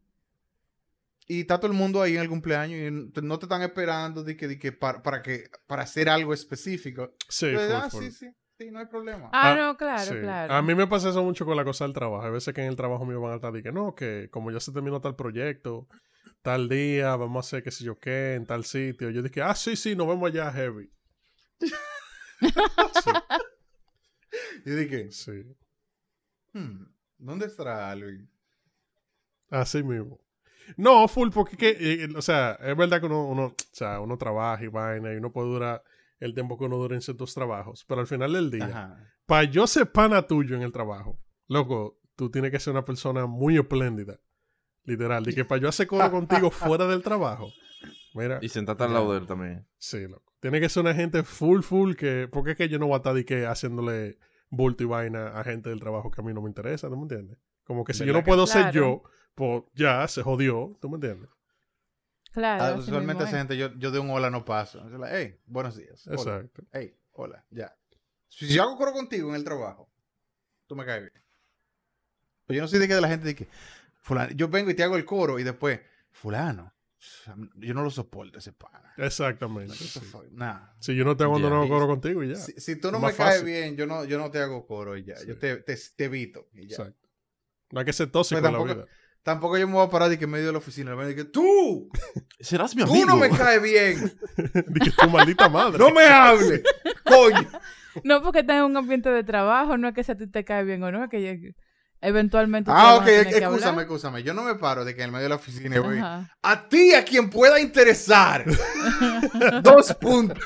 y 1.28 1.41
está 1.41 1.58
todo 1.60 1.71
el 1.71 1.78
mundo 1.78 2.01
ahí 2.01 2.15
en 2.15 2.21
el 2.21 2.30
cumpleaños 2.30 2.78
y 2.80 3.21
no 3.21 3.39
te- 3.39 3.45
están 3.45 3.63
esperando 3.63 4.23
de 4.23 4.38
que, 4.38 4.47
de 4.47 4.60
que 4.60 4.71
para, 4.71 5.01
para 5.01 5.21
que, 5.23 5.49
para 5.67 5.82
hacer 5.84 6.08
algo 6.10 6.34
específico. 6.34 7.13
Sí, 7.28 7.47
Pues, 7.54 7.65
full, 7.67 7.75
ah, 7.75 7.89
full. 7.89 8.04
sí, 8.04 8.12
sí, 8.12 8.28
sí, 8.60 8.69
no 8.71 8.78
hay 8.80 8.86
problema. 8.86 9.30
Ah, 9.34 9.51
Ah, 9.51 9.56
no, 9.56 9.75
claro, 9.78 10.12
Sí. 10.13 10.19
claro. 10.19 10.54
A 10.54 10.62
mí 10.62 10.75
me 10.75 10.86
pasa 10.86 11.10
eso 11.10 11.23
mucho 11.23 11.45
con 11.45 11.58
la 11.58 11.63
cosa 11.65 11.86
del 11.86 11.93
trabajo. 11.93 12.23
Hay 12.23 12.32
veces 12.32 12.54
que 12.54 12.62
en 12.62 12.67
el 12.67 12.75
trabajo 12.75 13.06
mío 13.06 13.19
van 13.21 13.32
a 13.34 13.36
estar 13.38 13.51
de 13.51 13.63
que 13.63 13.71
no, 13.71 13.95
que 13.95 14.30
como 14.32 14.51
ya 14.51 14.60
se 14.60 14.71
terminó 14.71 15.01
tal 15.01 15.15
proyecto, 15.15 15.88
tal 16.43 16.69
día, 16.69 17.15
vamos 17.15 17.43
a 17.43 17.47
hacer 17.47 17.63
qué 17.63 17.71
sé 17.71 17.84
yo 17.84 17.97
qué, 17.97 18.36
en 18.36 18.45
tal 18.45 18.63
sitio. 18.65 19.10
Yo 19.10 19.23
dije, 19.23 19.41
ah, 19.41 19.56
sí, 19.56 19.75
sí, 19.75 19.95
nos 19.95 20.08
vemos 20.08 20.30
allá, 20.30 20.51
heavy. 20.51 20.91
Y 24.65 24.69
dije, 24.71 25.12
Sí, 25.12 25.32
hmm, 26.59 26.85
¿dónde 27.17 27.45
estará 27.45 27.91
Alvin? 27.91 28.29
así 29.49 29.83
mismo. 29.83 30.19
No, 30.77 31.07
full, 31.07 31.29
porque, 31.29 31.55
que, 31.55 31.69
eh, 31.79 32.09
o 32.15 32.21
sea, 32.21 32.53
es 32.53 32.75
verdad 32.75 32.99
que 32.99 33.05
uno, 33.05 33.27
uno, 33.27 33.45
o 33.45 33.55
sea, 33.71 33.99
uno 33.99 34.17
trabaja 34.17 34.63
y 34.63 34.67
vaina 34.67 35.13
y 35.13 35.17
uno 35.17 35.31
puede 35.31 35.49
durar 35.49 35.83
el 36.19 36.33
tiempo 36.33 36.57
que 36.57 36.65
uno 36.65 36.77
dure 36.77 36.95
en 36.95 37.01
ciertos 37.01 37.33
trabajos, 37.33 37.85
pero 37.87 38.01
al 38.01 38.07
final 38.07 38.33
del 38.33 38.49
día, 38.49 38.97
para 39.25 39.43
yo 39.43 39.67
ser 39.67 39.91
pana 39.91 40.23
tuyo 40.23 40.55
en 40.55 40.63
el 40.63 40.71
trabajo, 40.71 41.19
loco, 41.47 41.99
tú 42.15 42.31
tienes 42.31 42.51
que 42.51 42.59
ser 42.59 42.71
una 42.71 42.85
persona 42.85 43.27
muy 43.27 43.57
espléndida. 43.57 44.19
Literal. 44.83 45.23
De 45.23 45.33
que 45.33 45.45
para 45.45 45.61
yo 45.61 45.67
hacer 45.67 45.87
coro 45.87 46.09
contigo 46.11 46.51
fuera 46.51 46.85
del 46.87 47.01
trabajo. 47.01 47.51
Mira, 48.13 48.39
Y 48.41 48.49
sentarte 48.49 48.83
al 48.83 48.93
lado 48.93 49.11
de 49.11 49.19
él 49.19 49.25
también. 49.27 49.67
sí, 49.77 50.07
loco. 50.07 50.33
Tiene 50.39 50.59
que 50.59 50.69
ser 50.69 50.81
una 50.81 50.93
gente 50.93 51.23
full, 51.23 51.61
full, 51.61 51.95
que. 51.95 52.27
Porque 52.31 52.51
es 52.51 52.57
que 52.57 52.69
yo 52.69 52.77
no 52.77 52.85
voy 52.85 52.93
a 52.93 52.97
estar 52.97 53.15
de 53.15 53.25
que 53.25 53.47
haciéndole 53.47 54.19
bulto 54.55 54.83
y 54.83 54.87
vaina 54.87 55.27
a 55.39 55.43
gente 55.43 55.69
del 55.69 55.79
trabajo 55.79 56.11
que 56.11 56.21
a 56.21 56.23
mí 56.23 56.33
no 56.33 56.41
me 56.41 56.49
interesa, 56.49 56.87
¿tú 56.89 56.95
me 56.95 57.03
entiendes? 57.03 57.37
Como 57.63 57.83
que 57.83 57.93
si 57.93 57.99
yo 57.99 58.07
¿Verdad 58.07 58.19
no 58.21 58.25
puedo 58.25 58.47
ser 58.47 58.61
Claro. 58.63 58.73
yo, 58.73 59.03
pues 59.35 59.63
ya 59.73 60.07
se 60.07 60.21
jodió, 60.21 60.77
¿tú 60.79 60.89
me 60.89 60.95
entiendes? 60.95 61.29
Claro. 62.31 62.63
Ah, 62.63 62.75
usualmente 62.77 63.23
esa 63.23 63.31
es. 63.31 63.37
gente, 63.37 63.57
yo, 63.57 63.73
yo 63.75 63.91
de 63.91 63.99
un 63.99 64.09
hola 64.09 64.29
no 64.29 64.43
paso. 64.43 64.83
Hey, 65.09 65.39
buenos 65.45 65.77
días. 65.77 66.05
Hola. 66.07 66.15
Exacto. 66.15 66.63
Hey, 66.73 66.97
hola, 67.13 67.45
ya. 67.49 67.73
Si 68.27 68.53
yo 68.53 68.63
hago 68.63 68.75
coro 68.77 68.91
contigo 68.91 69.29
en 69.29 69.35
el 69.35 69.43
trabajo, 69.45 69.89
tú 70.67 70.75
me 70.75 70.85
caes 70.85 71.03
bien. 71.03 71.23
Pues 72.45 72.57
yo 72.57 72.61
no 72.61 72.67
soy 72.67 72.79
de 72.79 72.87
que 72.87 72.95
de 72.95 73.01
la 73.01 73.07
gente 73.07 73.25
de 73.25 73.35
que, 73.35 73.47
fulano, 74.01 74.33
yo 74.33 74.49
vengo 74.49 74.69
y 74.69 74.73
te 74.73 74.83
hago 74.83 74.97
el 74.97 75.05
coro 75.05 75.39
y 75.39 75.43
después, 75.43 75.79
fulano, 76.11 76.74
yo 77.55 77.73
no 77.73 77.83
lo 77.83 77.89
soporto 77.89 78.39
ese 78.39 78.53
pana. 78.53 78.93
Exactamente. 78.97 79.73
Sí. 79.73 79.99
Nah. 80.31 80.69
Si 80.79 80.95
yo 80.95 81.03
no 81.05 81.15
te 81.17 81.23
hago 81.23 81.39
Ya. 81.39 81.49
no 81.49 81.67
coro 81.67 81.87
contigo 81.87 82.23
y 82.23 82.29
ya. 82.29 82.35
Si, 82.35 82.53
si 82.53 82.75
tú 82.77 82.91
no 82.91 82.99
Más 82.99 83.13
me 83.13 83.17
caes 83.17 83.39
fácil. 83.39 83.45
bien, 83.45 83.75
yo 83.75 83.85
no, 83.87 84.05
yo 84.05 84.17
no 84.17 84.29
te 84.31 84.39
hago 84.39 84.65
coro 84.65 84.95
y 84.97 85.03
ya. 85.03 85.15
Sí. 85.17 85.27
Yo 85.27 85.37
te, 85.37 85.57
te, 85.57 85.75
te 85.95 86.05
evito 86.05 86.47
y 86.53 86.67
ya. 86.67 86.75
Exacto. 86.77 87.07
No 87.71 87.79
hay 87.79 87.85
que 87.85 87.93
ser 87.93 88.11
tóxico 88.11 88.39
Pues 88.39 88.47
en 88.49 88.53
la 88.53 88.59
tampoco- 88.59 88.75
vida. 88.85 88.87
Tampoco 89.23 89.57
yo 89.57 89.67
me 89.67 89.73
voy 89.73 89.87
a 89.87 89.89
parar 89.89 90.07
de 90.09 90.19
que 90.19 90.25
en 90.25 90.29
medio 90.29 90.45
de 90.45 90.51
la 90.51 90.59
oficina. 90.59 90.91
Me 90.91 90.97
voy 90.97 91.05
a 91.05 91.07
decir 91.07 91.25
que 91.25 91.31
tú, 91.31 91.89
Serás 92.39 92.75
mi 92.75 92.83
tú 92.85 92.91
amigo. 92.91 93.07
no 93.07 93.15
me 93.17 93.29
caes 93.31 93.59
bien. 93.61 93.97
de 94.37 94.79
que 94.79 94.91
tu 94.91 95.09
maldita 95.09 95.49
madre. 95.49 95.79
No 95.79 95.89
me 95.89 96.05
hables. 96.05 96.61
Coño. 97.03 97.49
No 98.03 98.21
porque 98.21 98.41
estás 98.41 98.57
en 98.57 98.65
un 98.65 98.77
ambiente 98.77 99.09
de 99.09 99.23
trabajo, 99.23 99.77
no 99.77 99.87
es 99.87 99.95
que 99.95 100.03
si 100.03 100.11
a 100.11 100.15
ti 100.15 100.27
te 100.27 100.43
cae 100.45 100.63
bien 100.63 100.83
o 100.83 100.91
no, 100.91 101.03
es 101.03 101.09
que 101.09 101.23
ya- 101.23 101.53
eventualmente. 102.01 102.71
Ah, 102.73 102.95
ok, 102.95 103.08
hablar. 103.43 103.79
excúsame. 103.79 104.23
Yo 104.23 104.34
no 104.34 104.43
me 104.43 104.55
paro 104.55 104.86
de 104.86 104.95
que 104.95 105.01
en 105.01 105.05
el 105.08 105.12
medio 105.12 105.23
de 105.23 105.29
la 105.29 105.36
oficina 105.36 105.79
voy. 105.79 105.97
Ajá. 105.97 106.29
A 106.41 106.67
ti, 106.67 106.93
a 106.93 107.03
quien 107.03 107.29
pueda 107.29 107.60
interesar. 107.60 108.45
Dos 109.63 109.93
puntos. 109.95 110.43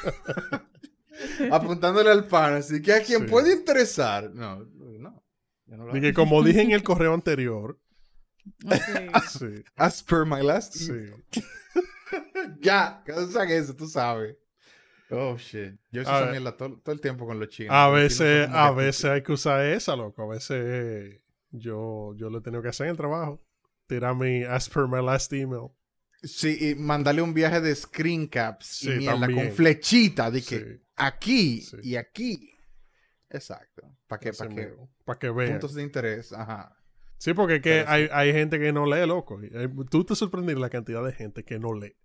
Apuntándole 1.51 2.11
al 2.11 2.25
pan. 2.25 2.55
Así 2.55 2.81
que 2.81 2.93
a 2.93 3.01
quien 3.03 3.21
Sí. 3.21 3.27
pueda 3.27 3.51
interesar. 3.51 4.31
No, 4.33 4.65
no. 4.99 5.23
no 5.67 5.91
que 5.93 6.13
como 6.13 6.41
dije 6.43 6.61
en 6.61 6.71
el 6.71 6.83
correo 6.83 7.13
anterior, 7.13 7.79
sí, 9.29 9.63
As 9.75 10.01
per 10.01 10.25
my 10.25 10.41
last 10.41 10.73
sí. 10.73 10.93
Ya, 12.61 13.03
que 13.05 13.57
eso, 13.57 13.75
tú 13.75 13.87
sabes. 13.87 14.35
Oh, 15.11 15.37
shit. 15.37 15.75
Yo 15.91 16.01
esa 16.01 16.21
ver. 16.21 16.31
mierda 16.31 16.55
todo, 16.55 16.79
todo 16.79 16.93
el 16.93 17.01
tiempo 17.01 17.25
con 17.25 17.39
los 17.39 17.49
chinos. 17.49 17.73
A 17.73 17.89
veces, 17.89 18.47
a 18.51 18.71
veces 18.71 19.05
hay 19.05 19.23
que 19.23 19.31
usar 19.31 19.61
esa, 19.65 19.95
loco. 19.95 20.23
A 20.23 20.35
veces 20.35 21.19
yo, 21.51 22.13
yo 22.15 22.29
lo 22.29 22.39
he 22.39 22.41
tenido 22.41 22.61
que 22.61 22.69
hacer 22.69 22.85
en 22.87 22.91
el 22.91 22.97
trabajo. 22.97 23.41
Tirar 23.87 24.15
mi 24.15 24.43
as 24.43 24.69
per 24.69 24.87
my 24.87 25.03
last 25.03 25.31
email. 25.33 25.69
Sí, 26.21 26.57
y 26.59 26.75
mandarle 26.75 27.21
un 27.21 27.33
viaje 27.33 27.61
de 27.61 27.73
screen 27.73 28.27
caps 28.27 28.65
Sí, 28.65 28.91
y 28.91 28.97
mierda 28.97 29.27
con 29.33 29.51
flechita 29.51 30.29
de 30.29 30.41
que 30.41 30.59
Sí, 30.59 30.81
aquí 30.97 31.61
Sí. 31.61 31.77
y 31.83 31.95
aquí. 31.95 32.51
Exacto. 33.29 33.83
¿Para 34.07 34.19
qué? 34.19 34.29
así 34.29 34.43
¿Para 35.05 35.19
que 35.19 35.29
vean. 35.31 35.51
Puntos 35.51 35.73
de 35.75 35.83
interés. 35.83 36.33
Ajá. 36.33 36.75
Sí, 37.17 37.33
porque 37.33 37.61
que 37.61 37.83
hay, 37.87 38.09
hay 38.11 38.31
gente 38.31 38.59
que 38.59 38.71
no 38.71 38.85
lee, 38.85 39.05
loco. 39.05 39.39
Hay- 39.39 39.69
tú 39.89 40.03
te 40.05 40.15
sorprendes 40.15 40.57
la 40.57 40.69
cantidad 40.69 41.03
de 41.05 41.11
gente 41.13 41.43
que 41.43 41.59
no 41.59 41.73
lee. 41.73 41.95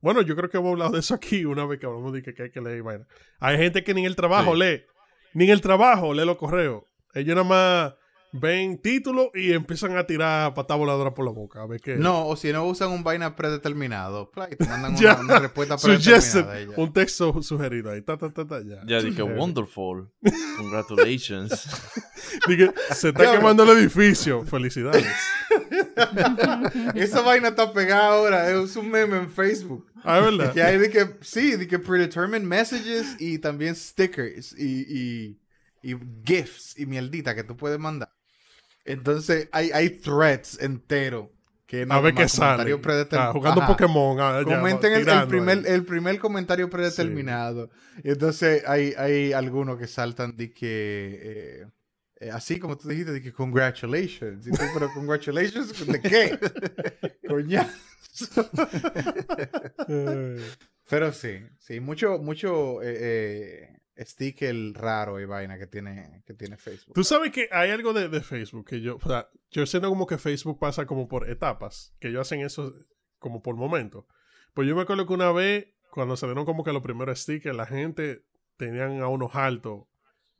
Bueno, 0.00 0.20
yo 0.22 0.36
creo 0.36 0.50
que 0.50 0.58
hemos 0.58 0.72
hablado 0.72 0.92
de 0.92 1.00
eso 1.00 1.14
aquí 1.14 1.44
una 1.44 1.64
vez 1.64 1.80
que 1.80 1.86
hablamos 1.86 2.12
de 2.12 2.22
que, 2.22 2.34
que 2.34 2.42
hay 2.44 2.50
que 2.50 2.60
leer 2.60 2.82
vaina. 2.82 3.06
Hay 3.38 3.56
gente 3.56 3.82
que 3.84 3.94
ni 3.94 4.00
en 4.02 4.06
el 4.06 4.16
trabajo 4.16 4.54
lee. 4.54 4.84
Ni 5.32 5.44
en 5.44 5.50
el 5.50 5.60
trabajo 5.60 6.12
lee 6.12 6.26
los 6.26 6.36
correos. 6.36 6.84
Ellos 7.14 7.34
nada 7.36 7.48
más 7.48 7.94
ven 8.34 8.78
títulos 8.78 9.28
y 9.32 9.52
empiezan 9.52 9.96
a 9.96 10.04
tirar 10.04 10.54
patas 10.54 10.76
voladoras 10.76 11.14
por 11.14 11.24
la 11.24 11.30
boca. 11.30 11.62
A 11.62 11.66
ver 11.66 11.80
qué. 11.80 11.96
No, 11.96 12.26
o 12.26 12.36
si 12.36 12.52
no 12.52 12.66
usan 12.66 12.90
un 12.90 13.04
vaina 13.04 13.36
predeterminado. 13.36 14.30
pla, 14.30 14.48
y 14.50 14.56
te 14.56 14.66
mandan 14.66 14.96
una, 14.98 15.20
una 15.20 15.38
respuesta 15.38 15.76
predeterminada. 15.76 16.74
Un 16.76 16.92
texto 16.92 17.42
sugerido 17.42 17.92
ahí. 17.92 18.02
Ta, 18.02 18.18
ta, 18.18 18.30
ta, 18.30 18.44
ta, 18.44 18.60
ya. 18.60 18.82
Ya 18.86 19.00
dije, 19.00 19.22
wonderful. 19.22 20.10
Congratulations. 20.56 21.68
dije, 22.48 22.72
se 22.92 23.10
está 23.10 23.32
quemando 23.32 23.62
el 23.62 23.78
edificio. 23.78 24.44
Felicidades. 24.44 25.06
Esa 26.94 27.20
vaina 27.20 27.48
está 27.48 27.72
pegada 27.72 28.08
ahora. 28.08 28.50
Es 28.50 28.74
un 28.74 28.90
meme 28.90 29.16
en 29.18 29.30
Facebook. 29.30 29.86
Ah, 30.02 30.18
es 30.18 30.24
verdad. 30.24 30.52
Que 30.52 30.62
hay 30.62 30.78
de 30.78 30.90
que, 30.90 31.16
sí, 31.20 31.52
de 31.52 31.68
que 31.68 31.78
predetermined 31.78 32.42
messages 32.42 33.14
y 33.20 33.38
también 33.38 33.76
stickers 33.76 34.52
y, 34.58 34.84
y, 34.88 35.40
y 35.82 35.96
gifs 36.24 36.76
y 36.76 36.86
mierdita 36.86 37.36
que 37.36 37.44
tú 37.44 37.56
puedes 37.56 37.78
mandar. 37.78 38.10
Entonces 38.84 39.48
hay, 39.52 39.70
hay 39.72 39.90
threads 39.90 40.58
enteros. 40.60 41.28
Que 41.66 41.86
A 41.88 42.00
ver 42.00 42.14
qué 42.14 42.28
sale. 42.28 42.78
Ah, 43.12 43.30
jugando 43.32 43.62
Ajá. 43.62 43.72
Pokémon. 43.72 44.20
ah, 44.20 44.42
ya, 44.46 44.56
Comenten 44.56 44.92
el, 44.92 45.08
el 45.08 45.26
primer, 45.26 45.58
ahí. 45.58 45.64
el 45.66 45.84
primer 45.86 46.18
comentario 46.18 46.68
predeterminado. 46.68 47.70
Y 48.02 48.10
entonces 48.10 48.62
hay, 48.66 48.92
hay 48.98 49.32
algunos 49.32 49.78
que 49.78 49.86
saltan 49.86 50.36
de 50.36 50.52
que, 50.52 51.20
eh, 51.22 51.66
eh, 52.20 52.30
así 52.30 52.58
como 52.60 52.76
tú 52.76 52.88
dijiste, 52.88 53.12
de 53.12 53.22
que 53.22 53.32
congratulations. 53.32 54.46
Y 54.46 54.50
tú, 54.50 54.58
pero 54.74 54.92
congratulations, 54.92 55.86
¿de 55.86 56.00
qué? 56.02 56.38
Coñazo. 57.28 57.70
Pero 60.88 61.12
sí, 61.12 61.40
sí, 61.58 61.80
mucho, 61.80 62.18
mucho 62.18 62.82
eh, 62.82 62.96
eh, 63.00 63.76
sticker 63.98 64.54
raro 64.74 65.20
y 65.20 65.24
vaina 65.24 65.58
que 65.58 65.66
tiene, 65.66 66.22
que 66.26 66.34
tiene 66.34 66.56
Facebook. 66.56 66.94
Tú 66.94 67.04
sabes 67.04 67.30
que 67.32 67.48
hay 67.52 67.70
algo 67.70 67.92
de, 67.92 68.08
de 68.08 68.20
Facebook 68.20 68.66
que 68.66 68.80
yo, 68.80 68.96
o 68.96 69.00
sea, 69.08 69.28
yo 69.50 69.64
siento 69.66 69.88
como 69.88 70.06
que 70.06 70.18
Facebook 70.18 70.58
pasa 70.58 70.86
como 70.86 71.06
por 71.08 71.28
etapas, 71.30 71.94
que 72.00 72.08
ellos 72.08 72.22
hacen 72.22 72.40
eso 72.40 72.74
como 73.18 73.42
por 73.42 73.56
momentos. 73.56 74.04
Pues 74.52 74.68
yo 74.68 74.74
me 74.76 74.82
acuerdo 74.82 75.06
que 75.06 75.12
una 75.14 75.32
vez, 75.32 75.68
cuando 75.90 76.16
salieron 76.16 76.44
como 76.44 76.64
que 76.64 76.72
los 76.72 76.82
primeros 76.82 77.20
stickers, 77.20 77.56
la 77.56 77.66
gente 77.66 78.24
tenían 78.56 79.00
a 79.00 79.08
unos 79.08 79.34
altos. 79.34 79.84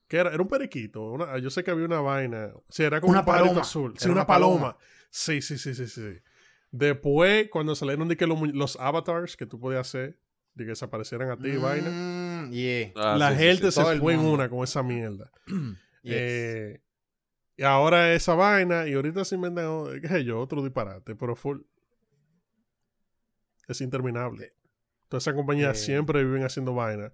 que 0.06 0.18
era? 0.18 0.30
Era 0.34 0.42
un 0.42 0.48
periquito. 0.48 1.02
una- 1.12 1.38
yo 1.38 1.48
sé 1.50 1.64
que 1.64 1.70
había 1.70 1.86
una 1.86 2.00
vaina. 2.00 2.52
Sí, 2.68 2.82
era 2.82 3.00
como 3.00 3.12
Una 3.12 3.20
un 3.20 3.26
paloma. 3.26 3.60
azul. 3.62 3.94
Sí, 3.98 4.04
Era 4.04 4.12
una, 4.12 4.26
paloma. 4.26 4.54
paloma. 4.60 4.78
Sí, 5.10 5.40
sí, 5.40 5.56
sí, 5.58 5.74
sí, 5.74 5.86
sí. 5.88 6.18
Después, 6.70 7.48
cuando 7.50 7.74
salieron 7.74 8.08
de 8.08 8.16
que 8.16 8.26
los, 8.26 8.40
los 8.52 8.76
avatars 8.76 9.36
que 9.36 9.46
tú 9.46 9.58
podías 9.60 9.86
hacer, 9.88 10.18
de 10.54 10.64
que 10.64 10.70
desaparecieran 10.70 11.30
a 11.30 11.36
ti 11.38 11.48
y 11.48 11.56
vaina, 11.56 11.90
Mm, 11.90 12.23
yeah. 12.54 12.92
Ah, 12.96 13.16
la 13.18 13.30
sí, 13.32 13.36
gente 13.38 13.70
sí. 13.72 13.82
Se 13.84 13.98
fue 13.98 14.14
en 14.14 14.20
una 14.20 14.48
con 14.48 14.62
esa 14.64 14.82
mierda. 14.82 15.30
Yes. 16.04 16.12
Eh, 16.18 16.82
y 17.56 17.62
ahora 17.62 18.12
esa 18.12 18.34
vaina, 18.34 18.86
y 18.86 18.92
ahorita 18.92 19.24
se 19.24 19.36
inventan, 19.36 19.98
qué 20.02 20.08
sé 20.08 20.22
yo, 20.24 20.38
otro 20.38 20.62
disparate, 20.62 21.14
pero 21.16 21.34
full. 21.34 21.60
Es 23.68 23.80
interminable. 23.80 24.52
Todas 25.08 25.24
esas 25.24 25.32
compañías 25.34 25.78
Eh. 25.78 25.82
siempre 25.82 26.22
viven 26.22 26.44
haciendo 26.44 26.74
vaina 26.74 27.10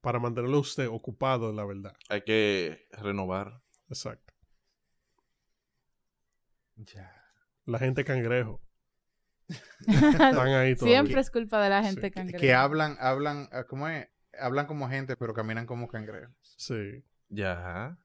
para 0.00 0.18
mantenerlo 0.18 0.56
a 0.56 0.60
usted 0.60 0.88
ocupado 0.88 1.52
la 1.52 1.64
verdad. 1.64 1.94
Hay 2.08 2.22
que 2.22 2.88
renovar. 2.90 3.60
Exacto. 3.88 4.34
Ya. 6.76 7.12
La 7.66 7.78
gente 7.78 8.04
cangrejo. 8.04 8.60
Están 9.86 10.48
ahí 10.48 10.74
todavía. 10.74 11.00
Siempre 11.02 11.20
es 11.20 11.30
culpa 11.30 11.62
de 11.62 11.70
la 11.70 11.82
Sí, 11.82 11.88
gente 11.90 12.10
que- 12.10 12.14
cangreja. 12.14 12.38
Que 12.40 12.52
hablan, 12.54 12.96
hablan, 12.98 13.48
ah, 13.52 13.64
¿cómo 13.64 13.86
es? 13.88 14.08
Hablan 14.40 14.66
como 14.66 14.88
gente, 14.88 15.16
pero 15.16 15.34
caminan 15.34 15.66
como 15.66 15.88
cangrejos. 15.88 16.34
Sí. 16.56 17.04
Ya. 17.28 17.96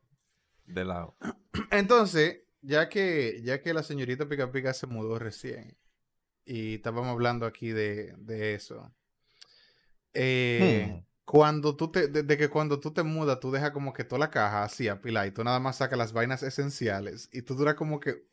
De 0.66 0.86
lado. 0.86 1.16
Entonces, 1.72 2.42
ya 2.62 2.90
que, 2.90 3.42
ya 3.44 3.62
que 3.62 3.74
la 3.74 3.84
señorita 3.84 4.28
Pica 4.28 4.52
Pica 4.52 4.74
se 4.74 4.88
mudó 4.88 5.18
recién 5.20 5.78
y 6.46 6.76
estábamos 6.76 7.08
hablando 7.10 7.46
aquí 7.46 7.70
de, 7.72 8.14
de 8.18 8.54
eso, 8.56 8.92
eh, 10.14 10.88
Hmm. 10.90 11.06
cuando 11.26 11.76
tú 11.76 11.92
te, 11.92 12.08
de, 12.08 12.24
de 12.24 12.38
que 12.38 12.50
cuando 12.50 12.80
tú 12.80 12.92
te 12.92 13.04
mudas, 13.04 13.40
tú 13.40 13.52
dejas 13.52 13.72
como 13.72 13.94
que 13.94 14.04
toda 14.04 14.20
la 14.20 14.30
caja 14.32 14.64
así 14.64 14.88
apilada 14.88 15.28
y 15.28 15.32
tú 15.32 15.44
nada 15.44 15.60
más 15.60 15.78
sacas 15.78 15.98
las 15.98 16.12
vainas 16.14 16.42
esenciales 16.44 17.30
y 17.32 17.42
tú 17.44 17.56
duras 17.56 17.76
como 17.76 18.00
que 18.00 18.26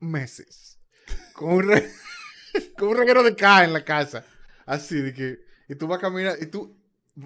meses 0.00 0.78
con 1.34 1.50
un, 1.54 1.68
re- 1.68 1.90
con 2.78 2.88
un 2.90 2.96
reguero 2.96 3.22
de 3.22 3.34
caja 3.34 3.64
en 3.64 3.72
la 3.72 3.84
casa. 3.84 4.24
Así 4.66 5.00
de 5.00 5.12
que, 5.14 5.38
y 5.68 5.74
tú 5.74 5.86
vas 5.88 5.98
a 5.98 6.02
caminar 6.02 6.36
y 6.40 6.46
tú 6.46 6.76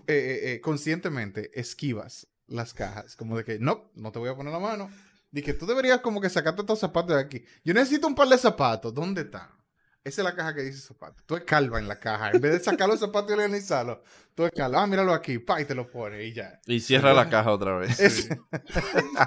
eh, 0.07 0.41
eh, 0.55 0.61
conscientemente 0.61 1.51
esquivas 1.59 2.27
las 2.47 2.75
cajas, 2.75 3.17
como 3.17 3.37
de 3.37 3.45
que 3.45 3.59
no, 3.59 3.91
no 3.95 4.13
te 4.13 4.19
voy 4.19 4.29
a 4.29 4.37
poner 4.37 4.53
la 4.53 4.61
mano. 4.61 4.91
Que 5.33 5.53
tú 5.53 5.67
deberías 5.67 6.01
como 6.01 6.21
que 6.23 6.31
sacarte 6.31 6.63
estos 6.63 6.79
zapatos 6.79 7.15
de 7.15 7.21
aquí. 7.21 7.45
Yo 7.63 7.75
necesito 7.75 8.07
un 8.07 8.15
par 8.15 8.27
de 8.29 8.39
zapatos. 8.39 8.95
¿Dónde 8.95 9.21
están? 9.23 9.49
Esa 10.03 10.23
es 10.23 10.25
la 10.25 10.35
caja 10.35 10.55
que 10.55 10.63
dice 10.63 10.79
zapatos. 10.79 11.23
Tú 11.27 11.37
escalva 11.37 11.79
en 11.79 11.89
la 11.89 12.01
caja. 12.01 12.31
En 12.31 12.41
vez 12.41 12.53
de 12.53 12.61
sacar 12.61 12.89
los 12.89 13.01
zapatos 13.01 13.31
y 13.31 13.35
organizarlos, 13.35 13.99
tú 14.35 14.47
escalva. 14.47 14.83
Ah, 14.83 14.87
míralo 14.87 15.13
aquí. 15.13 15.39
Pa, 15.39 15.61
y 15.61 15.67
te 15.67 15.75
lo 15.75 15.91
pones 15.91 16.25
y 16.25 16.33
ya. 16.33 16.59
Y 16.65 16.81
cierra 16.81 17.13
la 17.13 17.29
caja 17.29 17.51
otra 17.53 17.77
vez. 17.77 18.01
Es- 18.01 18.29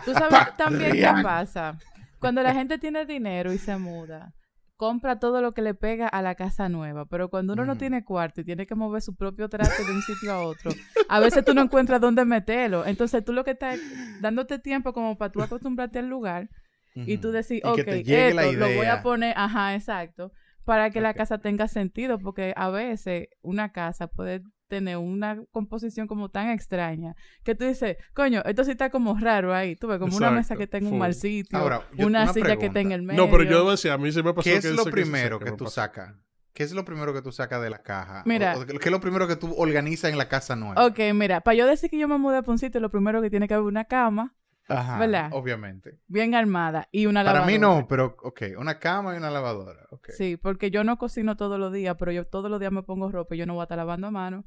Tú 0.05 0.13
sabes 0.13 0.39
también 0.57 0.93
qué 0.93 1.11
pasa. 1.21 1.77
Cuando 2.19 2.41
la 2.41 2.53
gente 2.55 2.79
tiene 2.79 3.05
dinero 3.05 3.53
y 3.53 3.59
se 3.59 3.77
muda, 3.77 4.33
compra 4.79 5.19
todo 5.19 5.41
lo 5.41 5.53
que 5.53 5.61
le 5.61 5.73
pega 5.73 6.07
a 6.07 6.21
la 6.21 6.35
casa 6.35 6.69
nueva. 6.69 7.05
Pero 7.05 7.29
cuando 7.29 7.51
uno 7.51 7.65
no 7.65 7.77
tiene 7.77 8.05
cuarto 8.05 8.39
y 8.39 8.45
tiene 8.45 8.65
que 8.65 8.75
mover 8.75 9.01
su 9.01 9.13
propio 9.13 9.49
traste 9.49 9.83
de 9.83 9.91
un 9.91 10.01
sitio 10.01 10.31
a 10.31 10.41
otro, 10.41 10.71
a 11.09 11.19
veces 11.19 11.43
tú 11.43 11.53
no 11.53 11.63
encuentras 11.63 11.99
dónde 11.99 12.23
meterlo. 12.23 12.85
Entonces 12.85 13.25
tú 13.25 13.33
lo 13.33 13.43
que 13.43 13.51
estás 13.51 13.77
dándote 14.21 14.57
tiempo 14.57 14.93
como 14.93 15.17
para 15.17 15.33
tú 15.33 15.41
acostumbrarte 15.41 15.99
al 15.99 16.07
lugar 16.07 16.47
y 16.95 17.17
tú 17.17 17.33
Y 17.49 17.61
ok, 17.61 17.87
esto 17.87 18.51
lo 18.53 18.73
voy 18.73 18.85
a 18.85 19.01
poner, 19.03 19.33
ajá, 19.35 19.75
exacto, 19.75 20.31
para 20.63 20.91
que 20.91 21.01
la 21.01 21.13
casa 21.13 21.39
tenga 21.39 21.67
sentido, 21.67 22.17
porque 22.17 22.53
a 22.55 22.69
veces 22.69 23.27
una 23.41 23.73
casa 23.73 24.07
puede 24.07 24.43
tener 24.69 24.95
una 24.97 25.43
composición 25.51 26.07
como 26.07 26.29
tan 26.29 26.49
extraña 26.51 27.15
que 27.43 27.55
tú 27.55 27.65
dices, 27.65 27.97
coño, 28.13 28.41
esto 28.45 28.63
sí 28.63 28.71
está 28.71 28.89
como 28.89 29.17
raro 29.19 29.53
ahí, 29.53 29.75
tú 29.75 29.87
ves, 29.87 29.99
como 29.99 30.15
una 30.15 30.31
mesa 30.31 30.55
que 30.55 30.63
está 30.63 30.77
en 30.77 30.85
un 30.85 30.91
full. 30.91 30.99
mal 30.99 31.13
sitio, 31.13 31.57
Ahora, 31.57 31.81
yo- 31.93 32.07
una, 32.07 32.23
una 32.23 32.33
silla 32.33 32.55
que 32.55 32.67
está 32.67 32.79
en 32.79 32.91
el 32.93 33.01
medio. 33.01 33.25
No, 33.25 33.29
pero 33.31 33.43
yo 33.43 33.57
debo 33.57 33.71
decir, 33.71 33.91
a 33.91 33.97
mí 33.97 34.11
se 34.13 34.23
me 34.23 34.33
pasó 34.33 34.43
¿Qué 34.49 34.55
es 34.55 34.65
que 34.65 34.71
lo 34.71 34.85
primero 34.85 35.39
que 35.39 35.51
me 35.51 35.57
tú 35.57 35.65
sacas? 35.67 36.15
¿Qué 36.53 36.63
es 36.63 36.71
lo 36.71 36.83
primero 36.85 37.13
que 37.13 37.21
tú 37.21 37.31
sacas 37.31 37.61
de 37.61 37.69
la 37.69 37.81
caja? 37.81 38.23
Mira. 38.25 38.55
O- 38.57 38.61
o 38.61 38.65
¿Qué 38.65 38.77
es 38.85 38.91
lo 38.91 38.99
primero 38.99 39.27
que 39.27 39.35
tú 39.35 39.53
organizas 39.57 40.11
en 40.11 40.17
la 40.17 40.27
casa 40.29 40.55
nueva? 40.55 40.85
Ok, 40.85 40.99
mira, 41.13 41.41
para 41.41 41.55
yo 41.55 41.65
decir 41.67 41.89
que 41.89 41.97
yo 41.97 42.07
me 42.07 42.17
mudé 42.17 42.41
para 42.41 42.51
un 42.51 42.59
sitio, 42.59 42.79
lo 42.79 42.89
primero 42.91 43.21
que 43.21 43.29
tiene 43.29 43.47
que 43.47 43.53
haber 43.53 43.65
una 43.65 43.85
cama 43.85 44.35
Ajá, 44.67 44.99
¿verdad? 44.99 45.29
obviamente. 45.33 45.99
bien 46.07 46.35
armada 46.35 46.87
y 46.91 47.05
una 47.07 47.21
Para 47.21 47.39
lavadora. 47.39 47.51
mí 47.51 47.59
no, 47.59 47.87
pero 47.87 48.15
ok, 48.21 48.41
una 48.57 48.77
cama 48.77 49.15
y 49.15 49.17
una 49.17 49.31
lavadora. 49.31 49.87
ok. 49.91 50.09
Sí, 50.15 50.37
porque 50.37 50.69
yo 50.69 50.83
no 50.83 50.97
cocino 50.97 51.37
todos 51.37 51.57
los 51.59 51.71
días, 51.73 51.95
pero 51.97 52.11
yo 52.11 52.25
todos 52.27 52.51
los 52.51 52.59
días 52.59 52.71
me 52.71 52.83
pongo 52.83 53.09
ropa 53.11 53.33
y 53.35 53.37
yo 53.39 53.45
no 53.47 53.53
voy 53.53 53.61
a 53.61 53.63
estar 53.63 53.77
lavando 53.77 54.07
a 54.07 54.11
mano. 54.11 54.45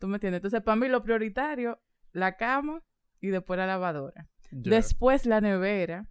¿Tú 0.00 0.08
me 0.08 0.16
entiendes? 0.16 0.38
Entonces, 0.38 0.62
para 0.62 0.74
mí 0.76 0.88
lo 0.88 1.02
prioritario, 1.04 1.78
la 2.12 2.36
cama 2.36 2.82
y 3.20 3.28
después 3.28 3.56
la 3.58 3.66
lavadora. 3.66 4.26
Después 4.50 5.26
la 5.26 5.40
nevera, 5.40 6.08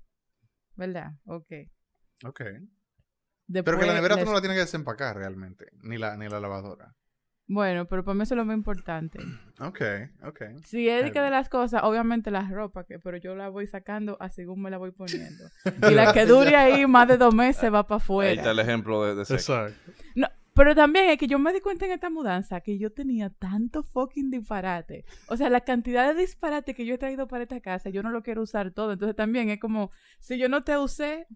¿verdad? 0.76 1.14
Ok. 1.26 1.52
Ok. 2.24 2.42
Después 3.48 3.64
Pero 3.66 3.80
que 3.80 3.86
la 3.88 3.94
nevera 3.96 4.16
tú 4.16 4.20
les- 4.20 4.28
no 4.28 4.34
la 4.34 4.42
tienes 4.42 4.56
que 4.58 4.62
desempacar 4.62 5.18
realmente, 5.18 5.66
ni 5.82 5.98
la, 5.98 6.16
ni 6.16 6.30
la 6.30 6.40
lavadora. 6.40 6.96
Bueno, 7.52 7.88
pero 7.88 8.06
para 8.06 8.14
mí 8.14 8.22
eso 8.22 8.36
es 8.36 8.38
lo 8.38 8.46
más 8.46 8.56
importante. 8.56 9.18
Ok, 9.62 9.82
ok. 10.24 10.42
Si 10.64 10.88
es 10.88 11.12
que 11.12 11.20
de 11.20 11.30
las 11.30 11.50
cosas, 11.50 11.82
obviamente 11.84 12.32
la 12.32 12.48
ropa, 12.48 12.86
que, 12.86 12.98
pero 12.98 13.18
yo 13.18 13.36
la 13.36 13.50
voy 13.50 13.68
sacando 13.68 14.16
así 14.22 14.36
según 14.44 14.62
me 14.62 14.70
la 14.70 14.78
voy 14.78 14.92
poniendo. 14.92 15.44
Y 15.92 15.94
la 15.96 16.14
que 16.14 16.26
dure 16.26 16.56
ahí 16.56 16.88
más 16.88 17.10
de 17.10 17.18
dos 17.18 17.36
meses 17.36 17.74
va 17.74 17.86
para 17.86 17.98
Ahí 17.98 18.02
afuera. 18.04 18.32
está 18.42 18.52
el 18.52 18.60
ejemplo 18.60 19.04
de, 19.04 19.16
de. 19.16 19.22
Exacto. 19.24 19.92
No, 20.16 20.28
pero 20.54 20.76
también 20.76 21.10
es 21.10 21.18
que 21.18 21.28
yo 21.28 21.40
me 21.40 21.54
di 21.54 21.62
cuenta 21.62 21.86
en 21.86 21.92
esta 21.92 22.10
mudanza 22.10 22.62
que 22.62 22.78
yo 22.78 22.92
tenía 22.92 23.30
tanto 23.30 23.84
fucking 23.84 24.30
disparate. 24.30 25.06
O 25.28 25.38
sea, 25.38 25.50
la 25.50 25.62
cantidad 25.62 26.14
de 26.14 26.20
disparate 26.20 26.74
que 26.74 26.86
yo 26.86 26.96
he 26.96 26.98
traído 26.98 27.28
para 27.28 27.44
esta 27.44 27.62
casa, 27.62 27.90
yo 27.90 28.04
no 28.04 28.10
lo 28.12 28.24
quiero 28.24 28.42
usar 28.42 28.72
todo. 28.72 28.92
Entonces 28.94 29.16
también 29.16 29.50
es 29.50 29.60
como, 29.60 29.92
si 30.20 30.38
yo 30.38 30.50
no 30.50 30.62
te 30.62 30.78
usé, 30.78 31.28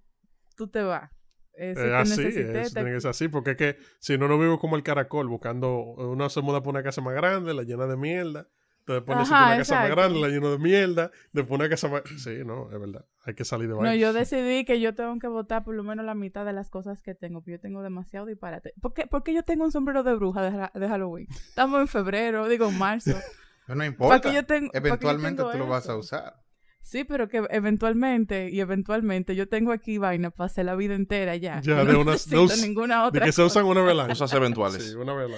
tú 0.55 0.67
te 0.67 0.83
vas. 0.83 1.11
Eh, 1.55 1.75
si 1.75 1.81
Es 1.81 1.91
te 1.93 2.01
así, 2.01 2.23
te- 2.23 2.69
ser 2.69 3.05
así, 3.05 3.27
porque 3.27 3.51
es 3.51 3.57
que 3.57 3.77
si 3.99 4.17
no, 4.17 4.27
no 4.27 4.39
vivo 4.39 4.57
como 4.59 4.75
el 4.75 4.83
caracol, 4.83 5.27
buscando, 5.27 5.77
uno 5.81 6.29
se 6.29 6.41
muda 6.41 6.63
por 6.63 6.73
una 6.73 6.83
casa 6.83 7.01
más 7.01 7.13
grande, 7.13 7.53
la 7.53 7.63
llena 7.63 7.85
de 7.85 7.95
mierda, 7.95 8.47
después 8.85 9.17
necesita 9.17 9.37
Ajá, 9.37 9.47
una 9.47 9.57
casa 9.57 9.75
más 9.79 9.89
grande, 9.89 10.19
la 10.19 10.27
llena 10.27 10.49
de 10.49 10.57
mierda, 10.59 11.11
después 11.31 11.59
una 11.59 11.69
casa 11.69 11.87
más... 11.87 12.01
Sí, 12.17 12.39
no, 12.45 12.69
es 12.71 12.79
verdad, 12.79 13.05
hay 13.25 13.33
que 13.33 13.45
salir 13.45 13.67
de 13.67 13.73
No, 13.75 13.79
vaina. 13.81 13.95
yo 13.95 14.11
decidí 14.13 14.65
que 14.65 14.79
yo 14.81 14.93
tengo 14.93 15.17
que 15.19 15.27
votar 15.27 15.63
por 15.63 15.75
lo 15.75 15.83
menos 15.83 16.05
la 16.05 16.15
mitad 16.15 16.45
de 16.45 16.53
las 16.53 16.69
cosas 16.69 17.01
que 17.01 17.15
tengo, 17.15 17.39
porque 17.41 17.53
yo 17.53 17.59
tengo 17.59 17.81
demasiado 17.81 18.25
disparate. 18.25 18.73
¿Por 18.81 18.93
qué, 18.93 19.07
por 19.07 19.23
qué 19.23 19.33
yo 19.33 19.43
tengo 19.43 19.63
un 19.65 19.71
sombrero 19.71 20.03
de 20.03 20.13
bruja 20.15 20.41
de, 20.41 20.79
de 20.79 20.87
Halloween? 20.87 21.27
Estamos 21.29 21.79
en 21.81 21.87
febrero, 21.87 22.47
digo 22.49 22.67
en 22.69 22.77
marzo. 22.77 23.11
Pero 23.65 23.75
no 23.75 23.79
¿Para 23.79 23.85
importa. 23.85 24.33
yo 24.33 24.45
tengo, 24.45 24.71
yo 24.73 24.77
Eventualmente 24.77 25.37
tengo 25.41 25.51
tú 25.53 25.57
lo 25.59 25.67
vas 25.67 25.87
a 25.87 25.95
usar. 25.95 26.33
Sí, 26.81 27.05
pero 27.05 27.29
que 27.29 27.41
eventualmente 27.49 28.49
y 28.49 28.59
eventualmente 28.59 29.37
yo 29.37 29.47
tengo 29.47 29.71
aquí 29.71 29.97
vaina 29.97 30.31
para 30.31 30.47
hacer 30.47 30.65
la 30.65 30.75
vida 30.75 30.95
entera 30.95 31.37
ya. 31.37 31.61
Ya, 31.61 31.85
de 31.85 31.93
no 31.93 32.01
unas- 32.01 32.27
de 32.29 32.37
us- 32.37 32.61
ninguna 32.61 33.03
De 33.03 33.07
otra. 33.07 33.25
que 33.25 33.31
se 33.31 33.41
usan 33.41 33.63
una 33.63 33.89
año. 33.89 34.07
Cosas 34.09 34.33
eventuales. 34.33 34.83
Sí, 34.83 34.95
una 34.95 35.13
año. 35.13 35.33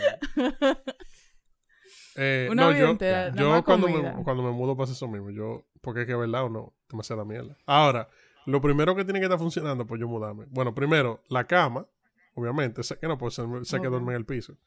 Eh, 2.16 2.48
Una 2.50 2.64
no, 2.64 2.70
vida 2.70 3.30
yo, 3.32 3.36
yo 3.36 3.50
más 3.50 3.64
cuando, 3.64 3.88
me, 3.90 4.24
cuando 4.24 4.42
me 4.44 4.52
mudo 4.52 4.76
pasa 4.78 4.94
eso 4.94 5.08
mismo. 5.08 5.32
Yo, 5.32 5.66
porque 5.82 6.02
es 6.02 6.08
que 6.08 6.16
verdad 6.16 6.46
o 6.46 6.50
no, 6.50 6.74
demasiada 6.90 7.26
mierda. 7.26 7.58
Ahora, 7.66 8.08
lo 8.46 8.62
primero 8.62 8.96
que 8.96 9.04
tiene 9.04 9.20
que 9.20 9.26
estar 9.26 9.40
funcionando, 9.40 9.86
pues 9.86 10.00
yo 10.00 10.08
mudarme. 10.08 10.46
Bueno, 10.50 10.74
primero, 10.74 11.22
la 11.30 11.46
cama, 11.46 11.86
obviamente. 12.34 12.84
Sé 12.84 12.98
que 12.98 13.08
no 13.08 13.18
puede 13.18 13.32
ser, 13.32 13.46
sé 13.64 13.82
que 13.82 13.88
duerme 13.88 14.14
en 14.14 14.18
el 14.20 14.26
piso. 14.26 14.58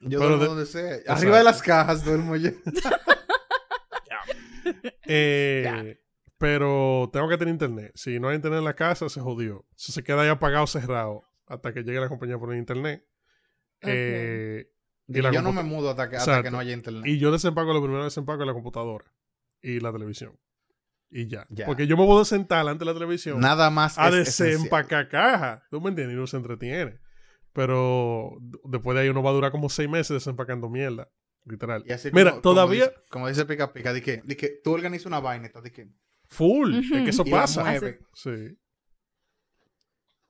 Yo 0.00 0.18
Pero 0.18 0.36
duermo 0.36 0.38
de- 0.42 0.48
donde 0.48 0.66
sea. 0.66 0.94
Exacto. 0.96 1.12
Arriba 1.12 1.38
de 1.38 1.44
las 1.44 1.62
cajas 1.62 2.04
duermo 2.04 2.36
yo. 2.36 2.50
Eh, 5.06 6.00
pero 6.38 7.10
tengo 7.12 7.28
que 7.28 7.36
tener 7.36 7.52
internet. 7.52 7.92
Si 7.94 8.18
no 8.18 8.28
hay 8.28 8.36
internet 8.36 8.58
en 8.58 8.64
la 8.64 8.74
casa, 8.74 9.08
se 9.08 9.20
jodió. 9.20 9.64
Si 9.76 9.92
se 9.92 10.02
queda 10.02 10.22
ahí 10.22 10.28
apagado, 10.28 10.66
cerrado, 10.66 11.24
hasta 11.46 11.72
que 11.72 11.82
llegue 11.82 12.00
la 12.00 12.08
compañía 12.08 12.38
por 12.38 12.52
el 12.52 12.58
internet. 12.58 13.04
Eh, 13.82 14.70
y 15.06 15.20
yo 15.20 15.42
no 15.42 15.52
me 15.52 15.62
mudo 15.62 15.90
hasta 15.90 16.08
que, 16.08 16.16
hasta 16.16 16.42
que 16.42 16.50
no 16.50 16.58
haya 16.58 16.72
internet. 16.72 17.04
Y 17.06 17.18
yo 17.18 17.30
desempaco, 17.30 17.72
lo 17.72 17.80
primero 17.80 18.00
que 18.00 18.04
desempaco 18.04 18.42
es 18.42 18.46
la 18.46 18.54
computadora 18.54 19.04
y 19.60 19.80
la 19.80 19.92
televisión. 19.92 20.38
Y 21.10 21.28
ya. 21.28 21.46
Ya. 21.50 21.66
Porque 21.66 21.86
yo 21.86 21.96
me 21.96 22.04
puedo 22.06 22.24
sentar 22.24 22.66
ante 22.66 22.84
la 22.84 22.92
televisión 22.92 23.38
Nada 23.38 23.70
más 23.70 23.98
a 23.98 24.08
es 24.08 24.36
desempacar 24.36 25.08
caja. 25.08 25.64
¿Tú 25.70 25.80
me 25.80 25.90
entiendes? 25.90 26.14
Y 26.14 26.18
uno 26.18 26.26
se 26.26 26.36
entretiene. 26.36 26.98
Pero 27.52 28.36
después 28.64 28.96
de 28.96 29.02
ahí 29.02 29.08
uno 29.08 29.22
va 29.22 29.30
a 29.30 29.34
durar 29.34 29.52
como 29.52 29.68
seis 29.68 29.88
meses 29.88 30.14
desempacando 30.14 30.68
mierda. 30.68 31.08
Literal. 31.44 31.84
Y 31.86 31.92
así 31.92 32.10
Mira, 32.12 32.30
como- 32.30 32.42
todavía 32.42 32.86
Como 32.86 32.96
dice, 32.96 33.08
como 33.10 33.28
dice 33.28 33.44
Pica 33.44 33.72
Pica, 33.72 33.92
di 33.92 34.00
que, 34.00 34.22
di 34.24 34.34
que 34.34 34.60
tú 34.64 34.72
organizas 34.72 35.06
una 35.06 35.20
vaina, 35.20 35.50
di 35.62 35.70
que, 35.70 35.88
full. 36.26 36.74
Es 36.74 36.90
que 36.90 37.10
eso 37.10 37.22
y 37.26 37.30
pasa. 37.30 37.64
Sí. 38.14 38.56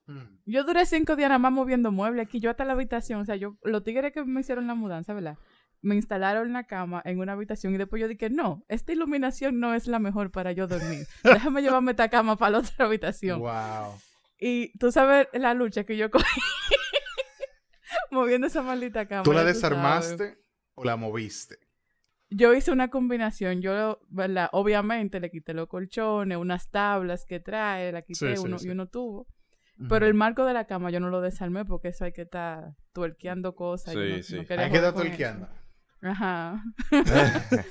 Mm. 0.07 0.39
Yo 0.47 0.65
duré 0.65 0.85
cinco 0.87 1.17
días 1.17 1.29
nada 1.29 1.39
más 1.39 1.53
moviendo 1.53 1.91
muebles 1.91 2.27
aquí, 2.27 2.41
yo 2.41 2.51
hasta 2.51 2.65
la 2.65 2.73
habitación, 2.73 3.21
o 3.21 3.25
sea, 3.25 3.37
yo, 3.37 3.57
los 3.63 3.83
tigres 3.83 4.13
que 4.13 4.25
me 4.25 4.41
hicieron 4.41 4.67
la 4.67 4.75
mudanza, 4.75 5.15
¿verdad? 5.15 5.39
Me 5.81 5.95
instalaron 5.95 6.53
la 6.53 6.65
cama 6.65 7.03
en 7.05 7.19
una 7.21 7.33
habitación 7.33 7.75
y 7.75 7.79
después 7.79 8.01
yo 8.01 8.09
dije, 8.09 8.31
no, 8.31 8.65
esta 8.69 8.93
iluminación 8.93 9.61
no 9.61 9.75
es 9.75 9.87
la 9.87 9.99
mejor 9.99 10.31
para 10.31 10.53
yo 10.53 10.67
dormir. 10.67 11.07
Déjame 11.25 11.63
llevarme 11.63 11.93
esta 11.93 12.09
cama 12.09 12.37
para 12.37 12.53
la 12.53 12.59
otra 12.59 12.87
habitación. 12.87 13.41
Wow. 13.41 13.99
Y 14.39 14.77
tú 14.79 14.91
sabes 14.93 15.29
la 15.33 15.55
lucha 15.55 15.85
que 15.85 15.97
yo 15.97 16.11
cogí 16.11 16.25
moviendo 18.11 18.47
esa 18.47 18.63
maldita 18.63 19.07
cama. 19.07 19.23
¿Tú 19.23 19.33
la 19.33 19.41
sabes. 19.41 19.55
desarmaste 19.55 20.39
o 20.75 20.85
la 20.85 20.97
moviste? 20.97 21.59
Yo 22.31 22.55
hice 22.55 22.73
una 22.73 22.89
combinación. 22.89 23.61
Yo, 23.63 24.01
¿verdad? 24.09 24.49
Obviamente 24.53 25.21
le 25.21 25.31
quité 25.31 25.55
los 25.55 25.69
colchones, 25.69 26.37
unas 26.39 26.71
tablas 26.71 27.27
que 27.27 27.41
trae, 27.41 27.93
la 27.93 28.03
quité 28.03 28.31
Sí, 28.31 28.37
sí, 28.37 28.43
uno, 28.45 28.59
sí. 28.59 28.69
y 28.69 28.71
uno 28.71 28.89
tuvo. 28.89 29.29
Pero 29.89 30.07
el 30.07 30.15
marco 30.15 30.45
de 30.45 30.53
la 30.55 30.67
cama 30.67 30.91
yo 30.91 31.01
no 31.01 31.11
lo 31.11 31.21
desarmé 31.21 31.65
porque 31.65 31.89
eso 31.89 32.05
hay 32.05 32.13
que 32.13 32.23
estar 32.23 32.75
tuerqueando 32.93 33.55
cosas. 33.57 33.95
y 33.95 33.97
Sí, 33.97 34.09
yo 34.09 34.17
no- 34.17 34.23
sí. 34.23 34.35
no 34.35 34.63
Hay 34.63 34.71
que 34.71 34.77
estar 34.77 35.07
eso. 35.07 35.49
Ajá. 36.03 36.63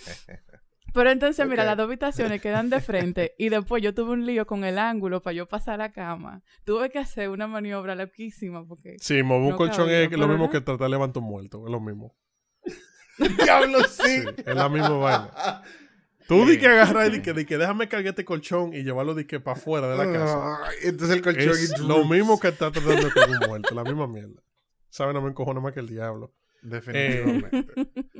Pero 0.93 1.09
entonces, 1.09 1.47
mira, 1.47 1.63
las 1.63 1.75
dos 1.75 1.85
habitaciones 1.85 2.39
quedan 2.39 2.69
de 2.69 2.79
frente 2.79 3.33
y 3.39 3.49
después 3.49 3.81
yo 3.81 3.95
tuve 3.95 4.11
un 4.11 4.27
lío 4.27 4.45
con 4.45 4.63
el 4.63 4.77
ángulo 4.77 5.21
para 5.23 5.33
yo 5.33 5.47
pasar 5.47 5.79
la 5.79 5.91
cama. 5.91 6.43
Tuve 6.65 6.91
que 6.91 6.99
hacer 6.99 7.29
una 7.29 7.47
maniobra 7.47 7.95
loquísima 7.95 8.63
porque... 8.67 8.97
Sí, 8.99 9.23
mover 9.23 9.41
un 9.43 9.49
No 9.51 9.57
colchón 9.57 9.85
cabía, 9.85 10.03
es 10.03 10.11
lo 10.11 10.27
mismo 10.27 10.51
que 10.51 10.61
tratar 10.61 10.85
de 10.85 10.89
levantar 10.89 11.23
un 11.23 11.29
muerto. 11.29 11.65
Es 11.65 11.71
lo 11.71 11.79
mismo. 11.79 12.15
Diablo, 13.43 13.79
sí. 13.85 14.21
Sí, 14.21 14.25
es 14.45 14.55
la 14.55 14.69
misma 14.69 14.89
vaina. 14.97 15.31
Tú 16.27 16.45
di 16.45 16.57
que 16.57 16.67
agarras 16.67 17.09
y 17.09 17.11
di 17.11 17.21
que, 17.21 17.33
di 17.33 17.45
que 17.45 17.57
déjame 17.57 17.87
cargar 17.87 18.11
este 18.11 18.25
colchón 18.25 18.73
y 18.73 18.83
llevarlo 18.83 19.13
di 19.15 19.25
que 19.25 19.39
para 19.39 19.57
afuera 19.57 19.87
de 19.87 19.97
la 19.97 20.11
casa. 20.11 20.63
Ay, 20.65 20.77
Entonces 20.83 21.15
el 21.17 21.21
colchón 21.21 21.49
Es 21.49 21.79
lo 21.79 22.05
mismo 22.05 22.39
que 22.41 22.49
estar 22.49 22.71
tratando 22.71 23.09
con 23.11 23.31
un 23.31 23.39
muerto, 23.49 23.75
la 23.75 23.83
misma 23.83 24.07
mierda. 24.07 24.41
Saben, 24.89 25.13
no 25.13 25.21
me 25.21 25.29
encojona 25.29 25.59
más 25.59 25.73
que 25.73 25.79
el 25.79 25.87
diablo. 25.87 26.33
Definitivamente. 26.61 27.73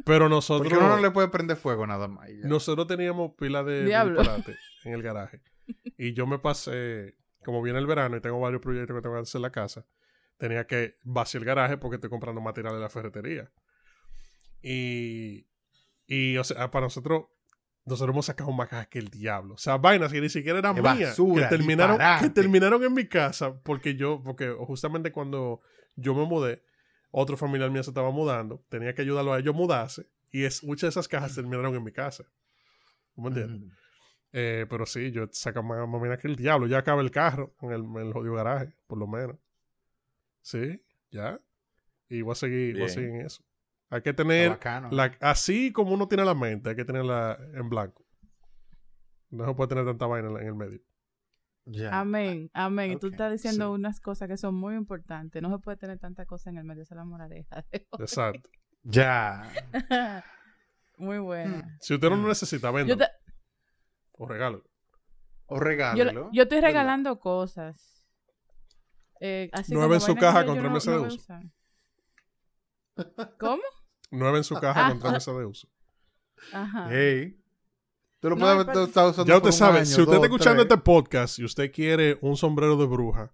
Pero 0.06 0.28
nosotros, 0.28 0.70
Porque 0.70 0.84
uno 0.84 0.96
no 0.96 1.02
le 1.02 1.12
puede 1.12 1.30
prender 1.30 1.56
fuego 1.56 1.88
nada 1.88 2.08
más. 2.08 2.28
ya. 2.30 2.48
nosotros 2.48 2.88
teníamos 2.88 3.32
pila 3.38 3.64
de, 3.64 3.86
disparate 3.86 4.58
en 4.84 4.94
el 4.94 5.02
garaje. 5.02 5.42
Y 5.98 6.14
yo 6.14 6.28
me 6.28 6.40
pasé, 6.40 7.16
como 7.46 7.62
viene 7.62 7.80
el 7.80 7.88
verano 7.88 8.18
y 8.18 8.22
tengo 8.22 8.40
varios 8.40 8.62
proyectos 8.62 8.96
que 8.98 9.02
tengo 9.02 9.16
que 9.16 9.22
hacer 9.22 9.40
en 9.40 9.44
la 9.44 9.52
casa, 9.52 9.86
tenía 10.38 10.68
que 10.68 10.98
vaciar 11.04 11.42
el 11.42 11.46
garaje 11.46 11.78
porque 11.78 11.96
estoy 11.96 12.10
comprando 12.10 12.42
material 12.42 12.74
de 12.74 12.82
la 12.82 12.90
ferretería. 12.90 13.50
Y, 14.62 15.48
y 16.06 16.36
o 16.38 16.44
sea, 16.44 16.70
para 16.70 16.88
nosotros, 16.88 17.26
nosotros 17.86 18.14
hemos 18.14 18.26
sacado 18.26 18.52
más 18.52 18.70
cajas 18.70 18.88
que 18.88 19.00
el 19.00 19.10
diablo. 19.10 19.56
O 19.56 19.58
sea, 19.58 19.78
vainas 19.78 20.12
que 20.12 20.22
ni 20.22 20.30
siquiera 20.30 20.60
eran 20.60 20.82
mías. 20.82 21.16
que 21.16 21.46
terminaron, 21.50 21.98
disparate. 21.98 22.24
que 22.26 22.30
terminaron 22.30 22.84
en 22.84 22.94
mi 22.94 23.08
casa 23.08 23.60
porque 23.62 23.96
yo, 23.96 24.22
porque 24.24 24.50
justamente 24.58 25.12
cuando 25.12 25.62
yo 25.96 26.16
me 26.16 26.26
mudé, 26.26 26.64
otro 27.12 27.38
familiar 27.38 27.70
mío 27.70 27.84
se 27.84 27.92
estaba 27.92 28.12
mudando, 28.12 28.64
tenía 28.70 28.94
que 28.96 29.02
ayudarlo 29.02 29.34
a 29.34 29.40
ellos 29.40 29.54
a 29.54 29.58
mudarse. 29.58 30.08
Y 30.32 30.46
es, 30.46 30.64
muchas 30.64 30.88
de 30.88 30.90
esas 30.90 31.08
cajas 31.08 31.36
terminaron 31.36 31.76
en 31.76 31.84
mi 31.84 31.92
casa. 31.92 32.24
¿Tú 33.14 33.22
me 33.22 33.28
entiendes? 33.28 33.72
Eh, 34.32 34.66
pero 34.68 34.86
sí, 34.88 35.12
yo 35.12 35.28
saco 35.32 35.62
más, 35.62 35.88
más 35.88 36.02
mina 36.02 36.18
que 36.18 36.28
el 36.28 36.36
diablo. 36.36 36.66
Ya 36.66 36.80
acaba 36.80 37.02
el 37.02 37.12
carro 37.12 37.54
en 37.62 37.72
el, 37.72 37.82
en 37.82 38.08
el 38.08 38.14
jodido 38.14 38.34
garaje, 38.34 38.74
por 38.88 38.98
lo 38.98 39.06
menos. 39.06 39.38
Sí, 40.42 40.82
ya. 41.12 41.40
Y 42.10 42.22
voy 42.22 42.32
a 42.32 42.36
seguir, 42.36 42.74
voy 42.74 42.82
a 42.82 42.86
Bien. 42.86 42.90
seguir 42.90 43.10
en 43.12 43.22
eso. 43.22 43.44
Hay 43.94 44.02
que 44.02 44.12
tener, 44.12 44.50
bacano. 44.50 44.90
la, 44.90 45.16
así 45.22 45.72
como 45.72 45.94
uno 45.94 46.08
tiene 46.08 46.26
la 46.26 46.34
mente, 46.34 46.72
hay 46.72 46.76
que 46.76 46.84
tenerla 46.84 47.38
en 47.54 47.70
blanco. 47.70 48.04
No 49.30 49.46
se 49.46 49.54
puede 49.54 49.68
tener 49.68 49.86
tanta 49.86 50.08
vaina 50.08 50.30
en, 50.30 50.48
el 50.48 50.56
medio. 50.56 50.80
Ya. 51.66 52.00
Amén, 52.00 52.50
amén. 52.56 52.94
Y 52.94 52.98
tú 52.98 53.08
estás 53.08 53.32
diciendo 53.32 53.66
sí. 53.68 53.72
unas 53.80 54.00
cosas 54.00 54.28
que 54.28 54.36
son 54.36 54.56
muy 54.56 54.74
importantes. 54.74 55.44
No 55.44 55.52
se 55.52 55.60
puede 55.60 55.78
tener 55.78 56.00
tanta 56.00 56.26
cosa 56.26 56.50
en 56.50 56.58
el 56.58 56.64
medio, 56.64 56.82
esa 56.82 56.96
es 56.96 56.98
la 56.98 57.06
moraleja. 57.06 57.64
de 57.72 57.88
hoy. 57.92 58.00
Exacto. 58.00 58.50
Ya. 58.82 59.44
muy 60.98 61.20
buena. 61.20 61.78
Si 61.80 61.94
usted 61.94 62.10
no 62.10 62.16
lo 62.16 62.28
necesita, 62.30 62.72
véndalo 62.72 62.98
te- 62.98 63.12
o 64.14 64.26
regalo. 64.26 64.64
O 65.46 65.58
yo, 65.58 65.60
regálelo. 65.60 66.30
yo 66.34 66.44
estoy 66.44 66.58
¿verdad? 66.58 66.70
regalando 66.70 67.20
cosas. 67.20 68.08
Eh, 69.20 69.52
así 69.54 69.72
Nueve 69.72 69.86
como 69.86 69.94
en 69.96 70.02
su 70.02 70.16
caja 70.16 70.44
con 70.46 70.56
tres 70.56 70.68
no- 70.68 70.74
meses 70.74 70.94
no 70.96 71.02
de 71.02 71.08
uso. 71.08 71.40
¿Cómo? 73.40 73.62
Nueve 74.14 74.38
en 74.38 74.44
su 74.44 74.56
caja 74.56 74.86
Ah. 74.88 74.90
con 74.90 75.00
tres 75.00 75.12
meses 75.14 75.36
de 75.38 75.46
uso. 75.46 75.68
Ajá. 76.54 76.88
Hey. 76.92 77.40
Tú 78.20 78.30
lo 78.30 78.36
No, 78.36 78.42
puedes 78.46 78.66
pero- 78.66 78.84
estar 78.86 79.08
usando 79.10 79.26
Ya 79.34 79.40
por 79.40 79.50
usted 79.50 79.58
sabe, 79.60 79.78
año, 79.80 79.86
si 79.86 79.92
usted 79.94 80.06
dos, 80.06 80.14
está 80.16 80.26
escuchando 80.28 80.64
tres. 80.66 80.72
este 80.74 80.84
podcast 80.84 81.40
y 81.40 81.44
usted 81.44 81.72
quiere 81.72 82.18
un 82.22 82.38
sombrero 82.38 82.78
de 82.78 82.86
bruja 82.86 83.34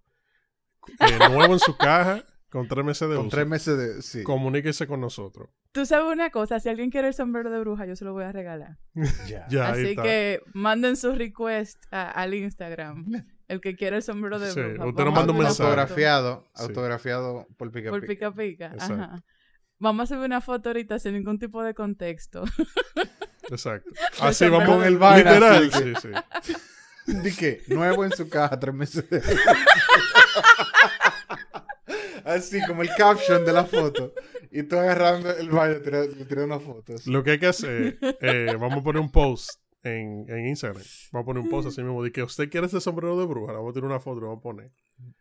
eh, 1.00 1.30
nuevo 1.30 1.54
en 1.54 1.60
su 1.60 1.78
caja 1.78 2.24
con 2.50 2.68
tres 2.68 2.84
meses 2.84 3.08
de 3.08 3.16
Con 3.16 3.28
uso, 3.28 3.36
tres 3.36 3.48
meses 3.48 3.78
de. 3.78 4.02
Sí. 4.02 4.24
comuníquese 4.24 4.88
con 4.88 5.00
nosotros. 5.02 5.50
Tú 5.72 5.86
sabes 5.86 6.12
una 6.12 6.32
cosa, 6.32 6.60
si 6.60 6.68
alguien 6.70 6.90
quiere 6.90 7.10
el 7.10 7.14
sombrero 7.14 7.52
de 7.52 7.60
bruja, 7.60 7.86
yo 7.86 7.96
se 7.96 8.04
lo 8.06 8.14
voy 8.14 8.24
a 8.24 8.32
regalar. 8.32 8.78
Ya. 9.28 9.46
Ya, 9.50 9.68
ahí 9.72 9.82
Así 9.82 9.90
está. 9.92 10.02
que 10.04 10.42
manden 10.54 10.96
su 10.98 11.12
request 11.14 11.84
a- 11.92 12.10
al 12.10 12.34
Instagram. 12.34 13.06
El 13.48 13.62
que 13.62 13.76
quiere 13.76 13.98
el 13.98 14.04
sombrero 14.04 14.40
de 14.40 14.52
Sí, 14.52 14.60
bruja. 14.60 14.86
usted 14.88 15.04
nos 15.06 15.14
manda 15.14 15.32
un 15.34 15.38
mensaje. 15.40 15.64
Autografiado. 15.64 16.48
Sí. 16.56 16.64
Autografiado 16.64 17.48
por 17.58 17.72
Pica 17.72 17.90
Por 17.92 18.02
Pica. 18.02 18.32
pica 18.32 18.32
pica. 18.32 18.66
Exacto. 18.74 19.04
Ajá. 19.04 19.24
Vamos 19.80 20.04
a 20.12 20.16
subir 20.16 20.26
una 20.26 20.42
foto 20.42 20.70
ahorita 20.70 21.00
sin 21.00 21.14
ningún 21.14 21.40
tipo 21.40 21.64
de 21.64 21.74
contexto. 21.74 22.44
Exacto. 23.50 23.90
Así 24.22 24.48
vamos 24.48 24.68
con 24.68 24.84
el 24.84 24.98
vaina, 24.98 25.34
literal. 25.34 25.72
Sí, 25.72 25.94
sí. 26.02 26.54
¿De 27.24 27.34
qué? 27.34 27.62
Nuevo 27.68 28.06
en 28.06 28.12
su 28.12 28.30
caja, 28.30 28.60
tres 28.60 28.76
meses 28.76 29.10
de... 29.10 29.22
Así 32.24 32.62
como 32.68 32.84
el 32.84 32.90
caption 32.96 33.44
de 33.44 33.54
la 33.54 33.66
foto. 33.66 34.14
Y 34.52 34.64
tú 34.64 34.78
agarrando 34.78 35.32
el 35.32 35.50
baño, 35.50 35.82
tirando 35.82 36.14
tirando 36.28 36.56
una 36.56 36.60
foto. 36.60 36.94
así. 36.94 37.10
Lo 37.10 37.24
que 37.24 37.32
hay 37.32 37.40
que 37.40 37.48
hacer, 37.48 37.98
eh, 38.22 38.56
vamos 38.60 38.80
a 38.80 38.84
poner 38.84 39.02
un 39.02 39.12
post 39.12 39.60
en, 39.82 40.26
en 40.28 40.48
Instagram. 40.48 40.84
Vamos 41.12 41.24
a 41.24 41.26
poner 41.26 41.44
un 41.44 41.50
post 41.50 41.70
así 41.70 41.82
mismo 41.82 42.04
de 42.04 42.12
que 42.12 42.22
usted 42.22 42.50
quiere 42.50 42.68
ese 42.68 42.80
sombrero 42.80 43.18
de 43.18 43.26
bruja. 43.26 43.54
Vamos 43.54 43.72
a 43.72 43.74
tirar 43.74 43.90
una 43.90 44.00
foto 44.00 44.18
y 44.18 44.22
lo 44.22 44.28
vamos 44.28 44.42
a 44.42 44.44
poner. 44.44 44.72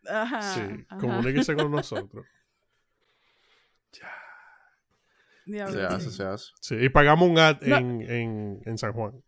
Ajá. 0.07 0.41
Sí, 0.53 0.61
ajá. 0.87 0.97
comuníquese 0.99 1.55
con 1.55 1.71
nosotros. 1.71 2.25
Diablo, 5.51 5.73
Se 5.73 5.85
hace, 5.85 6.09
sí. 6.09 6.17
se 6.17 6.23
hace. 6.23 6.45
Sí, 6.61 6.75
y 6.79 6.89
pagamos 6.89 7.29
un 7.29 7.37
ad 7.39 7.57
No. 7.61 7.77
en, 7.77 8.01
en, 8.01 8.61
en 8.65 8.77
San 8.77 8.93
Juan. 8.93 9.21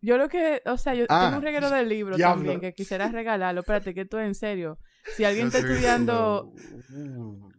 Yo 0.00 0.18
lo 0.18 0.28
que, 0.28 0.60
o 0.66 0.76
sea, 0.76 0.94
yo 0.94 1.06
Ah, 1.08 1.24
tengo 1.26 1.38
un 1.38 1.42
regalo 1.44 1.70
de 1.70 1.82
libro 1.86 2.16
diablo. 2.16 2.36
también 2.42 2.60
que 2.60 2.74
quisiera 2.74 3.08
regalarlo. 3.08 3.60
Espérate, 3.60 3.94
que 3.94 4.02
esto 4.02 4.20
es 4.20 4.26
en 4.26 4.34
serio. 4.34 4.78
Si 5.16 5.24
alguien 5.24 5.46
está 5.46 5.58
estudiando, 5.60 6.52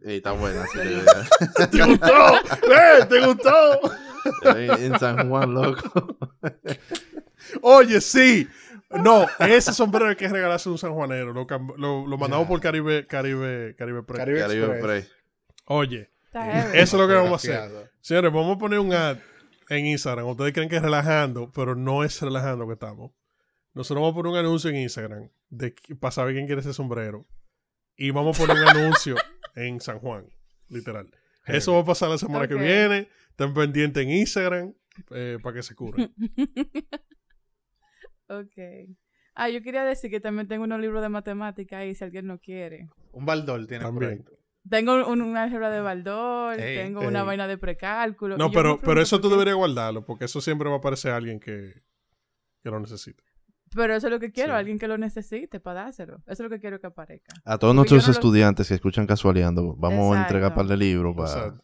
Ey, 0.04 0.18
está 0.18 0.32
buena. 0.34 0.64
¿Te 1.72 1.84
gustó? 1.84 2.36
¡Eh! 2.72 3.06
¿Te 3.10 3.26
gustó? 3.26 3.80
en 4.80 5.00
San 5.00 5.28
Juan, 5.30 5.54
loco. 5.54 6.18
Oye, 7.62 8.00
sí. 8.02 8.48
No, 8.92 9.26
ese 9.40 9.74
sombrero 9.74 10.10
hay 10.10 10.16
que 10.16 10.28
regalarse 10.28 10.70
a 10.70 10.72
un 10.72 10.78
sanjuanero. 10.78 11.34
Lo, 11.34 11.48
lo, 11.78 12.06
lo 12.08 12.18
mandamos 12.18 12.48
por 12.48 12.62
Caribe, 12.62 13.08
Caribe, 13.08 13.76
Caribe 13.76 14.04
Press. 14.04 14.20
Caribe 14.20 14.40
Caribe. 14.42 14.68
Prey. 14.82 15.06
Oye. 15.66 16.12
Eso 16.74 16.82
es 16.82 16.94
lo 16.94 17.08
que 17.08 17.14
vamos 17.14 17.32
a 17.32 17.36
hacer. 17.36 17.92
Señores, 18.02 18.32
vamos 18.32 18.56
a 18.56 18.60
poner 18.60 18.80
un 18.80 18.94
ad 18.94 19.18
en 19.70 19.86
Instagram. 19.88 20.28
Ustedes 20.28 20.54
creen 20.54 20.70
que 20.70 20.76
es 20.78 20.82
relajando, 20.82 21.52
pero 21.52 21.76
no 21.76 22.04
es 22.04 22.22
relajando 22.22 22.68
que 22.68 22.74
estamos. 22.74 23.12
Nosotros 23.74 24.02
vamos 24.02 24.14
a 24.14 24.16
poner 24.16 24.32
un 24.34 24.38
anuncio 24.38 24.70
en 24.70 24.78
Instagram 24.78 25.30
de, 25.50 25.74
que- 25.74 25.96
para 25.96 26.12
saber 26.12 26.34
quién 26.36 26.46
quiere 26.46 26.62
ese 26.62 26.74
sombrero. 26.74 27.26
Y 27.98 28.12
vamos 28.12 28.40
a 28.40 28.46
poner 28.46 28.64
un 28.64 28.70
anuncio 28.70 29.16
en 29.56 29.80
San 29.82 30.00
Juan, 30.00 30.28
literal. 30.70 31.10
Eso 31.46 31.74
va 31.74 31.82
a 31.82 31.86
pasar 31.86 32.10
la 32.10 32.18
semana 32.18 32.48
que 32.48 32.56
viene. 32.56 33.10
Estén 33.30 33.54
pendientes 33.54 34.04
en 34.04 34.12
Instagram 34.12 34.74
eh, 35.12 35.38
para 35.44 35.56
que 35.56 35.64
se 35.64 35.76
curen. 35.76 36.14
ok. 38.30 38.96
Ah, 39.36 39.50
yo 39.50 39.62
quería 39.62 39.84
decir 39.84 40.10
que 40.10 40.22
también 40.22 40.48
tengo 40.48 40.64
unos 40.64 40.80
libros 40.80 41.02
de 41.02 41.10
matemáticas 41.10 41.82
ahí, 41.82 41.94
si 41.94 42.04
alguien 42.04 42.26
no 42.28 42.40
quiere. 42.40 42.88
Un 43.12 43.26
baldor 43.26 43.68
tiene 43.68 43.86
por 43.92 44.06
ahí. 44.06 44.24
Tengo 44.70 45.06
un, 45.08 45.22
un 45.22 45.38
álgebra 45.38 45.70
de 45.70 45.80
Baldor, 45.82 46.60
Ey, 46.60 46.78
tengo 46.78 47.02
una 47.02 47.24
vaina 47.24 47.48
de 47.48 47.58
precálculo. 47.58 48.38
No, 48.38 48.52
pero, 48.52 48.80
pero 48.80 49.02
eso 49.02 49.22
tú 49.22 49.30
deberías 49.30 49.56
guardarlo, 49.56 50.06
porque 50.06 50.26
eso 50.26 50.42
siempre 50.42 50.68
va 50.70 50.76
a 50.76 50.80
aparecer 50.80 51.12
alguien 51.12 51.40
que, 51.40 51.84
que 52.64 52.70
lo 52.72 52.80
necesite. 52.80 53.24
Pero 53.76 53.94
eso 53.96 54.08
es 54.08 54.14
lo 54.14 54.20
que 54.20 54.32
quiero, 54.32 54.54
Sí. 54.54 54.58
alguien 54.60 54.80
que 54.80 54.88
lo 54.88 54.98
necesite 54.98 55.60
para 55.60 55.84
dárselo. 55.84 56.18
Eso 56.26 56.32
es 56.32 56.40
lo 56.40 56.50
que 56.50 56.60
quiero 56.60 56.80
que 56.80 56.88
aparezca. 56.88 57.34
A 57.44 57.58
todos 57.58 57.76
Porque 57.76 57.76
nuestros 57.92 58.04
no 58.04 58.08
lo- 58.08 58.12
estudiantes 58.14 58.68
que 58.68 58.74
escuchan 58.74 59.06
casualeando, 59.06 59.76
vamos 59.76 60.16
a 60.16 60.22
entregar 60.22 60.56
par 60.56 60.66
de 60.68 60.78
libros 60.78 61.14
para 61.16 61.30
Exacto. 61.30 61.64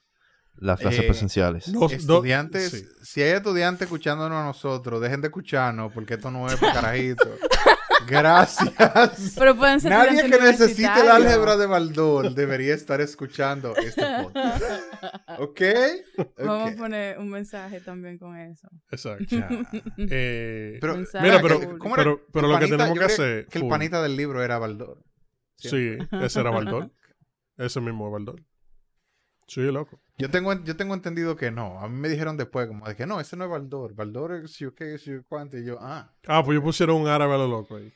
las 0.55 0.79
clases 0.79 0.99
Eh, 0.99 1.03
presenciales. 1.07 1.67
Estudiantes, 1.91 2.69
sí. 2.71 2.85
si 3.03 3.21
hay 3.23 3.31
estudiantes 3.31 3.83
escuchándonos 3.83 4.37
a 4.37 4.45
nosotros, 4.45 4.99
dejen 5.01 5.21
de 5.21 5.27
escucharnos 5.27 5.91
porque 5.93 6.15
esto 6.15 6.29
no 6.29 6.47
es 6.47 6.55
para 6.59 6.73
carajito. 6.93 7.29
Gracias. 8.07 9.35
Pero 9.37 9.55
pueden 9.55 9.79
ser 9.79 9.91
Nadie 9.91 10.21
que 10.29 10.37
necesite 10.39 10.99
el 11.01 11.09
álgebra 11.09 11.57
de 11.57 11.65
Baldor 11.65 12.33
debería 12.33 12.73
estar 12.73 13.01
escuchando 13.01 13.75
este 13.75 14.03
podcast. 14.23 14.63
¿Ok? 15.39 15.61
Vamos 16.37 16.71
a 16.71 16.75
poner 16.75 17.17
un 17.19 17.29
mensaje 17.29 17.79
también 17.81 18.17
con 18.17 18.35
eso. 18.37 18.67
Exacto. 18.91 19.35
Eh, 19.97 20.77
Pero, 20.81 20.97
Mira, 21.21 21.41
pero- 21.41 21.59
que- 21.59 21.77
¿cómo 21.77 21.95
era? 21.95 22.03
pero- 22.03 22.21
pero 22.31 22.47
lo 22.47 22.59
que 22.59 22.67
tenemos 22.67 22.97
que 22.97 23.05
hacer, 23.05 23.47
Que 23.47 23.59
el 23.59 23.67
panita 23.67 24.01
del 24.01 24.15
libro 24.17 24.43
era 24.43 24.57
Baldor. 24.59 25.03
sí, 25.55 25.97
ese 26.21 26.39
era 26.39 26.49
Baldor. 26.51 26.91
Ese 27.57 27.79
mismo 27.79 28.07
es 28.07 28.13
Baldor. 28.13 28.41
Sí, 29.53 29.59
loco. 29.63 29.99
Yo 30.17 30.29
tengo, 30.29 30.53
yo 30.63 30.77
tengo 30.77 30.93
entendido 30.93 31.35
que 31.35 31.51
no. 31.51 31.79
A 31.81 31.89
mí 31.89 31.99
me 31.99 32.07
dijeron 32.07 32.37
después, 32.37 32.67
como 32.67 32.87
de 32.87 32.95
que 32.95 33.05
no, 33.05 33.19
ese 33.19 33.35
no 33.35 33.43
es 33.43 33.49
Baldor. 33.49 33.93
Baldor 33.95 34.33
es 34.35 34.51
si 34.53 34.63
o 34.65 34.73
qué, 34.73 34.97
si 34.97 35.13
o 35.15 35.23
cuánto. 35.27 35.57
Y 35.57 35.65
yo, 35.65 35.77
ah, 35.81 36.13
Ah, 36.25 36.41
pues 36.41 36.55
yo 36.55 36.63
pusieron 36.63 37.01
un 37.01 37.07
árabe 37.07 37.33
a 37.33 37.37
lo 37.39 37.47
loco 37.49 37.75
ahí. 37.75 37.91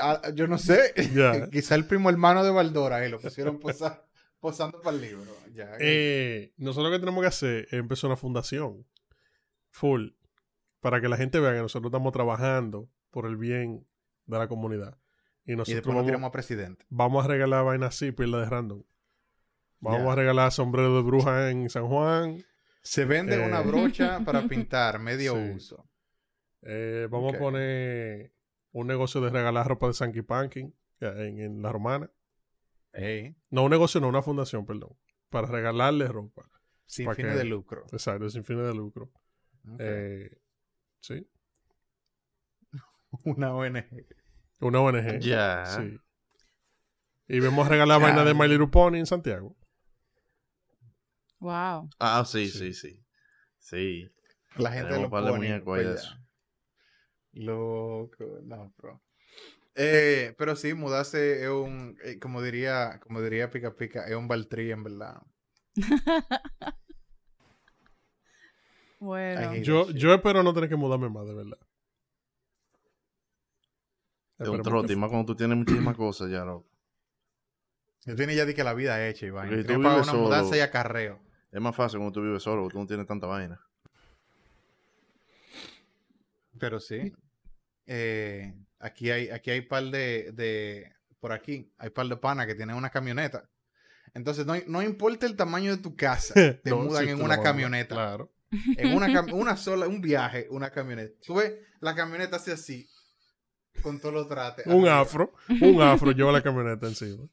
ah, 0.00 0.22
yo 0.34 0.46
no 0.46 0.56
sé. 0.56 0.94
Quizá 1.52 1.74
el 1.74 1.84
primo 1.86 2.08
hermano 2.08 2.42
de 2.44 2.50
Baldor 2.50 2.94
ahí 2.94 3.10
lo 3.10 3.18
pusieron 3.20 3.58
posa- 3.60 4.04
posando 4.40 4.80
para 4.80 4.96
el 4.96 5.02
libro. 5.02 5.24
Ya. 5.52 5.70
Eh, 5.80 6.54
nosotros 6.56 6.90
lo 6.90 6.96
que 6.96 7.00
tenemos 7.00 7.20
que 7.20 7.28
hacer 7.28 7.64
es 7.66 7.72
empezar 7.74 8.08
una 8.08 8.16
fundación 8.16 8.86
full 9.70 10.12
para 10.80 11.02
que 11.02 11.08
la 11.08 11.18
gente 11.18 11.40
vea 11.40 11.52
que 11.52 11.60
nosotros 11.60 11.90
estamos 11.90 12.12
trabajando 12.14 12.88
por 13.10 13.26
el 13.26 13.36
bien 13.36 13.86
de 14.24 14.38
la 14.38 14.48
comunidad. 14.48 14.96
Y 15.44 15.52
y 15.52 15.56
nosotros 15.56 15.84
nos 15.86 15.94
vamos, 15.94 16.06
tiramos 16.06 16.28
a 16.28 16.32
presidente. 16.32 16.86
vamos 16.88 17.22
a 17.24 17.28
regalar 17.28 17.64
vainas 17.66 17.94
así, 17.94 18.12
pila 18.12 18.38
de 18.38 18.46
random. 18.46 18.82
Vamos 19.80 20.12
a 20.12 20.14
regalar 20.16 20.52
sombrero 20.52 20.96
de 20.96 21.02
bruja 21.02 21.50
en 21.50 21.68
San 21.70 21.86
Juan. 21.86 22.42
Se 22.82 23.04
vende 23.04 23.36
Eh. 23.36 23.46
una 23.46 23.60
brocha 23.60 24.20
para 24.24 24.46
pintar 24.48 24.98
medio 24.98 25.34
Sí. 25.34 25.50
uso. 25.56 25.88
Eh, 26.62 27.06
vamos 27.10 27.34
a 27.34 27.38
poner 27.38 28.32
un 28.72 28.86
negocio 28.86 29.20
de 29.20 29.30
regalar 29.30 29.66
ropa 29.68 29.86
de 29.88 29.94
Sanky 29.94 30.22
Panky 30.22 30.72
en, 31.00 31.40
en 31.40 31.62
la 31.62 31.72
romana. 31.72 32.10
No, 33.50 33.64
un 33.64 33.70
negocio, 33.70 34.00
no, 34.00 34.08
una 34.08 34.22
fundación, 34.22 34.64
perdón. 34.66 34.96
Para 35.28 35.46
regalarle 35.48 36.08
ropa. 36.08 36.48
sin 36.86 37.12
fines 37.14 37.32
que- 37.32 37.38
de 37.38 37.44
lucro. 37.44 37.84
Exacto, 37.92 38.28
sin 38.30 38.44
fines 38.44 38.66
de 38.66 38.74
lucro. 38.74 39.10
Eh, 39.80 40.30
sí. 41.00 41.28
Una 43.24 43.52
ONG. 43.54 43.84
Una 44.60 44.80
ONG. 44.80 45.18
Ya. 45.20 45.64
Sí. 45.66 45.98
Y 47.28 47.40
vamos 47.40 47.66
a 47.66 47.70
regalar 47.70 48.00
Ya. 48.00 48.06
vaina 48.06 48.24
de 48.24 48.34
My 48.34 48.46
Little 48.48 48.68
Pony 48.68 48.96
en 48.98 49.06
Santiago. 49.06 49.56
Wow. 51.46 51.88
Ah, 52.00 52.24
sí, 52.26 52.48
Sí. 52.48 52.58
sí, 52.58 52.74
sí. 52.74 53.04
Sí. 53.60 54.10
La 54.56 54.72
gente 54.72 54.88
Tenemos 54.88 55.12
lo 55.22 55.30
pone. 55.30 55.60
pues. 55.60 56.12
Loco, 57.34 58.24
no, 58.42 58.72
bro. 58.76 59.00
Eh, 59.76 60.34
pero 60.38 60.56
sí, 60.56 60.74
mudarse 60.74 61.44
es 61.44 61.48
un, 61.48 61.96
eh, 62.02 62.18
como 62.18 62.42
diría, 62.42 62.98
como 63.00 63.20
diría 63.22 63.50
Pica 63.50 63.76
Pica, 63.76 64.06
es 64.08 64.16
un 64.16 64.26
baltrí 64.26 64.72
en 64.72 64.82
verdad. 64.82 65.22
Bueno. 68.98 69.54
Yo, 69.56 69.90
yo 69.90 70.14
espero 70.14 70.42
no 70.42 70.52
tener 70.54 70.70
que 70.70 70.74
mudarme 70.76 71.10
más, 71.10 71.26
de 71.26 71.34
verdad. 71.34 71.58
Es 74.38 74.48
un 74.48 74.62
trote, 74.62 74.94
y 74.94 74.96
más 74.96 75.10
cuando 75.10 75.26
tú 75.26 75.36
tienes 75.36 75.56
muchísimas 75.56 75.94
cosas 75.96 76.30
ya, 76.30 76.44
loco. 76.44 76.66
Yo 78.06 78.16
tiene 78.16 78.34
ya 78.34 78.46
di 78.46 78.54
que 78.54 78.64
la 78.64 78.72
vida 78.72 79.06
hecha, 79.06 79.26
Iván. 79.26 79.48
Tienes 79.48 79.66
tú 79.66 79.72
que 79.74 79.78
pagar 79.78 79.92
vives 79.96 80.04
una 80.08 80.12
solo. 80.12 80.24
mudanza 80.24 80.56
y 80.56 80.60
acarreo. 80.60 81.20
Es 81.56 81.62
más 81.62 81.74
fácil 81.74 82.00
cuando 82.00 82.12
tú 82.12 82.20
vives 82.22 82.42
solo, 82.42 82.60
porque 82.60 82.74
tú 82.74 82.80
no 82.80 82.86
tienes 82.86 83.06
tanta 83.06 83.26
vaina. 83.26 83.58
Pero 86.58 86.78
sí. 86.80 87.14
Eh, 87.86 88.54
aquí 88.78 89.10
hay, 89.10 89.30
aquí 89.30 89.50
hay 89.52 89.62
par 89.62 89.84
de, 89.84 90.32
de, 90.32 90.92
por 91.18 91.32
aquí, 91.32 91.72
hay 91.78 91.88
par 91.88 92.08
de 92.08 92.16
panas 92.18 92.46
que 92.46 92.54
tienen 92.54 92.76
una 92.76 92.90
camioneta. 92.90 93.48
Entonces, 94.12 94.44
no, 94.44 94.52
no 94.66 94.82
importa 94.82 95.24
el 95.24 95.34
tamaño 95.34 95.74
de 95.74 95.82
tu 95.82 95.96
casa, 95.96 96.34
te 96.62 96.68
No, 96.68 96.80
mudan 96.80 97.04
sí, 97.04 97.10
en 97.12 97.22
una 97.22 97.40
camioneta. 97.40 97.94
Claro. 97.94 98.30
En 98.76 98.94
una, 98.94 99.06
cam- 99.08 99.32
una 99.32 99.56
sola, 99.56 99.88
un 99.88 100.02
viaje, 100.02 100.48
una 100.50 100.68
camioneta. 100.68 101.14
Tú 101.24 101.36
ves, 101.36 101.54
la 101.80 101.94
camioneta 101.94 102.36
así 102.36 102.50
así, 102.50 102.86
con 103.80 103.98
todos 103.98 104.12
los 104.14 104.28
trates. 104.28 104.66
Un 104.66 104.86
afro. 104.86 105.32
Un 105.48 105.80
afro 105.80 106.12
lleva 106.12 106.32
la 106.32 106.42
camioneta 106.42 106.86
encima. 106.86 107.26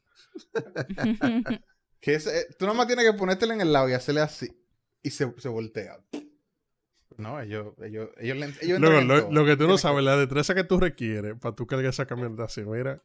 Que 2.04 2.16
es, 2.16 2.26
eh, 2.26 2.46
tú 2.58 2.66
nomás 2.66 2.86
tienes 2.86 3.06
que 3.10 3.14
ponértela 3.16 3.54
en 3.54 3.62
el 3.62 3.72
lado 3.72 3.88
y 3.88 3.94
hacerle 3.94 4.20
así. 4.20 4.54
Y 5.02 5.08
se, 5.08 5.32
se 5.38 5.48
voltea. 5.48 5.98
No, 7.16 7.40
ellos, 7.40 7.72
ellos, 7.82 8.10
ellos, 8.18 8.36
le- 8.36 8.52
ellos 8.60 8.78
Luego, 8.78 9.30
lo, 9.30 9.46
que 9.46 9.56
tú 9.56 9.66
no 9.66 9.78
sabes, 9.78 10.04
la 10.04 10.14
destreza 10.18 10.54
que 10.54 10.64
tú 10.64 10.78
requieres 10.78 11.34
para 11.40 11.54
tú 11.54 11.66
cargar 11.66 11.88
esa 11.88 12.04
camioneta 12.04 12.44
así, 12.44 12.60
mira. 12.62 13.00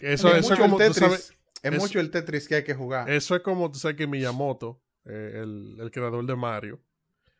Eso, 0.00 0.28
es 0.34 0.40
eso 0.44 0.50
mucho 0.50 0.62
como, 0.62 0.78
el 0.78 0.86
tú 0.88 0.92
Tetris, 0.92 0.96
sabes, 0.98 1.38
es 1.62 1.72
mucho 1.78 2.00
el 2.00 2.10
Tetris 2.10 2.46
que 2.46 2.56
hay 2.56 2.64
que 2.64 2.74
jugar. 2.74 3.08
eso 3.08 3.34
es 3.34 3.40
como 3.40 3.70
tú 3.70 3.78
sabes 3.78 3.96
que 3.96 4.06
Miyamoto, 4.06 4.82
eh, 5.06 5.40
el, 5.42 5.78
el 5.80 5.90
creador 5.90 6.26
de 6.26 6.36
Mario 6.36 6.78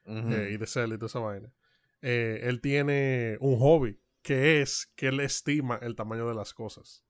eh, 0.06 0.50
y 0.52 0.56
de 0.56 0.66
Zelda 0.66 0.94
y 0.94 0.98
toda 0.98 1.08
esa 1.08 1.18
vaina, 1.18 1.52
eh, 2.00 2.40
él 2.44 2.62
tiene 2.62 3.36
un 3.40 3.58
hobby 3.58 4.00
que 4.22 4.62
es 4.62 4.90
que 4.96 5.08
él 5.08 5.20
estima 5.20 5.78
el 5.82 5.94
tamaño 5.94 6.26
de 6.26 6.34
las 6.34 6.54
cosas. 6.54 7.04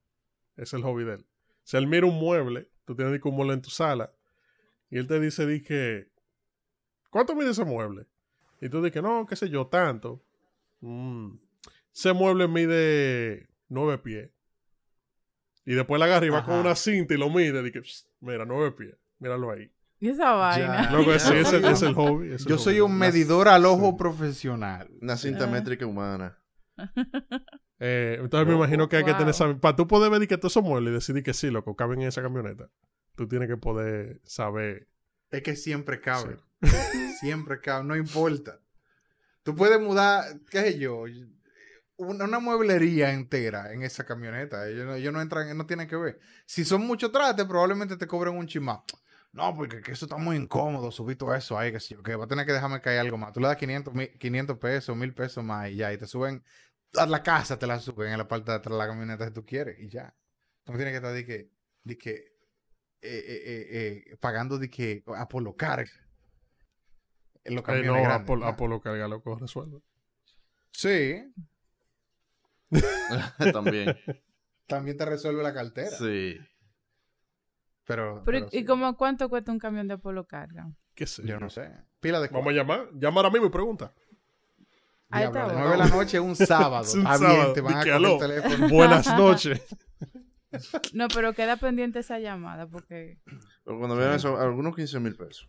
Es 0.56 0.72
el 0.72 0.82
hobby 0.82 1.04
de 1.04 1.14
él. 1.14 1.26
Si 1.62 1.76
él 1.76 1.86
mira 1.86 2.06
un 2.06 2.14
mueble, 2.18 2.68
tú 2.90 2.96
tienes 2.96 3.20
que 3.22 3.28
un 3.28 3.36
mueble 3.36 3.54
en 3.54 3.62
tu 3.62 3.70
sala 3.70 4.12
y 4.90 4.98
él 4.98 5.06
te 5.06 5.20
dice, 5.20 5.46
di 5.46 5.62
que, 5.62 6.08
¿cuánto 7.08 7.36
mide 7.36 7.50
ese 7.50 7.64
mueble? 7.64 8.06
Y 8.60 8.68
tú 8.68 8.82
dices, 8.82 9.00
no, 9.00 9.26
qué 9.26 9.36
sé 9.36 9.48
yo, 9.48 9.68
tanto. 9.68 10.20
Mm. 10.80 11.34
Ese 11.94 12.12
mueble 12.12 12.48
mide 12.48 13.48
nueve 13.68 13.98
pies. 13.98 14.30
Y 15.64 15.74
después 15.74 16.00
la 16.00 16.06
agarra 16.06 16.26
y 16.26 16.30
va 16.30 16.42
con 16.44 16.54
una 16.56 16.74
cinta 16.74 17.14
y 17.14 17.16
lo 17.16 17.30
mide. 17.30 17.62
"Psst, 17.70 18.08
mira, 18.18 18.44
nueve 18.44 18.72
pies. 18.72 18.96
Míralo 19.20 19.52
ahí. 19.52 19.70
y 20.00 20.08
esa 20.08 20.32
vaina. 20.32 20.90
Loco, 20.90 21.16
sí, 21.18 21.32
Ya. 21.34 21.40
ese, 21.42 21.58
ese 21.58 21.70
es 21.70 21.82
el 21.82 21.94
hobby. 21.94 22.30
Yo 22.48 22.58
soy 22.58 22.80
hobby. 22.80 22.80
un 22.90 22.98
medidor 22.98 23.46
al 23.48 23.66
ojo 23.66 23.90
Sí. 23.90 23.96
profesional. 23.98 24.90
Una 25.00 25.16
cinta 25.16 25.44
Ah. 25.44 25.46
métrica 25.46 25.86
humana. 25.86 26.39
Eh, 27.82 28.18
entonces 28.20 28.46
me 28.46 28.54
imagino 28.54 28.90
que 28.90 28.96
hay 28.98 29.04
que 29.04 29.14
tener 29.14 29.30
esa... 29.30 29.56
Para 29.58 29.74
tú 29.74 29.88
poder 29.88 30.10
ver 30.10 30.28
que 30.28 30.36
todos 30.36 30.52
esos 30.52 30.62
muebles 30.62 30.90
y 30.90 30.94
decidir 30.96 31.22
que 31.22 31.32
sí, 31.32 31.50
loco, 31.50 31.74
caben 31.74 32.02
en 32.02 32.08
esa 32.08 32.20
camioneta. 32.20 32.68
Tú 33.14 33.26
tienes 33.26 33.48
que 33.48 33.56
poder 33.56 34.20
saber. 34.22 34.86
Es 35.30 35.42
que 35.42 35.56
siempre 35.56 35.98
cabe. 35.98 36.36
Siempre 37.20 37.58
cabe, 37.58 37.84
no 37.84 37.96
importa. 37.96 38.60
Tú 39.42 39.54
puedes 39.56 39.80
mudar, 39.80 40.24
qué 40.50 40.60
sé 40.60 40.78
yo, 40.78 41.04
una, 41.96 42.24
una 42.24 42.38
mueblería 42.38 43.12
entera 43.12 43.72
en 43.72 43.82
esa 43.82 44.04
camioneta. 44.04 44.68
Ellos, 44.68 44.84
no- 44.86 44.94
ellos 44.94 45.12
no 45.12 45.20
entran, 45.22 45.56
no 45.56 45.66
tienen 45.66 45.88
que 45.88 45.96
ver. 45.96 46.20
Si 46.46 46.64
son 46.66 46.86
muchos 46.86 47.10
trates, 47.12 47.46
probablemente 47.46 47.96
te 47.96 48.06
cobren 48.06 48.36
un 48.36 48.46
chimá. 48.46 48.84
No, 49.32 49.54
porque 49.54 49.80
que 49.80 49.92
eso 49.92 50.06
está 50.06 50.16
muy 50.16 50.36
incómodo, 50.36 50.90
subir 50.90 51.16
todo 51.16 51.34
eso 51.34 51.56
ahí, 51.58 51.70
que 51.72 51.78
sí, 51.78 51.94
que 52.04 52.16
va 52.16 52.24
a 52.24 52.28
tener 52.28 52.44
que 52.44 52.52
dejarme 52.52 52.80
caer 52.80 53.00
algo 53.00 53.16
más. 53.16 53.32
Tú 53.32 53.40
le 53.40 53.46
das 53.46 53.56
500, 53.56 53.94
mil- 53.94 54.10
500 54.18 54.58
pesos, 54.58 54.96
1000 54.96 55.14
pesos 55.14 55.44
más 55.44 55.70
y 55.70 55.76
ya, 55.76 55.92
y 55.92 55.98
te 55.98 56.06
suben, 56.08 56.42
a 56.96 57.06
la 57.06 57.22
casa 57.22 57.58
te 57.58 57.66
la 57.66 57.78
suben 57.80 58.12
en 58.12 58.18
la 58.18 58.28
parte 58.28 58.50
de 58.50 58.56
atrás 58.58 58.72
de 58.72 58.78
la 58.78 58.86
camioneta 58.88 59.26
si 59.26 59.32
tú 59.32 59.44
quieres 59.44 59.78
y 59.80 59.88
ya. 59.88 60.14
Tú 60.64 60.72
no 60.72 60.78
tienes 60.78 60.92
que 60.92 60.96
estar 60.96 61.12
de 61.12 61.24
que, 61.26 61.50
de 61.84 61.98
que, 61.98 62.10
eh, 62.12 62.20
eh, 63.02 63.68
eh, 64.12 64.16
pagando 64.20 64.58
de 64.58 64.68
que 64.70 65.02
Apolo 65.16 65.54
Carga. 65.56 65.90
En 67.44 67.54
los 67.54 67.62
Eh, 67.62 67.66
camiones 67.66 67.86
no, 67.92 68.02
grandes, 68.02 68.22
Apolo, 68.22 68.40
¿no? 68.44 68.46
Apolo 68.50 68.80
carga, 68.80 69.08
loco, 69.08 69.36
resuelve. 69.36 69.80
Sí, 70.72 71.22
También. 73.52 73.96
también 74.66 74.96
te 74.96 75.04
resuelve 75.04 75.42
la 75.42 75.52
cartera. 75.54 75.90
Sí. 75.96 76.38
Pero, 77.84 78.22
Pero, 78.24 78.38
¿y- 78.38 78.42
pero 78.42 78.46
¿y 78.52 78.58
sí. 78.60 78.64
como 78.64 78.96
cuánto 78.96 79.28
cuesta 79.28 79.50
un 79.50 79.58
camión 79.58 79.88
de 79.88 79.98
Polo 79.98 80.26
Carga? 80.26 80.70
¿Qué 80.94 81.06
sé 81.06 81.22
Yo 81.22 81.28
yo? 81.28 81.40
no 81.40 81.50
sé. 81.50 81.72
Pila 82.00 82.20
de 82.20 82.28
Vamos 82.28 82.48
a 82.48 82.52
llamar. 82.56 82.88
Llama 82.94 83.20
ahora 83.20 83.30
mismo 83.30 83.46
y 83.48 83.50
pregunta. 83.50 83.92
Diablo, 85.10 85.28
está, 85.28 85.42
a 85.42 85.46
las 85.46 85.52
bueno. 85.54 85.68
nueve 85.68 85.82
de 85.84 85.88
la 85.90 85.96
noche 85.96 86.20
un 86.20 86.36
sábado. 86.36 86.84
Es 86.84 86.94
un 86.94 87.02
sábado. 87.02 87.34
bien, 87.34 87.54
te 87.54 87.60
van 87.60 87.76
a 87.76 87.96
el 87.96 88.18
teléfono. 88.18 88.68
Buenas 88.68 89.06
noches. 89.18 89.60
No, 90.92 91.08
pero 91.08 91.32
queda 91.32 91.56
pendiente 91.56 92.00
esa 92.00 92.18
llamada 92.18 92.66
porque... 92.66 93.18
Pero 93.64 93.78
cuando 93.78 93.96
vean 93.96 94.14
eso, 94.14 94.38
algunos 94.38 94.74
15 94.74 95.00
mil 95.00 95.16
pesos. 95.16 95.48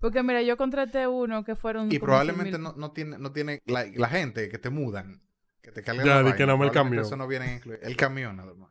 Porque 0.00 0.22
mira, 0.22 0.42
yo 0.42 0.56
contraté 0.56 1.06
uno 1.06 1.44
que 1.44 1.56
fueron... 1.56 1.90
Y 1.90 1.98
probablemente 1.98 2.50
100,000. 2.50 2.62
no, 2.62 2.74
no 2.78 2.92
tiene, 2.92 3.18
no 3.18 3.32
tiene 3.32 3.62
la, 3.66 3.84
la 3.94 4.08
gente 4.08 4.48
que 4.48 4.58
te 4.58 4.70
mudan, 4.70 5.22
que 5.62 5.70
te 5.72 5.82
cargan 5.82 6.06
Ya, 6.06 6.14
vaina, 6.16 6.36
que 6.36 6.46
nada 6.46 6.58
más 6.58 6.68
el 6.68 6.72
camión. 6.74 7.04
Eso 7.04 7.16
no 7.16 7.26
viene 7.26 7.54
incluido. 7.54 7.82
El 7.82 7.96
camión 7.96 8.36
nada 8.36 8.54
más. 8.54 8.70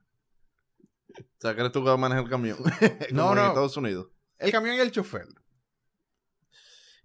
O 1.17 1.23
sea, 1.39 1.55
¿crees 1.55 1.71
tú 1.71 1.81
que 1.81 1.87
va 1.87 1.93
a 1.93 1.97
manejar 1.97 2.23
el 2.23 2.29
camión? 2.29 2.57
No, 3.11 3.29
en 3.29 3.35
no. 3.35 3.47
Estados 3.47 3.77
Unidos. 3.77 4.07
El 4.37 4.51
camión 4.51 4.75
y 4.75 4.79
el 4.79 4.91
chofer. 4.91 5.27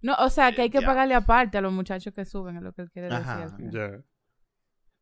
No, 0.01 0.15
o 0.19 0.29
sea, 0.29 0.51
que 0.53 0.63
hay 0.63 0.69
que 0.69 0.81
pagarle 0.81 1.13
aparte 1.13 1.57
a 1.57 1.61
los 1.61 1.71
muchachos 1.71 2.13
que 2.13 2.25
suben, 2.25 2.57
es 2.57 2.63
lo 2.63 2.73
que 2.73 2.81
él 2.83 2.89
quiere 2.89 3.07
decir. 3.09 3.23
Ajá. 3.27 3.55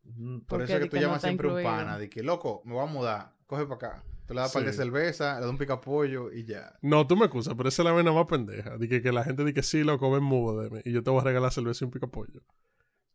Por 0.03 0.45
Porque 0.47 0.63
eso 0.65 0.73
es 0.75 0.79
que 0.79 0.85
tú 0.89 0.95
que 0.97 1.01
llamas 1.01 1.21
siempre 1.21 1.47
un 1.47 1.63
pana. 1.63 1.97
De 1.97 2.09
que, 2.09 2.23
loco, 2.23 2.61
me 2.65 2.73
voy 2.73 2.83
a 2.83 2.87
mudar. 2.91 3.35
Coge 3.45 3.63
para 3.65 3.75
acá. 3.75 4.03
Tú 4.25 4.33
le 4.33 4.41
das 4.41 4.51
par 4.53 4.63
de 4.63 4.71
Sí. 4.71 4.77
cerveza, 4.77 5.35
le 5.35 5.41
das 5.41 5.49
un 5.49 5.57
picapollo 5.57 6.31
y 6.31 6.45
ya. 6.45 6.73
No, 6.81 7.05
tú 7.07 7.15
me 7.17 7.25
excusas, 7.25 7.55
pero 7.55 7.69
esa 7.69 7.81
es 7.81 7.85
la 7.85 7.91
vaina 7.91 8.11
más 8.11 8.25
pendeja. 8.25 8.77
De 8.77 8.87
que, 8.87 9.01
que 9.01 9.11
la 9.11 9.23
gente 9.23 9.43
dice 9.43 9.53
que 9.55 9.63
sí, 9.63 9.83
loco, 9.83 10.11
ven 10.11 10.23
mudo 10.23 10.61
de 10.61 10.69
mí. 10.69 10.79
Y 10.85 10.91
yo 10.91 11.03
te 11.03 11.09
voy 11.09 11.21
a 11.21 11.23
regalar 11.23 11.51
cerveza 11.51 11.83
y 11.83 11.85
un 11.85 11.91
picapollo. 11.91 12.41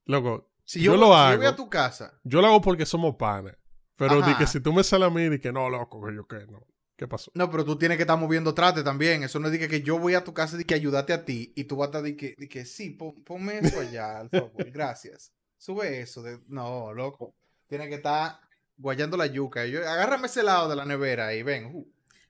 Loco, 0.06 0.50
Si 0.64 0.80
Yo 0.82 0.94
yo, 0.94 1.00
lo 1.00 1.06
si 1.08 1.12
hago. 1.12 1.32
yo 1.32 1.38
voy 1.38 1.46
a 1.46 1.56
tu 1.56 1.68
casa, 1.70 2.18
yo 2.24 2.40
lo 2.40 2.48
hago 2.48 2.60
porque 2.60 2.84
somos 2.86 3.14
panas. 3.16 3.56
Pero 3.96 4.22
di 4.22 4.34
que 4.36 4.46
si 4.46 4.60
tú 4.60 4.72
me 4.72 4.82
sales 4.82 5.06
a 5.08 5.10
mí, 5.10 5.28
di 5.28 5.38
que 5.38 5.52
no, 5.52 5.68
loco, 5.70 6.04
que 6.04 6.14
yo 6.14 6.26
qué, 6.26 6.46
no. 6.48 6.66
¿Qué 6.96 7.08
pasó? 7.08 7.30
no, 7.34 7.50
pero 7.50 7.64
tú 7.64 7.76
tienes 7.76 7.96
que 7.96 8.04
estar 8.04 8.18
moviendo 8.18 8.54
trate 8.54 8.82
también. 8.84 9.24
Eso 9.24 9.40
no 9.40 9.48
es 9.48 9.58
de 9.58 9.68
que, 9.68 9.82
yo 9.82 9.98
voy 9.98 10.14
a 10.14 10.22
tu 10.22 10.32
casa 10.32 10.60
y 10.60 10.64
que 10.64 10.74
ayudarte 10.74 11.12
a 11.12 11.24
ti 11.24 11.52
y 11.56 11.64
tú 11.64 11.76
vas 11.76 11.86
a 11.86 11.90
estar 11.90 12.02
de 12.02 12.16
que, 12.16 12.34
de 12.38 12.48
que 12.48 12.64
sí, 12.64 12.90
pon- 12.90 13.22
ponme 13.24 13.58
eso 13.58 13.80
allá, 13.80 14.18
al 14.20 14.30
favor. 14.30 14.70
Gracias. 14.70 15.32
Sube 15.58 16.00
eso. 16.00 16.22
De... 16.22 16.38
No, 16.46 16.92
loco. 16.92 17.34
Tienes 17.66 17.88
que 17.88 17.96
estar 17.96 18.38
guayando 18.76 19.16
la 19.16 19.26
yuca. 19.26 19.66
Yo, 19.66 19.80
agárrame 19.80 20.26
ese 20.26 20.42
lado 20.44 20.68
de 20.68 20.76
la 20.76 20.84
nevera 20.84 21.34
y 21.34 21.42
ven. 21.42 21.66
uh. 21.74 21.84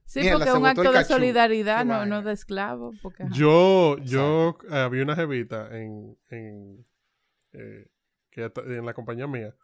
Sí, 0.07 0.21
Mierda, 0.21 0.39
porque 0.39 0.51
es 0.51 0.57
un 0.57 0.67
acto 0.67 0.83
de 0.83 0.93
cachú. 0.93 1.13
solidaridad, 1.15 1.85
no, 1.87 2.05
no 2.07 2.23
de 2.23 2.33
esclavo. 2.33 2.93
Porque. 3.03 3.25
Yo, 3.33 3.97
yo 3.99 4.59
eh, 4.71 4.77
había 4.77 5.03
una 5.03 5.17
jevita 5.17 5.69
en, 5.77 6.17
en, 6.29 6.87
eh, 7.53 7.87
que 8.31 8.51
en 8.67 8.85
la 8.85 8.93
compañía 8.93 9.27
mía, 9.27 9.55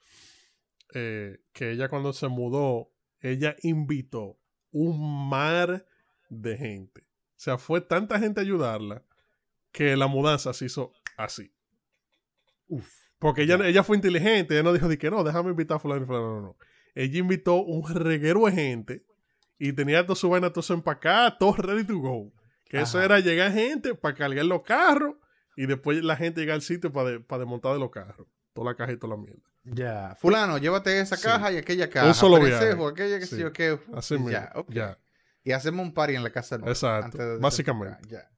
eh, 0.95 1.39
que 1.53 1.73
ella 1.73 1.89
cuando 1.89 2.13
se 2.15 2.29
mudó, 2.29 2.91
ella 3.21 3.55
invitó 3.63 4.39
un 4.73 5.29
mar 5.29 5.87
de 6.29 6.57
gente. 6.57 7.03
O 7.03 7.43
sea, 7.43 7.59
fue 7.59 7.81
tanta 7.81 8.19
gente 8.19 8.41
a 8.41 8.43
ayudarla 8.43 9.03
que 9.73 9.97
la 9.97 10.07
mudanza 10.07 10.53
se 10.53 10.67
hizo 10.67 10.93
así. 11.17 11.53
Uf. 12.69 12.89
Porque 13.19 13.43
ella, 13.43 13.59
ella 13.67 13.85
fue 13.85 13.97
inteligente, 13.97 14.55
ella 14.55 14.63
no 14.63 14.73
dijo 14.73 14.89
de 14.89 14.97
que 14.97 15.11
no, 15.11 15.23
déjame 15.23 15.51
invitar 15.51 15.77
a 15.77 15.81
fulano 15.81 16.03
y 16.03 16.07
fulano, 16.07 16.35
no, 16.35 16.41
no. 16.41 16.57
Ella 16.95 17.19
invitó 17.19 17.57
un 17.57 17.87
reguero 17.95 18.47
de 18.47 18.53
gente 18.53 19.05
y 19.59 19.73
tenía 19.73 20.05
todo 20.05 20.17
su 20.17 20.31
vaina, 20.31 20.51
todo 20.51 20.63
su 20.63 20.73
empacada, 20.73 21.37
todo 21.37 21.55
ready 21.57 21.85
to 21.85 21.99
go. 21.99 22.33
Que 22.65 22.81
eso 22.81 23.01
era 23.03 23.21
llegar 23.21 23.53
gente 23.53 23.95
para 23.95 24.15
cargar 24.15 24.45
los 24.47 24.63
carros 24.63 25.17
y 25.57 25.67
después 25.67 26.03
la 26.03 26.17
gente 26.17 26.41
llega 26.41 26.55
al 26.55 26.63
sitio 26.63 26.93
para 26.93 27.11
desmontar 27.11 27.75
de 27.75 27.81
los 27.81 27.91
carros. 27.91 28.27
Toda 28.55 28.71
la 28.71 28.77
caja 28.77 28.93
y 28.93 28.97
toda 28.97 29.17
la 29.17 29.23
mierda. 29.23 29.50
Ya. 29.65 30.15
Fulano, 30.19 30.59
llévate 30.59 31.01
esa 31.01 31.17
Sí. 31.17 31.25
caja 31.25 31.53
y 31.53 31.59
aquella 31.59 31.89
caja. 31.91 32.15
solo 32.15 32.37
Perencejo, 32.41 32.77
viaje. 32.79 32.93
aquella 32.93 33.19
que 33.19 33.27
Sí. 33.27 33.37
sí 33.37 33.43
o 33.45 33.53
qué. 33.53 33.79
Así 33.95 34.15
mismo. 34.15 34.31
Ya, 34.31 34.51
ok. 34.55 34.71
Ya. 34.73 34.99
Y 35.45 35.53
hacemos 35.53 35.85
un 35.87 35.93
party 35.95 36.17
en 36.17 36.23
la 36.23 36.31
casa 36.31 36.57
nueva. 36.59 36.73
Exacto, 36.73 37.05
antes 37.07 37.21
de 37.21 37.39
básicamente. 37.39 37.97
desembarcar, 38.03 38.31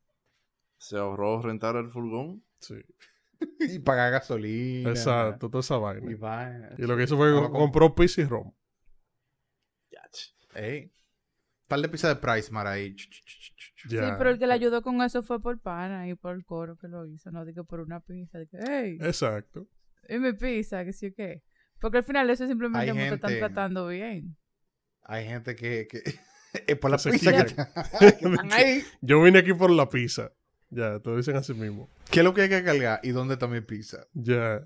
Se 0.78 0.96
ahorró 0.96 1.40
rentar 1.42 1.76
el 1.76 1.88
furgón. 1.90 2.42
Sí. 2.58 2.74
Ya. 2.76 3.40
Y 3.76 3.78
pagar 3.80 4.12
gasolina. 4.12 4.90
Exacto, 4.90 5.48
toda 5.50 5.60
esa 5.60 5.76
Y 6.08 6.14
vaina. 6.14 6.70
Y 6.78 6.82
lo 6.82 6.96
que 6.96 7.04
hizo 7.04 7.16
fue 7.16 7.32
que 7.32 7.50
compró 7.50 7.92
pizza 7.94 8.20
y 8.20 8.24
rom. 8.24 8.52
Ey. 10.54 10.92
Par 11.66 11.80
de 11.80 11.88
pizza 11.88 12.08
de 12.08 12.16
Price 12.16 12.50
Mar 12.52 12.66
ahí. 12.66 12.94
Ch, 12.94 13.08
ch, 13.08 13.24
ch, 13.24 13.54
ch, 13.56 13.74
ch. 13.74 13.88
Ya. 13.88 14.06
Sí, 14.06 14.12
pero 14.18 14.30
el 14.30 14.38
que 14.38 14.46
le 14.46 14.52
ayudó 14.52 14.82
con 14.82 15.00
eso 15.02 15.22
fue 15.22 15.40
por 15.40 15.58
pana 15.60 16.06
y 16.08 16.14
por 16.14 16.34
el 16.34 16.44
coro 16.44 16.76
que 16.76 16.88
lo 16.88 17.06
hizo, 17.06 17.30
no 17.30 17.44
digo 17.46 17.64
por 17.64 17.80
una 17.80 18.00
pizza. 18.00 18.38
De 18.38 18.46
que, 18.46 18.58
hey, 18.68 18.98
Exacto. 19.00 19.66
Y 20.08 20.18
mi 20.18 20.32
pizza, 20.32 20.84
que 20.84 20.92
sí 20.92 21.06
o 21.06 21.14
qué. 21.14 21.42
Porque 21.80 21.98
al 21.98 22.04
final 22.04 22.30
eso 22.30 22.46
simplemente 22.46 22.92
me 22.92 23.08
te 23.08 23.14
están 23.14 23.38
tratando 23.38 23.88
bien. 23.88 24.36
Hay 25.02 25.26
gente 25.26 25.56
que. 25.56 25.88
que 25.88 26.02
es 26.66 26.78
por 26.78 26.90
la 26.90 26.98
Se 26.98 27.10
pizza 27.10 27.44
que. 27.44 27.54
Yo 29.00 29.22
vine 29.22 29.40
aquí 29.40 29.52
por 29.54 29.70
la 29.70 29.88
pizza. 29.88 30.32
Ya, 30.70 31.00
te 31.00 31.10
lo 31.10 31.16
dicen 31.16 31.36
así 31.36 31.52
mismo. 31.52 31.90
¿Qué 32.10 32.20
es 32.20 32.24
lo 32.24 32.32
que 32.32 32.42
hay 32.42 32.48
que 32.48 32.64
cargar? 32.64 33.00
¿Y 33.02 33.10
dónde 33.10 33.34
está 33.34 33.46
mi 33.46 33.60
pizza? 33.60 34.06
Ya. 34.14 34.62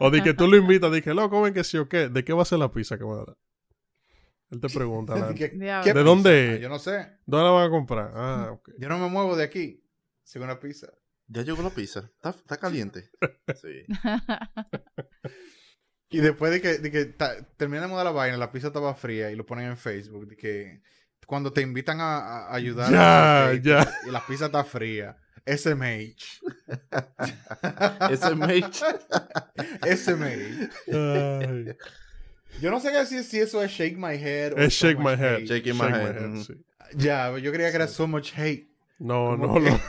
O 0.00 0.10
de 0.10 0.22
que 0.22 0.34
tú 0.34 0.46
lo 0.46 0.56
invitas, 0.56 0.92
dije, 0.92 1.12
loco, 1.12 1.42
ven 1.42 1.52
que 1.52 1.64
sí 1.64 1.76
o 1.76 1.88
qué. 1.88 2.08
¿De 2.08 2.24
qué 2.24 2.32
va 2.32 2.42
a 2.42 2.46
ser 2.46 2.58
la 2.58 2.70
pizza 2.72 2.96
que 2.96 3.04
me 3.04 3.10
va 3.10 3.22
a 3.22 3.24
dar? 3.26 3.36
Él 4.50 4.60
te 4.60 4.68
pregunta, 4.68 5.14
¿Qué- 5.14 5.20
Alan, 5.20 5.34
qué 5.34 5.48
Diablo. 5.48 5.94
¿De 5.94 6.02
dónde? 6.02 6.54
Ah, 6.56 6.60
Yo 6.62 6.68
no 6.68 6.78
sé. 6.78 7.06
¿dónde 7.26 7.44
la 7.44 7.50
van 7.50 7.66
a 7.66 7.70
comprar? 7.70 8.12
Ah. 8.14 8.58
Yo 8.78 8.88
no 8.88 8.98
me 8.98 9.08
muevo 9.08 9.36
de 9.36 9.44
aquí. 9.44 9.84
Sin 10.24 10.42
una 10.42 10.58
pizza. 10.58 10.88
Ya 11.32 11.42
llegó 11.42 11.62
la 11.62 11.70
pizza. 11.70 12.10
Está, 12.16 12.30
está 12.30 12.56
caliente. 12.56 13.10
Sí. 13.60 13.84
Y 16.12 16.18
después 16.18 16.50
de 16.50 16.60
que, 16.60 16.78
de 16.78 16.90
que 16.90 17.04
ta- 17.04 17.40
terminamos 17.56 17.96
de 17.98 18.04
la 18.04 18.10
vaina, 18.10 18.36
la 18.36 18.50
pizza 18.50 18.66
estaba 18.68 18.94
fría 18.94 19.30
y 19.30 19.36
lo 19.36 19.46
ponen 19.46 19.66
en 19.66 19.76
Facebook. 19.76 20.26
De 20.26 20.36
que 20.36 20.82
cuando 21.26 21.52
te 21.52 21.60
invitan 21.62 22.00
a, 22.00 22.46
a 22.48 22.54
ayudar 22.54 22.90
Ya, 22.90 23.46
a- 23.48 23.54
ya. 23.54 23.92
y 24.08 24.10
la 24.10 24.26
pizza 24.26 24.46
está 24.46 24.64
fría. 24.64 25.16
SMH. 25.46 26.40
SMH. 29.96 30.70
Ay, 30.92 31.76
Yo 32.60 32.70
no 32.70 32.80
sé 32.80 32.90
qué 32.90 32.98
decir 32.98 33.22
si 33.24 33.38
eso 33.38 33.62
es 33.62 33.70
Shake 33.70 33.96
My 33.96 34.14
Head 34.16 34.58
es 34.58 34.74
So 34.76 34.86
shake 34.88 34.98
my 34.98 35.12
head. 35.12 35.36
Hate. 35.42 35.46
Shaking 35.46 35.76
my 35.78 35.92
head. 35.92 36.42
Sí. 36.42 36.54
Ya, 36.96 37.36
yo 37.38 37.52
creía 37.52 37.70
que 37.70 37.76
era 37.76 37.86
So 37.88 38.06
Much 38.08 38.32
Hate. 38.36 38.68
No, 38.98 39.36
¿Cómo 39.38 39.58
no, 39.60 39.64
que? 39.64 39.70
no. 39.70 39.80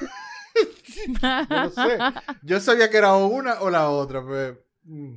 Yo 1.21 1.45
no 1.49 1.69
sé. 1.69 1.97
Yo 2.43 2.59
sabía 2.59 2.89
que 2.89 2.97
era 2.97 3.13
o 3.13 3.27
una 3.27 3.61
o 3.61 3.69
la 3.69 3.89
otra, 3.89 4.25
pero... 4.25 4.63
mm. 4.83 5.15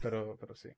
Pero, 0.00 0.36
pero 0.38 0.54
sí. 0.54 0.68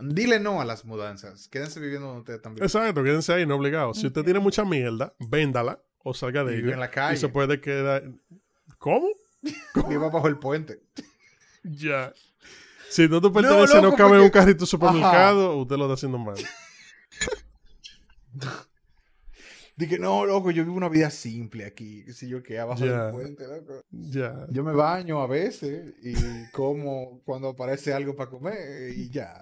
Dile 0.00 0.40
no 0.40 0.60
a 0.60 0.64
las 0.64 0.84
mudanzas. 0.84 1.48
Quédense 1.48 1.78
viviendo 1.78 2.08
donde 2.08 2.20
ustedes 2.20 2.42
también. 2.42 2.64
Exacto, 2.64 3.02
quédense 3.04 3.32
ahí, 3.32 3.46
no 3.46 3.56
obligados. 3.56 3.98
Si 3.98 4.06
usted 4.06 4.24
tiene 4.24 4.40
mucha 4.40 4.64
mierda, 4.64 5.14
véndala 5.18 5.80
o 5.98 6.14
salga 6.14 6.42
de 6.42 6.56
vive 6.56 6.68
ella. 6.68 6.74
en 6.74 6.80
la 6.80 6.90
calle. 6.90 7.14
Y 7.14 7.20
se 7.20 7.28
puede 7.28 7.60
quedar. 7.60 8.02
¿Cómo? 8.78 9.08
Viva 9.88 10.08
bajo 10.08 10.26
el 10.26 10.38
puente. 10.38 10.82
Ya. 11.62 12.12
Si 12.90 13.08
no 13.08 13.20
te 13.20 13.30
pertenece, 13.30 13.76
no, 13.76 13.82
loco, 13.82 13.96
cabe 13.96 14.16
en 14.16 14.22
un 14.22 14.30
carrito 14.30 14.66
supermercado, 14.66 15.56
usted 15.56 15.76
lo 15.76 15.84
está 15.84 15.94
haciendo 15.94 16.18
mal. 16.18 16.36
Dije, 19.76 19.98
no, 19.98 20.24
loco, 20.24 20.52
yo 20.52 20.64
vivo 20.64 20.76
una 20.76 20.88
vida 20.88 21.10
simple 21.10 21.64
aquí. 21.64 22.04
Si 22.12 22.28
yo 22.28 22.42
qué, 22.42 22.58
abajo 22.60 22.84
Ya. 22.84 23.06
del 23.06 23.12
puente, 23.12 23.46
loco. 23.48 23.82
Yo 23.90 24.62
me 24.62 24.72
baño 24.72 25.20
a 25.20 25.26
veces 25.26 25.94
y 26.02 26.14
como 26.52 27.20
cuando 27.24 27.48
aparece 27.48 27.92
algo 27.92 28.14
para 28.14 28.30
comer 28.30 28.90
y 28.96 29.10
ya. 29.10 29.34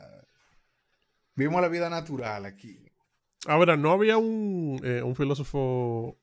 Vivimos 1.35 1.61
la 1.61 1.69
vida 1.69 1.91
natural 1.91 2.47
aquí. 2.47 2.79
Ahora, 3.47 3.77
¿no 3.77 3.91
había 3.93 4.17
un, 4.19 4.81
eh, 4.85 5.03
un 5.03 5.17
filósofo 5.17 6.19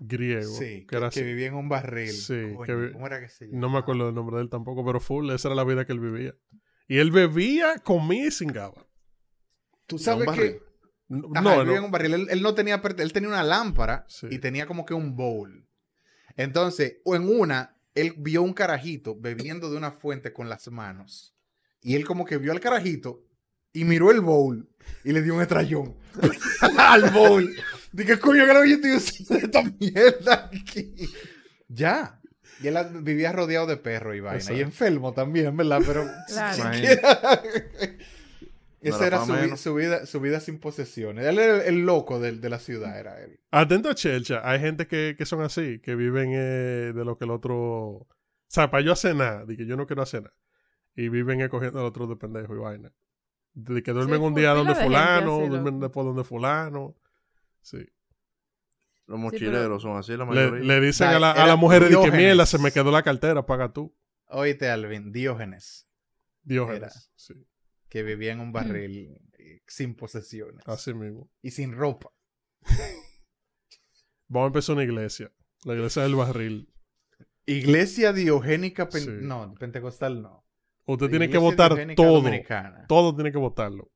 griego 0.00 0.50
Sí, 0.52 0.80
que 0.80 0.86
que, 0.86 0.96
era 0.96 1.10
que 1.10 1.22
vivía 1.22 1.48
en 1.48 1.54
un 1.54 1.68
barril. 1.68 2.10
Sí, 2.10 2.54
Coño, 2.56 2.66
que 2.66 2.92
¿Cómo 2.92 3.06
era 3.06 3.20
que 3.20 3.28
se? 3.28 3.46
No 3.48 3.68
me 3.68 3.78
acuerdo 3.78 4.06
del 4.06 4.14
nombre 4.14 4.36
de 4.36 4.42
él 4.42 4.50
tampoco, 4.50 4.84
pero 4.84 4.98
full, 4.98 5.30
esa 5.30 5.48
era 5.48 5.54
la 5.54 5.64
vida 5.64 5.84
que 5.84 5.92
él 5.92 6.00
vivía. 6.00 6.34
Y 6.88 6.98
él 6.98 7.10
bebía, 7.12 7.78
comía 7.78 8.26
y 8.26 8.30
cingaba. 8.30 8.86
Tú 9.86 9.98
sabes 9.98 10.28
que... 10.30 10.60
No, 11.08 11.28
Ajá, 11.34 11.52
él 11.52 11.58
no. 11.58 11.64
vivía 11.64 11.78
en 11.78 11.84
un 11.84 11.90
barril. 11.90 12.14
Él, 12.14 12.26
él 12.30 12.42
no 12.42 12.54
tenía... 12.54 12.80
Él 12.98 13.12
tenía 13.12 13.28
una 13.28 13.42
lámpara 13.42 14.04
Sí. 14.08 14.26
y 14.30 14.38
tenía 14.38 14.66
como 14.66 14.84
que 14.84 14.94
un 14.94 15.14
bowl. 15.16 15.68
Entonces, 16.36 16.96
o 17.04 17.14
en 17.14 17.28
una, 17.28 17.76
él 17.94 18.14
vio 18.18 18.42
un 18.42 18.54
carajito 18.54 19.14
bebiendo 19.18 19.70
de 19.70 19.76
una 19.76 19.92
fuente 19.92 20.32
con 20.32 20.48
las 20.48 20.68
manos. 20.68 21.34
Y 21.80 21.94
él 21.94 22.04
como 22.06 22.24
que 22.24 22.38
vio 22.38 22.52
al 22.52 22.60
carajito 22.60 23.24
y 23.72 23.84
miró 23.84 24.10
el 24.10 24.20
bowl 24.20 24.68
y 25.04 25.12
le 25.12 25.20
dio 25.22 25.34
un 25.34 25.42
estrellón 25.42 25.96
al 26.78 27.10
bowl. 27.10 27.54
Dije, 27.92 28.18
coño, 28.18 28.46
que 28.46 28.54
lo 28.54 28.62
que 28.62 28.68
yo 28.70 28.74
estoy 28.76 28.90
haciendo 28.92 29.34
esta 29.36 29.62
mierda 29.80 30.50
aquí. 30.52 30.94
Ya. 31.68 32.20
Y 32.62 32.68
él 32.68 32.76
vivía 33.02 33.30
rodeado 33.32 33.66
de 33.66 33.76
perros 33.76 34.16
y 34.16 34.20
vaina. 34.20 34.36
Exacto. 34.38 34.58
Y 34.58 34.62
enfermo 34.62 35.12
también, 35.12 35.56
¿verdad? 35.56 35.80
Pero 35.86 36.06
Claro. 36.28 36.70
Esa 38.88 39.06
era 39.06 39.24
su, 39.24 39.32
vi- 39.32 39.38
menos. 39.40 39.60
su 39.60 39.74
vida, 39.74 40.06
su 40.06 40.20
vida 40.20 40.40
sin 40.40 40.58
posesiones. 40.60 41.24
Él 41.26 41.38
era 41.38 41.56
el, 41.56 41.76
el 41.76 41.86
loco 41.86 42.20
de, 42.20 42.32
la 42.48 42.58
ciudad, 42.58 42.98
era 42.98 43.20
él. 43.22 43.40
Atento 43.50 43.88
a 43.90 43.94
Chelcha, 43.94 44.40
hay 44.48 44.60
gente 44.60 44.86
que, 44.86 45.14
que 45.16 45.24
son 45.26 45.42
así, 45.42 45.80
que 45.80 45.94
viven 45.94 46.30
eh, 46.34 46.92
de 46.94 47.04
lo 47.04 47.16
que 47.16 47.24
el 47.24 47.30
otro... 47.30 47.56
O 47.56 48.08
sea, 48.46 48.70
para 48.70 48.82
yo 48.84 48.92
hacer 48.92 49.16
nada, 49.16 49.44
de 49.44 49.56
que 49.56 49.66
yo 49.66 49.76
no 49.76 49.86
quiero 49.86 50.02
hacer 50.02 50.22
nada. 50.22 50.36
Y 50.94 51.08
viven 51.08 51.40
eh, 51.40 51.48
cogiendo 51.48 51.80
al 51.80 51.86
otro 51.86 52.06
de 52.06 52.16
pendejo 52.16 52.54
y 52.54 52.58
vaina. 52.58 52.92
De 53.54 53.82
que 53.82 53.92
duermen 53.92 54.20
Sí, 54.20 54.26
un 54.26 54.34
día 54.34 54.50
donde 54.50 54.74
fulano, 54.74 55.40
así, 55.40 55.48
duermen 55.48 55.80
después 55.80 56.06
donde 56.06 56.24
fulano. 56.24 56.94
Sí. 57.62 57.84
Los 59.06 59.18
mochileros 59.18 59.82
son 59.82 59.96
así 59.96 60.12
la 60.16 60.24
Le, 60.24 60.26
mayoría. 60.26 60.62
le 60.64 60.80
dicen 60.86 61.08
Ay, 61.08 61.16
a, 61.16 61.18
la, 61.18 61.52
a 61.52 61.56
mujeres 61.56 61.90
de 61.90 61.98
que 62.00 62.10
mierda, 62.10 62.46
se 62.46 62.58
me 62.58 62.72
quedó 62.72 62.90
la 62.90 63.02
cartera, 63.02 63.44
paga 63.44 63.72
tú. 63.72 63.94
Oíste, 64.26 64.68
Alvin, 64.70 65.12
Diógenes, 65.12 65.86
Diógenes. 66.42 66.82
Era. 66.82 66.90
Sí, 67.14 67.34
que 67.94 68.02
vivía 68.02 68.32
en 68.32 68.40
un 68.40 68.50
barril 68.52 69.16
eh, 69.38 69.62
sin 69.68 69.94
posesiones 69.94 70.66
así 70.66 70.92
mismo. 70.92 71.30
y 71.42 71.52
sin 71.52 71.72
ropa. 71.72 72.10
Vamos 74.26 74.46
a 74.46 74.48
empezar 74.48 74.74
una 74.74 74.82
iglesia. 74.84 75.30
La 75.64 75.74
iglesia 75.74 76.02
del 76.02 76.16
barril. 76.16 76.68
Iglesia 77.46 78.12
diogénica, 78.12 78.88
pen- 78.88 79.02
Sí. 79.04 79.10
no, 79.20 79.54
pentecostal 79.54 80.20
no. 80.22 80.44
Usted 80.86 81.08
tiene 81.08 81.30
que 81.30 81.38
votar 81.38 81.72
todo. 81.94 82.14
dominicana. 82.20 82.84
Todo 82.88 83.14
tiene 83.14 83.30
que 83.30 83.38
votarlo. 83.38 83.92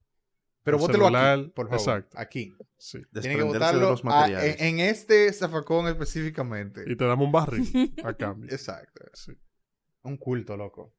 Pero 0.62 0.78
vótelo 0.78 1.06
celular, 1.06 1.38
aquí, 1.40 1.48
por 1.56 1.66
favor. 1.66 1.80
exacto. 1.80 2.18
Aquí. 2.20 2.54
Sí. 2.78 3.00
Tiene 3.20 3.36
que 3.36 3.42
votarlo 3.42 3.90
los 3.90 4.02
a- 4.02 4.04
materiales. 4.04 4.60
en, 4.60 4.78
en 4.78 4.80
este 4.90 5.32
zafacón 5.32 5.88
específicamente. 5.88 6.84
Y 6.86 6.94
te 6.94 7.04
damos 7.04 7.26
un 7.26 7.32
barril 7.32 7.66
a 8.04 8.14
cambio. 8.14 8.48
Exacto. 8.52 9.04
Sí. 9.14 9.32
Un 10.02 10.16
culto, 10.18 10.56
loco. 10.56 10.94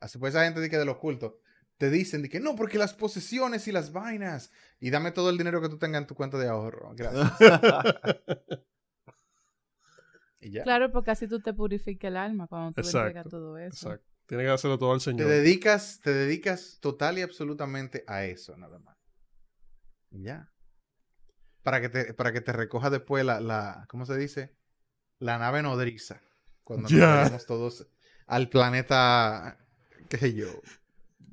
Así 0.00 0.18
pues 0.18 0.34
esa 0.34 0.44
gente 0.44 0.58
dice 0.60 0.70
que 0.70 0.78
de 0.78 0.84
los 0.84 0.96
cultos 0.96 1.34
te 1.78 1.90
dicen 1.90 2.22
de 2.22 2.28
que 2.28 2.40
no, 2.40 2.54
porque 2.56 2.76
las 2.78 2.92
posesiones 2.94 3.66
y 3.68 3.72
las 3.72 3.92
vainas. 3.92 4.50
Y 4.80 4.90
dame 4.90 5.12
todo 5.12 5.30
el 5.30 5.38
dinero 5.38 5.60
que 5.62 5.68
tú 5.68 5.78
tengas 5.78 6.02
en 6.02 6.06
tu 6.06 6.14
cuenta 6.14 6.36
de 6.38 6.48
ahorro. 6.48 6.92
Gracias. 6.94 7.32
y 10.40 10.50
ya. 10.50 10.62
Claro, 10.62 10.90
porque 10.92 11.10
así 11.10 11.26
tú 11.26 11.40
te 11.40 11.52
purificas 11.52 12.08
el 12.10 12.16
alma 12.16 12.46
cuando 12.46 12.72
tú 12.72 12.86
entregas 12.86 13.26
todo 13.28 13.56
eso. 13.58 13.88
Exacto. 13.92 14.06
Tiene 14.26 14.44
que 14.44 14.50
hacerlo 14.50 14.78
todo 14.78 14.92
al 14.92 14.98
Te 14.98 15.04
Señor. 15.04 15.26
dedicas, 15.28 16.00
te 16.02 16.12
dedicas 16.12 16.78
total 16.80 17.18
y 17.18 17.22
absolutamente 17.22 18.04
a 18.06 18.24
eso, 18.26 18.56
nada 18.58 18.78
más. 18.78 18.96
Y 20.10 20.22
ya. 20.24 20.52
Para 21.62 21.80
que 21.80 21.88
te, 21.88 22.12
para 22.14 22.32
que 22.32 22.40
te 22.42 22.52
recoja 22.52 22.90
después 22.90 23.24
la, 23.24 23.40
la, 23.40 23.86
¿cómo 23.88 24.04
se 24.04 24.16
dice? 24.16 24.54
La 25.18 25.38
nave 25.38 25.62
nodriza. 25.62 26.20
Cuando 26.62 26.88
nos 26.88 26.92
Ya. 26.92 27.06
vayamos 27.22 27.46
todos 27.46 27.86
al 28.26 28.50
planeta, 28.50 29.58
qué 30.10 30.18
sé 30.18 30.34
yo, 30.34 30.48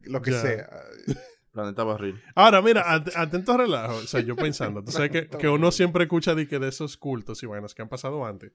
lo 0.05 0.21
que 0.21 0.31
Ya. 0.31 0.41
sea. 0.41 0.69
Planeta 1.51 1.83
Barril. 1.85 2.21
Ahora, 2.35 2.61
mira, 2.61 2.81
at- 2.93 3.15
atento 3.15 3.53
a 3.53 3.57
relajo. 3.57 3.95
O 3.95 4.01
sea, 4.01 4.19
yo 4.19 4.35
pensando. 4.35 4.83
Tú 4.83 4.91
sabes 4.91 5.09
que, 5.11 5.27
que 5.29 5.47
uno 5.47 5.71
siempre 5.71 6.03
escucha 6.03 6.35
de, 6.35 6.47
que 6.49 6.59
de 6.59 6.67
esos 6.67 6.97
cultos 6.97 7.41
y 7.43 7.45
vainas 7.45 7.73
que 7.73 7.81
han 7.81 7.87
pasado 7.87 8.25
antes. 8.25 8.51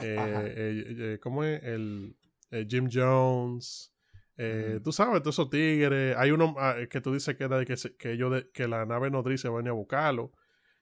Eh, 0.00 0.16
eh, 0.18 0.84
eh, 1.14 1.18
¿Cómo 1.22 1.44
es? 1.44 1.62
El 1.62 2.16
eh, 2.50 2.66
Jim 2.68 2.88
Jones. 2.92 3.92
eh, 4.36 4.72
Ujú. 4.76 4.82
Tú 4.82 4.92
sabes, 4.92 5.22
todos 5.22 5.36
esos 5.36 5.50
tigres. 5.50 6.16
Hay 6.16 6.32
uno 6.32 6.56
ah, 6.58 6.74
que 6.90 7.00
tú 7.00 7.12
dices 7.14 7.36
que, 7.36 7.44
era 7.44 7.58
de 7.58 7.64
que, 7.64 7.76
se- 7.76 7.94
que, 7.96 8.10
ellos 8.12 8.32
de- 8.32 8.50
que 8.50 8.66
la 8.66 8.86
nave 8.86 9.08
nodriza 9.10 9.48
venía 9.50 9.70
a 9.70 9.74
buscarlo. 9.74 10.32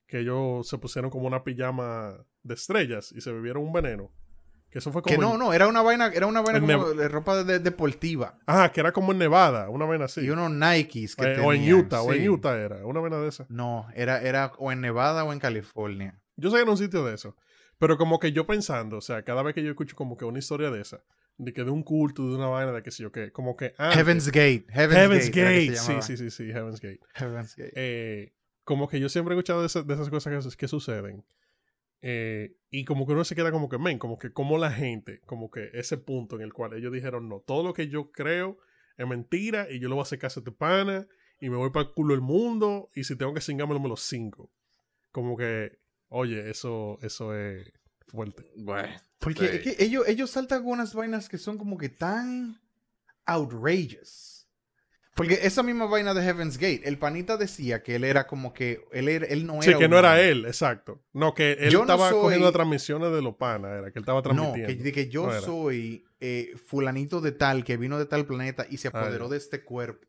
Que 0.06 0.20
ellos 0.20 0.66
se 0.66 0.78
pusieron 0.78 1.10
como 1.10 1.26
una 1.26 1.44
pijama 1.44 2.16
de 2.42 2.54
estrellas 2.54 3.12
y 3.12 3.20
se 3.20 3.32
bebieron 3.32 3.64
un 3.64 3.72
veneno. 3.74 4.10
Que 4.70 4.78
eso 4.78 4.92
fue 4.92 5.02
como. 5.02 5.14
Que 5.16 5.20
no, 5.20 5.32
en- 5.34 5.38
no, 5.40 5.52
era 5.52 5.66
una 5.66 5.82
vaina, 5.82 6.10
era 6.14 6.26
una 6.26 6.42
vaina 6.42 6.60
como 6.60 6.90
de 6.94 7.08
ropa 7.08 7.42
de- 7.42 7.58
deportiva. 7.58 8.38
Ajá, 8.46 8.70
que 8.70 8.80
era 8.80 8.92
como 8.92 9.10
en 9.12 9.18
Nevada, 9.18 9.68
una 9.68 9.84
vaina 9.84 10.04
así. 10.04 10.20
Y 10.20 10.30
unos 10.30 10.50
Nikes 10.52 11.16
que 11.16 11.32
Eh, 11.32 11.40
o 11.40 11.52
en 11.52 11.72
Utah, 11.74 12.02
o 12.02 12.12
en 12.12 12.28
Utah 12.30 12.56
era, 12.56 12.86
una 12.86 13.00
vaina 13.00 13.18
de 13.18 13.28
esa. 13.28 13.46
No, 13.48 13.86
era, 13.94 14.22
era 14.22 14.52
o 14.58 14.70
en 14.70 14.80
Nevada 14.80 15.24
o 15.24 15.32
en 15.32 15.40
California. 15.40 16.20
Yo 16.36 16.50
sé 16.50 16.56
que 16.56 16.62
era 16.62 16.70
un 16.70 16.76
sitio 16.78 17.04
de 17.04 17.14
eso. 17.14 17.36
Pero 17.78 17.96
como 17.98 18.18
que 18.18 18.32
yo 18.32 18.46
pensando, 18.46 18.98
o 18.98 19.00
sea, 19.00 19.22
cada 19.24 19.42
vez 19.42 19.54
que 19.54 19.62
yo 19.62 19.70
escucho 19.70 19.96
como 19.96 20.16
que 20.16 20.24
una 20.24 20.38
historia 20.38 20.70
de 20.70 20.82
esa, 20.82 21.02
de 21.38 21.52
que 21.54 21.64
de 21.64 21.70
un 21.70 21.82
culto, 21.82 22.28
de 22.28 22.36
una 22.36 22.46
vaina, 22.48 22.72
de 22.72 22.82
que 22.82 22.90
sí 22.90 23.04
o 23.04 23.10
qué, 23.10 23.32
como 23.32 23.56
que 23.56 23.74
antes- 23.78 23.96
Heaven's 23.96 24.26
Gate. 24.28 24.66
Heaven's, 24.68 24.94
Heaven's 25.00 25.30
Gate. 25.30 25.76
Sí, 25.76 25.92
sí, 26.02 26.16
sí, 26.18 26.30
sí, 26.30 26.44
Heaven's 26.52 26.80
Gate. 26.80 27.00
Heaven's 27.14 27.56
Gate. 27.56 27.72
Eh, 27.74 28.34
como 28.64 28.86
que 28.88 29.00
yo 29.00 29.08
siempre 29.08 29.34
he 29.34 29.38
escuchado 29.38 29.60
de, 29.62 29.66
esa- 29.66 29.82
de 29.82 29.94
esas 29.94 30.10
cosas 30.10 30.46
que, 30.46 30.56
que 30.56 30.68
suceden. 30.68 31.24
Eh, 32.02 32.56
y 32.70 32.84
como 32.84 33.06
que 33.06 33.12
uno 33.12 33.24
se 33.24 33.34
queda 33.34 33.50
como 33.52 33.68
que, 33.68 33.78
men, 33.78 33.98
como 33.98 34.18
que 34.18 34.32
como 34.32 34.56
la 34.58 34.70
gente, 34.72 35.20
como 35.26 35.50
que 35.50 35.70
ese 35.74 35.98
punto 35.98 36.36
en 36.36 36.42
el 36.42 36.52
cual 36.52 36.72
ellos 36.74 36.92
dijeron, 36.92 37.28
no, 37.28 37.40
todo 37.40 37.62
lo 37.62 37.74
que 37.74 37.88
yo 37.88 38.10
creo 38.10 38.58
es 38.96 39.06
mentira 39.06 39.70
y 39.70 39.80
yo 39.80 39.88
lo 39.88 39.96
voy 39.96 40.02
a 40.02 40.04
hacer 40.04 40.18
caso 40.18 40.40
a 40.40 40.42
este 40.42 40.52
pana 40.52 41.06
y 41.40 41.50
me 41.50 41.56
voy 41.56 41.70
para 41.70 41.88
el 41.88 41.92
culo 41.94 42.14
del 42.14 42.22
mundo 42.22 42.90
y 42.94 43.04
si 43.04 43.16
tengo 43.16 43.34
que 43.34 43.40
cingármelo 43.40 43.80
me 43.80 43.88
lo 43.88 43.96
cinco. 43.96 44.50
Como 45.12 45.36
que, 45.36 45.78
oye, 46.08 46.48
eso, 46.50 46.98
eso 47.02 47.34
es 47.36 47.70
fuerte. 48.06 48.50
Bueno. 48.56 48.88
Porque 49.18 49.40
Sí. 49.40 49.56
es 49.56 49.60
que 49.76 49.84
ellos, 49.84 50.08
ellos 50.08 50.30
saltan 50.30 50.62
con 50.62 50.72
unas 50.72 50.94
vainas 50.94 51.28
que 51.28 51.36
son 51.38 51.58
como 51.58 51.76
que 51.76 51.88
tan 51.90 52.58
outrageous. 53.26 54.39
Porque 55.14 55.40
esa 55.42 55.62
misma 55.62 55.86
vaina 55.86 56.14
de 56.14 56.22
Heaven's 56.22 56.56
Gate, 56.56 56.82
el 56.84 56.96
panita 56.96 57.36
decía 57.36 57.82
que 57.82 57.96
él 57.96 58.04
era 58.04 58.26
como 58.26 58.52
que 58.54 58.84
él, 58.92 59.08
era, 59.08 59.26
él 59.26 59.44
no 59.46 59.60
Sí, 59.60 59.70
era 59.70 59.78
que 59.78 59.88
no 59.88 59.98
era 59.98 60.20
él, 60.20 60.46
exacto. 60.46 61.02
No, 61.12 61.34
que 61.34 61.52
él 61.60 61.70
Yo 61.70 61.78
no 61.80 61.84
estaba 61.84 62.10
soy- 62.10 62.20
cogiendo 62.20 62.50
transmisiones 62.52 63.12
de 63.12 63.20
los 63.20 63.34
panas, 63.34 63.72
era 63.72 63.90
que 63.90 63.98
él 63.98 64.02
estaba 64.02 64.18
No, 64.18 64.22
transmitiendo. 64.22 64.66
que, 64.68 64.74
de 64.82 64.92
que 64.92 65.08
yo 65.08 65.26
No 65.26 65.40
soy 65.40 66.04
eh, 66.20 66.54
fulanito 66.64 67.20
de 67.20 67.32
tal, 67.32 67.64
que 67.64 67.76
vino 67.76 67.98
de 67.98 68.06
tal 68.06 68.24
planeta 68.24 68.66
y 68.70 68.76
se 68.78 68.88
Ah, 68.88 68.92
apoderó 68.94 69.28
de 69.28 69.36
este 69.38 69.62
cuerpo. 69.64 70.06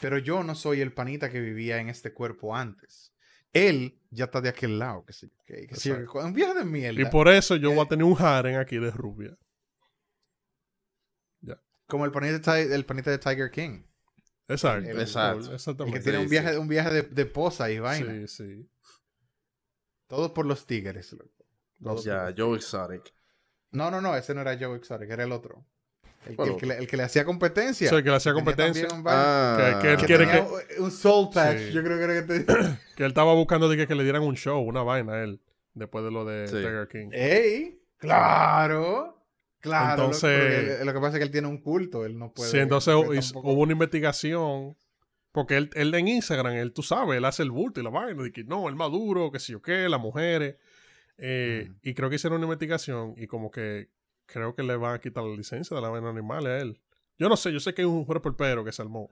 Pero 0.00 0.18
yo 0.18 0.42
no 0.42 0.54
soy 0.54 0.80
el 0.80 0.92
panita 0.92 1.30
que 1.30 1.40
vivía 1.40 1.78
en 1.78 1.88
este 1.88 2.12
cuerpo 2.12 2.56
antes. 2.56 3.12
Él 3.52 3.98
ya 4.10 4.24
está 4.24 4.40
de 4.40 4.48
aquel 4.48 4.78
lado, 4.78 5.04
que 5.04 5.12
sé 5.12 5.28
yo, 5.82 5.96
un 6.14 6.32
viaje 6.32 6.54
de 6.54 6.64
mierda. 6.64 7.00
Y 7.00 7.04
por 7.04 7.28
eso 7.28 7.56
yo 7.56 7.70
voy 7.70 7.80
Eh. 7.80 7.82
a 7.82 7.88
tener 7.88 8.04
un 8.04 8.16
harem 8.18 8.58
aquí 8.58 8.78
de 8.78 8.90
rubia. 8.90 9.36
Como 11.92 12.06
el 12.06 12.10
panita, 12.10 12.58
el 12.58 12.86
panita 12.86 13.10
de 13.10 13.18
Tiger 13.18 13.50
King. 13.50 13.82
Exacto. 14.48 14.88
El- 14.88 14.98
Exacto. 14.98 15.48
El 15.50 15.54
Exactamente. 15.56 15.98
que 15.98 16.02
tiene 16.02 16.18
un 16.20 16.28
viaje, 16.30 16.56
un 16.56 16.66
viaje 16.66 16.88
de, 16.90 17.02
de 17.02 17.26
posa 17.26 17.70
y 17.70 17.80
vaina. 17.80 18.26
Sí, 18.26 18.28
sí. 18.28 18.70
Todo 20.06 20.32
por 20.32 20.46
los 20.46 20.66
tigres. 20.66 21.12
loco. 21.12 21.44
No, 21.80 21.94
Todo 21.96 22.02
Ya, 22.04 22.24
por- 22.26 22.34
Joe 22.38 22.56
Exotic. 22.56 23.12
No, 23.72 23.90
no, 23.90 24.00
no, 24.00 24.16
ese 24.16 24.34
no 24.34 24.40
era 24.40 24.56
Joe 24.58 24.74
Exotic, 24.78 25.10
era 25.10 25.24
el 25.24 25.32
otro. 25.32 25.66
El, 26.24 26.34
¿Cuál 26.36 26.48
el 26.50 26.56
que, 26.56 26.64
le, 26.66 26.78
el 26.78 26.86
que 26.86 26.96
le 26.96 27.02
hacía 27.02 27.26
competencia. 27.26 27.90
Sí, 27.90 27.94
el 27.94 28.02
que 28.02 28.08
le 28.08 28.16
hacía 28.16 28.32
competencia. 28.32 28.88
también 28.88 29.14
Ah, 29.14 29.78
Que- 29.80 29.82
que 29.88 29.92
él 29.92 30.00
que 30.00 30.06
quiere 30.06 30.26
tenía 30.26 30.46
un 30.78 30.90
soul 30.90 31.28
patch, 31.30 31.58
Sí. 31.58 31.72
yo 31.72 31.82
creo 31.82 31.98
que 31.98 32.04
era 32.04 32.14
que 32.14 32.22
te... 32.22 32.46
Que 32.96 33.02
él 33.04 33.08
estaba 33.10 33.34
buscando 33.34 33.68
de 33.68 33.76
que, 33.76 33.86
que 33.86 33.94
le 33.94 34.02
dieran 34.04 34.22
un 34.22 34.36
show, 34.36 34.62
una 34.62 34.82
vaina 34.82 35.12
a 35.12 35.22
él, 35.24 35.42
después 35.74 36.04
de 36.04 36.10
lo 36.10 36.24
de 36.24 36.46
Sí. 36.46 36.54
Tiger 36.54 36.88
King. 36.88 37.08
¡Ey! 37.12 37.82
¡Claro! 37.98 39.21
Claro. 39.62 40.04
Entonces- 40.04 40.84
lo 40.84 40.92
que 40.92 40.98
pasa 41.00 41.12
es 41.16 41.18
que 41.20 41.24
él 41.24 41.30
tiene 41.30 41.48
un 41.48 41.58
culto, 41.58 42.04
él 42.04 42.18
no 42.18 42.32
puede... 42.32 42.50
sí, 42.50 42.58
entonces 42.58 42.92
tampoco- 42.94 43.48
hubo 43.52 43.62
una 43.62 43.72
investigación. 43.72 44.76
Porque 45.30 45.56
él, 45.56 45.70
él 45.72 45.94
en 45.94 46.08
Instagram, 46.08 46.52
él, 46.56 46.74
tú 46.74 46.82
sabes, 46.82 47.16
él 47.16 47.24
hace 47.24 47.42
el 47.42 47.50
bulto 47.50 47.80
y 47.80 47.82
la 47.84 47.88
vaina. 47.88 48.22
De 48.22 48.30
que 48.32 48.44
no, 48.44 48.68
el 48.68 48.74
maduro, 48.74 49.32
que 49.32 49.38
sí 49.38 49.54
o 49.54 49.62
qué, 49.62 49.88
las 49.88 49.98
mujeres. 50.00 50.56
Eh. 51.16 51.70
Y 51.82 51.94
creo 51.94 52.10
que 52.10 52.16
hicieron 52.16 52.36
una 52.38 52.44
investigación 52.46 53.14
y 53.16 53.26
como 53.26 53.50
que 53.50 53.88
creo 54.26 54.54
que 54.54 54.62
le 54.62 54.76
van 54.76 54.94
a 54.94 55.00
quitar 55.00 55.24
la 55.24 55.34
licencia 55.34 55.74
de 55.74 55.80
la 55.82 55.88
vaina 55.88 56.10
animal 56.10 56.46
a 56.46 56.58
él. 56.58 56.80
Yo 57.18 57.28
no 57.30 57.36
sé, 57.36 57.50
yo 57.52 57.60
sé 57.60 57.72
que 57.72 57.82
hay 57.82 57.86
un 57.86 58.06
pero 58.36 58.64
que 58.64 58.72
se 58.72 58.82
armó 58.82 59.08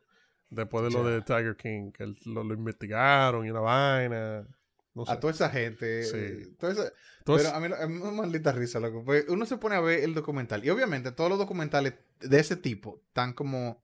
después 0.51 0.85
de 0.85 0.91
lo 0.91 1.05
de 1.05 1.23
Tiger 1.23 1.57
King, 1.57 1.93
que 1.93 2.03
él- 2.03 2.17
lo, 2.27 2.43
lo 2.45 2.53
investigaron 2.55 3.47
y 3.47 3.51
una 3.51 3.61
vaina. 3.61 4.47
No 4.95 5.07
sé. 5.07 5.13
A 5.13 5.21
toda 5.21 5.33
esa 5.33 5.49
gente. 5.51 6.03
Sí. 6.05 6.55
toda 6.59 6.73
esa- 6.73 6.93
Entonces, 7.19 7.47
pero 7.49 7.57
a 7.57 7.61
mí, 7.61 7.75
a 7.81 7.87
mí 7.87 7.95
me 8.03 8.11
maldita 8.13 8.51
risa, 8.53 8.81
loco. 8.81 9.05
porque 9.05 9.25
uno 9.29 9.47
se 9.47 9.57
pone 9.57 9.77
a 9.77 9.81
ver 9.81 10.01
el 10.05 10.15
documental. 10.15 10.65
Y 10.65 10.71
obviamente 10.71 11.13
todos 11.13 11.31
los 11.31 11.39
documentales 11.39 11.95
de 12.21 12.41
ese 12.41 12.57
tipo 12.57 13.01
están 13.09 13.33
como, 13.33 13.83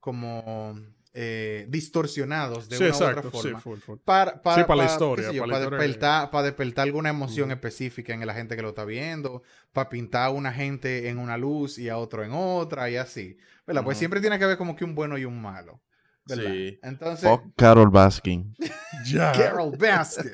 como 0.00 0.78
eh, 1.14 1.66
distorsionados 1.68 2.68
de 2.70 2.76
sí, 2.76 2.82
una 2.84 2.92
u 2.92 2.94
exacto. 2.94 3.28
otra 3.28 3.30
Sí, 3.40 3.48
forma. 3.48 3.60
full, 3.60 3.78
full. 3.78 3.98
Para, 4.04 4.40
para, 4.42 4.62
Sí, 4.62 4.66
para 4.66 4.76
la 4.78 4.86
qué 4.86 4.92
historia, 4.92 5.30
yo, 5.32 5.42
para 5.42 5.52
la 5.52 5.58
historia 5.58 5.78
que- 5.78 5.84
despertar, 5.86 6.30
para 6.30 6.44
despertar 6.44 6.82
alguna 6.84 7.10
emoción 7.10 7.46
Ujú. 7.50 7.54
específica 7.54 8.14
en 8.14 8.26
la 8.26 8.32
gente 8.34 8.56
que 8.56 8.62
lo 8.62 8.70
está 8.70 8.84
viendo, 8.86 9.42
para 9.72 9.88
pintar 9.90 10.28
a 10.28 10.30
una 10.30 10.52
gente 10.52 11.08
en 11.08 11.18
una 11.18 11.36
luz 11.36 11.78
y 11.78 11.88
a 11.90 11.98
otro 11.98 12.24
en 12.24 12.32
otra 12.32 12.88
y 12.90 12.96
así. 12.96 13.36
¿Verdad? 13.66 13.84
Pues 13.84 13.96
Ujú. 13.96 13.98
siempre 14.00 14.20
tiene 14.20 14.38
que 14.38 14.44
haber 14.44 14.56
como 14.56 14.74
que 14.74 14.84
un 14.84 14.94
bueno 14.94 15.18
y 15.18 15.24
un 15.26 15.40
malo. 15.40 15.82
¿Verdad? 16.24 16.50
Sí. 16.52 16.78
Entonces, 16.82 17.28
Fuck 17.28 17.54
Carol 17.56 17.90
Baskin. 17.90 18.54
Ya. 19.06 19.32
Carol 19.32 19.76
Baskin. 19.76 20.30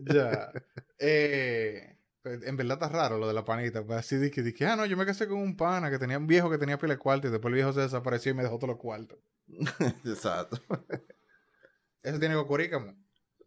ya. 0.00 0.50
Eh, 0.98 1.96
en 2.24 2.56
verdad 2.56 2.78
está 2.80 2.88
raro 2.88 3.18
lo 3.18 3.28
de 3.28 3.34
la 3.34 3.44
panita. 3.44 3.84
Pues 3.84 4.00
así 4.00 4.16
de 4.16 4.30
que, 4.30 4.66
ah, 4.66 4.76
no, 4.76 4.84
yo 4.86 4.96
me 4.96 5.06
casé 5.06 5.28
con 5.28 5.38
un 5.38 5.56
pana 5.56 5.90
que 5.90 5.98
tenía 5.98 6.18
un 6.18 6.26
viejo 6.26 6.50
que 6.50 6.58
tenía 6.58 6.78
pila 6.78 6.94
de 6.94 6.98
cuartos 6.98 7.28
y 7.28 7.32
después 7.32 7.50
el 7.50 7.54
viejo 7.54 7.72
se 7.72 7.80
desapareció 7.80 8.32
y 8.32 8.34
me 8.34 8.42
dejó 8.42 8.56
todos 8.56 8.70
los 8.70 8.78
cuartos. 8.78 9.18
Exacto. 10.04 10.60
Eso 12.02 12.18
tiene 12.18 12.34
cocorícamo. 12.34 12.94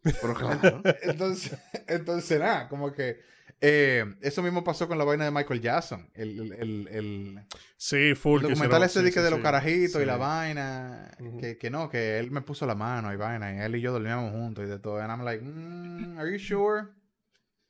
Pero 0.02 0.34
claro. 0.34 0.82
Entonces, 1.02 1.56
entonces 1.86 2.40
nada, 2.40 2.68
como 2.68 2.92
que 2.92 3.20
eh, 3.64 4.04
eso 4.20 4.42
mismo 4.42 4.64
pasó 4.64 4.88
con 4.88 4.98
la 4.98 5.04
vaina 5.04 5.24
de 5.24 5.30
Michael 5.30 5.60
Jackson. 5.60 6.10
El, 6.14 6.38
el, 6.40 6.52
el, 6.52 6.88
el- 6.88 7.40
Sí, 7.76 8.14
full. 8.16 8.42
el 8.42 8.48
documental 8.50 8.82
ese 8.82 8.98
sí, 8.98 9.04
de 9.04 9.10
que 9.12 9.20
sí, 9.20 9.24
de 9.24 9.30
los 9.30 9.38
sí. 9.38 9.42
carajitos 9.44 10.02
y 10.02 10.04
la 10.04 10.16
vaina. 10.16 11.10
Que, 11.40 11.56
que 11.56 11.70
no, 11.70 11.88
que 11.88 12.18
él 12.18 12.30
me 12.32 12.42
puso 12.42 12.66
la 12.66 12.74
mano 12.74 13.12
y 13.12 13.16
vaina. 13.16 13.54
Y 13.54 13.58
él 13.60 13.76
y 13.76 13.80
yo 13.80 13.92
dormíamos 13.92 14.32
juntos 14.32 14.64
y 14.64 14.68
de 14.68 14.78
todo. 14.80 14.98
And 15.00 15.10
I'm 15.10 15.24
like, 15.24 15.42
mm, 15.44 16.18
are 16.18 16.30
you 16.30 16.38
sure? 16.38 16.88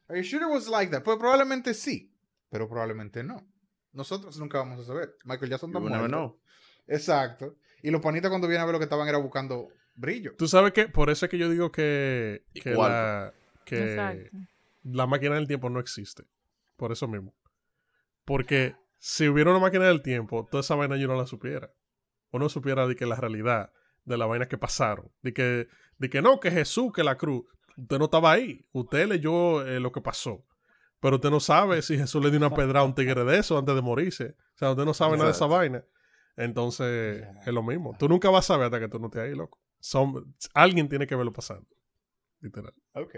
Are 0.09 0.18
you 0.18 0.24
sure 0.24 0.43
it 0.43 0.51
was 0.51 0.66
like 0.68 0.90
that? 0.90 1.03
Pues 1.03 1.18
probablemente 1.18 1.74
sí, 1.74 2.12
pero 2.49 2.68
probablemente 2.68 3.22
no. 3.22 3.47
Nosotros 3.93 4.38
nunca 4.38 4.59
vamos 4.59 4.80
a 4.80 4.84
saber. 4.84 5.16
Michael 5.24 5.51
Jackson 5.51 5.70
está 5.70 5.78
muerto. 5.80 6.09
know. 6.09 6.40
Exacto. 6.86 7.57
Y 7.82 7.90
los 7.90 8.01
panitas 8.01 8.30
cuando 8.30 8.49
vienen 8.49 8.62
a 8.62 8.66
ver 8.66 8.72
lo 8.72 8.78
que 8.78 8.84
estaban 8.84 9.07
era 9.09 9.18
buscando 9.18 9.68
brillo. 9.95 10.34
Tú 10.38 10.49
sabes 10.49 10.72
que 10.72 10.88
por 10.88 11.11
eso 11.11 11.26
es 11.26 11.30
que 11.30 11.36
yo 11.38 11.51
digo 11.51 11.70
que, 11.70 12.45
que, 12.55 12.72
cuarto. 12.74 12.95
la, 12.95 13.34
que 13.66 13.90
Exacto. 13.93 14.36
La 14.83 15.07
máquina 15.07 15.37
del 15.37 15.47
tiempo 15.47 15.70
no 15.70 15.80
existe. 15.80 16.24
Por 16.76 16.93
eso 16.93 17.09
mismo. 17.09 17.35
Porque 18.24 18.76
si 18.99 19.28
hubiera 19.28 19.51
una 19.51 19.61
máquina 19.61 19.87
del 19.87 20.03
tiempo, 20.03 20.47
toda 20.51 20.61
esa 20.61 20.74
vaina 20.74 20.97
yo 20.97 21.09
no 21.09 21.16
la 21.16 21.26
supiera. 21.26 21.72
O 22.30 22.39
no 22.39 22.49
supiera 22.49 22.87
de 22.87 22.97
que 22.97 23.07
la 23.07 23.16
realidad 23.16 23.72
de 24.05 24.16
las 24.16 24.28
vainas 24.28 24.49
que 24.49 24.59
pasaron. 24.59 25.11
De 25.22 25.33
que, 25.33 25.68
de 25.99 26.11
que 26.11 26.22
no, 26.22 26.41
que 26.41 26.51
Jesús, 26.51 26.93
que 26.93 27.05
la 27.05 27.16
cruz. 27.16 27.45
Usted 27.76 27.99
no 27.99 28.07
estaba 28.07 28.33
ahí. 28.33 28.66
Usted 28.72 29.07
leyó 29.09 29.66
eh, 29.66 29.80
lo 29.80 29.93
que 29.93 30.01
pasó. 30.01 30.45
Pero 31.01 31.16
usted 31.16 31.30
no 31.30 31.41
sabe 31.41 31.83
si 31.83 31.99
Jesús 31.99 32.22
le 32.22 32.30
dio 32.30 32.39
una 32.39 32.55
pedra 32.55 32.80
a 32.80 32.85
un 32.85 32.95
tigre 32.95 33.24
de 33.24 33.39
eso 33.39 33.59
antes 33.59 33.74
de 33.74 33.83
morirse. 33.83 34.37
O 34.55 34.59
sea, 34.59 34.70
usted 34.70 34.85
no 34.85 34.95
sabe 34.95 35.16
nada 35.16 35.26
de 35.26 35.33
esa 35.33 35.47
vaina. 35.47 35.85
Entonces, 36.37 37.26
es 37.45 37.53
lo 37.53 37.62
mismo. 37.62 37.97
Tú 37.99 38.09
nunca 38.09 38.30
vas 38.30 38.45
a 38.47 38.55
saber 38.55 38.66
hasta 38.66 38.80
que 38.80 38.89
tú 38.89 38.99
no 38.99 39.07
estés 39.07 39.22
ahí, 39.22 39.35
loco. 39.35 39.61
Son, 39.80 40.35
alguien 40.55 40.89
tiene 40.89 41.07
que 41.07 41.16
verlo 41.16 41.33
pasando. 41.33 41.66
Literal. 42.41 42.72
Ok. 42.95 43.16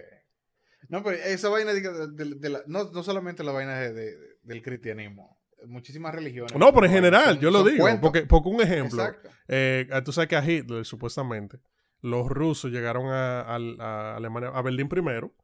No, 0.88 1.02
pero 1.02 1.16
esa 1.16 1.48
vaina 1.48 1.72
de, 1.72 1.80
de- 1.80 2.34
de 2.36 2.48
la- 2.48 2.62
no, 2.66 2.90
no 2.92 3.02
solamente 3.02 3.42
la 3.44 3.52
vaina 3.52 3.78
de- 3.80 3.92
de- 3.92 4.16
del 4.42 4.62
cristianismo, 4.62 5.38
muchísimas 5.66 6.14
religiones. 6.14 6.54
No, 6.56 6.72
pero 6.74 6.86
en 6.86 6.92
son- 6.92 6.96
general, 6.96 7.40
yo 7.40 7.50
lo 7.50 7.64
digo. 7.64 7.82
cuentos. 7.82 8.02
Porque, 8.02 8.26
porque 8.26 8.48
un 8.48 8.60
ejemplo, 8.60 9.02
eh, 9.48 9.88
tú 10.04 10.12
sabes 10.12 10.28
que 10.28 10.36
a 10.36 10.44
Hitler, 10.44 10.84
supuestamente, 10.84 11.58
los 12.00 12.28
rusos 12.28 12.70
llegaron 12.70 13.06
a, 13.08 13.40
al- 13.42 13.80
a 13.80 14.16
Alemania, 14.16 14.50
a 14.50 14.60
Berlín 14.62 14.88
primero, 14.88 15.34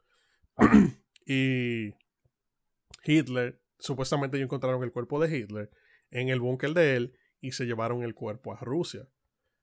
y 1.26 1.95
Hitler, 3.05 3.61
supuestamente 3.78 4.36
ellos 4.36 4.47
encontraron 4.47 4.82
el 4.82 4.93
cuerpo 4.93 5.20
de 5.20 5.36
Hitler 5.38 5.70
en 6.11 6.28
el 6.28 6.41
búnker 6.41 6.74
de 6.74 6.97
él 6.97 7.14
y 7.41 7.53
se 7.53 7.64
llevaron 7.64 8.03
el 8.03 8.14
cuerpo 8.14 8.53
a 8.53 8.61
Rusia. 8.61 9.09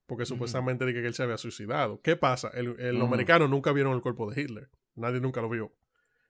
Porque 0.08 0.26
supuestamente 0.26 0.86
dije 0.86 1.02
que 1.02 1.08
él 1.08 1.14
se 1.14 1.24
había 1.24 1.38
suicidado. 1.38 2.02
¿Qué 2.02 2.16
pasa? 2.16 2.50
El, 2.54 2.80
el- 2.80 2.96
los 2.96 3.08
americanos 3.08 3.50
nunca 3.50 3.74
vieron 3.74 3.94
el 3.94 4.02
cuerpo 4.02 4.32
de 4.32 4.42
Hitler. 4.42 4.70
Nadie 4.98 5.22
nunca 5.22 5.42
lo 5.42 5.50
vio. 5.50 5.72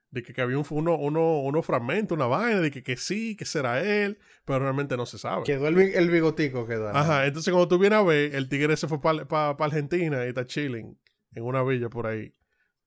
De 0.09 0.23
que, 0.23 0.33
que 0.33 0.41
había 0.41 0.57
un, 0.57 0.65
uno, 0.69 0.95
uno, 0.95 1.39
unos 1.41 1.65
fragmentos, 1.65 2.15
una 2.15 2.27
vaina, 2.27 2.61
de 2.61 2.71
que, 2.71 2.81
que 2.81 2.95
sí, 2.95 3.35
que 3.35 3.43
será 3.45 3.81
él, 3.81 4.19
pero 4.45 4.59
realmente 4.59 4.95
no 4.95 5.05
se 5.05 5.17
sabe. 5.17 5.43
Quedó 5.43 5.67
el, 5.67 5.77
el 5.79 6.09
bigotico, 6.09 6.65
quedó. 6.65 6.89
Ajá, 6.89 7.25
entonces 7.25 7.51
cuando 7.51 7.67
tú 7.67 7.77
vienes 7.77 7.99
a 7.99 8.03
ver, 8.03 8.33
el 8.35 8.47
tigre 8.47 8.77
se 8.77 8.87
fue 8.87 9.01
para 9.01 9.49
Argentina 9.51 10.23
y 10.25 10.29
está 10.29 10.45
chilling 10.45 10.97
en 11.33 11.43
una 11.43 11.61
villa 11.63 11.89
por 11.89 12.07
ahí. 12.07 12.33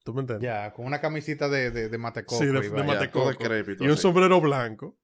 ¿Tú 0.02 0.14
me 0.14 0.20
entiendes? 0.22 0.44
Ya, 0.48 0.72
con 0.72 0.86
una 0.86 0.98
camisita 1.00 1.48
de, 1.50 1.70
de, 1.70 1.90
de 1.90 1.98
matecoco. 1.98 2.42
Sí, 2.42 2.46
de- 2.46 2.66
y 2.66 2.70
de 2.70 2.82
Matecoco. 2.84 3.30
Y 3.80 3.84
un 3.84 3.90
así. 3.92 4.00
sombrero 4.02 4.40
blanco. 4.40 4.96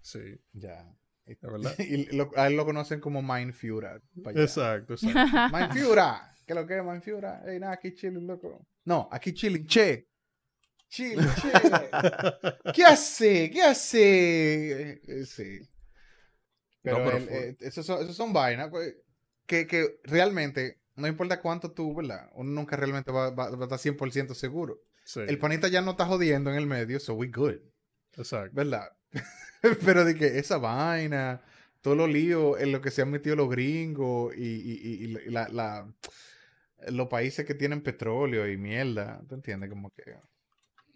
Sí, 0.00 0.20
Ya. 0.54 0.84
es 1.26 1.38
verdad. 1.40 1.74
Y 1.78 2.16
lo- 2.16 2.30
a 2.34 2.46
él 2.46 2.56
lo 2.56 2.64
conocen 2.64 3.00
como 3.00 3.20
Mind 3.22 3.52
pa' 4.24 4.30
allá. 4.30 4.42
exacto, 4.42 4.94
exacto. 4.94 5.20
Mind 5.56 5.72
Führer. 5.72 6.31
¿Qué 6.52 6.60
lo 6.60 6.66
que 6.66 7.00
Führer? 7.00 7.48
Ey, 7.48 7.58
nada, 7.58 7.72
aquí 7.74 7.94
chilling, 7.94 8.26
loco. 8.26 8.66
No, 8.84 9.08
aquí 9.10 9.32
chilling, 9.32 9.66
che. 9.66 10.08
Chile, 10.88 11.24
che. 11.40 11.50
¿Qué 12.74 12.84
hace? 12.84 13.50
¿Qué 13.50 13.62
hace? 13.62 14.92
Eh, 15.06 15.24
Sí. 15.24 15.60
Pero, 16.82 16.98
No, 16.98 17.04
pero 17.04 17.16
el- 17.18 17.28
eh, 17.28 17.56
esos, 17.60 17.86
son, 17.86 18.02
esos 18.02 18.16
son 18.16 18.32
vainas 18.32 18.68
pues, 18.68 18.94
que, 19.46 19.66
que 19.68 20.00
realmente, 20.02 20.80
no 20.96 21.06
importa 21.06 21.40
cuánto 21.40 21.70
tú, 21.70 21.94
¿verdad? 21.94 22.28
Uno 22.34 22.50
nunca 22.50 22.76
realmente 22.76 23.12
va, 23.12 23.30
va- 23.30 23.50
va 23.50 23.58
a 23.60 23.62
estar 23.62 23.78
100% 23.78 24.34
seguro. 24.34 24.80
Sí, 25.04 25.20
El 25.20 25.38
panita 25.38 25.68
ya 25.68 25.80
no 25.80 25.92
está 25.92 26.06
jodiendo 26.06 26.50
en 26.50 26.56
el 26.56 26.66
medio, 26.66 26.98
so 27.00 27.14
we 27.14 27.28
good. 27.28 27.54
exacto. 28.16 28.50
¿verdad? 28.54 28.90
Pero 29.84 30.04
de 30.04 30.14
que 30.16 30.38
esa 30.38 30.58
vaina, 30.58 31.40
todo 31.80 31.94
lo 31.94 32.06
lío 32.08 32.58
en 32.58 32.72
lo 32.72 32.80
que 32.80 32.90
se 32.90 33.02
han 33.02 33.10
metido 33.10 33.36
los 33.36 33.48
gringos 33.48 34.34
y, 34.36 34.42
y- 34.42 34.80
y- 34.82 35.04
y 35.04 35.30
la, 35.30 35.48
la- 35.48 35.92
los 36.90 37.08
países 37.08 37.44
que 37.46 37.54
tienen 37.54 37.82
petróleo 37.82 38.50
y 38.50 38.56
mierda, 38.56 39.22
¿tú 39.28 39.34
entiendes? 39.34 39.70
Como 39.70 39.90
que... 39.90 40.14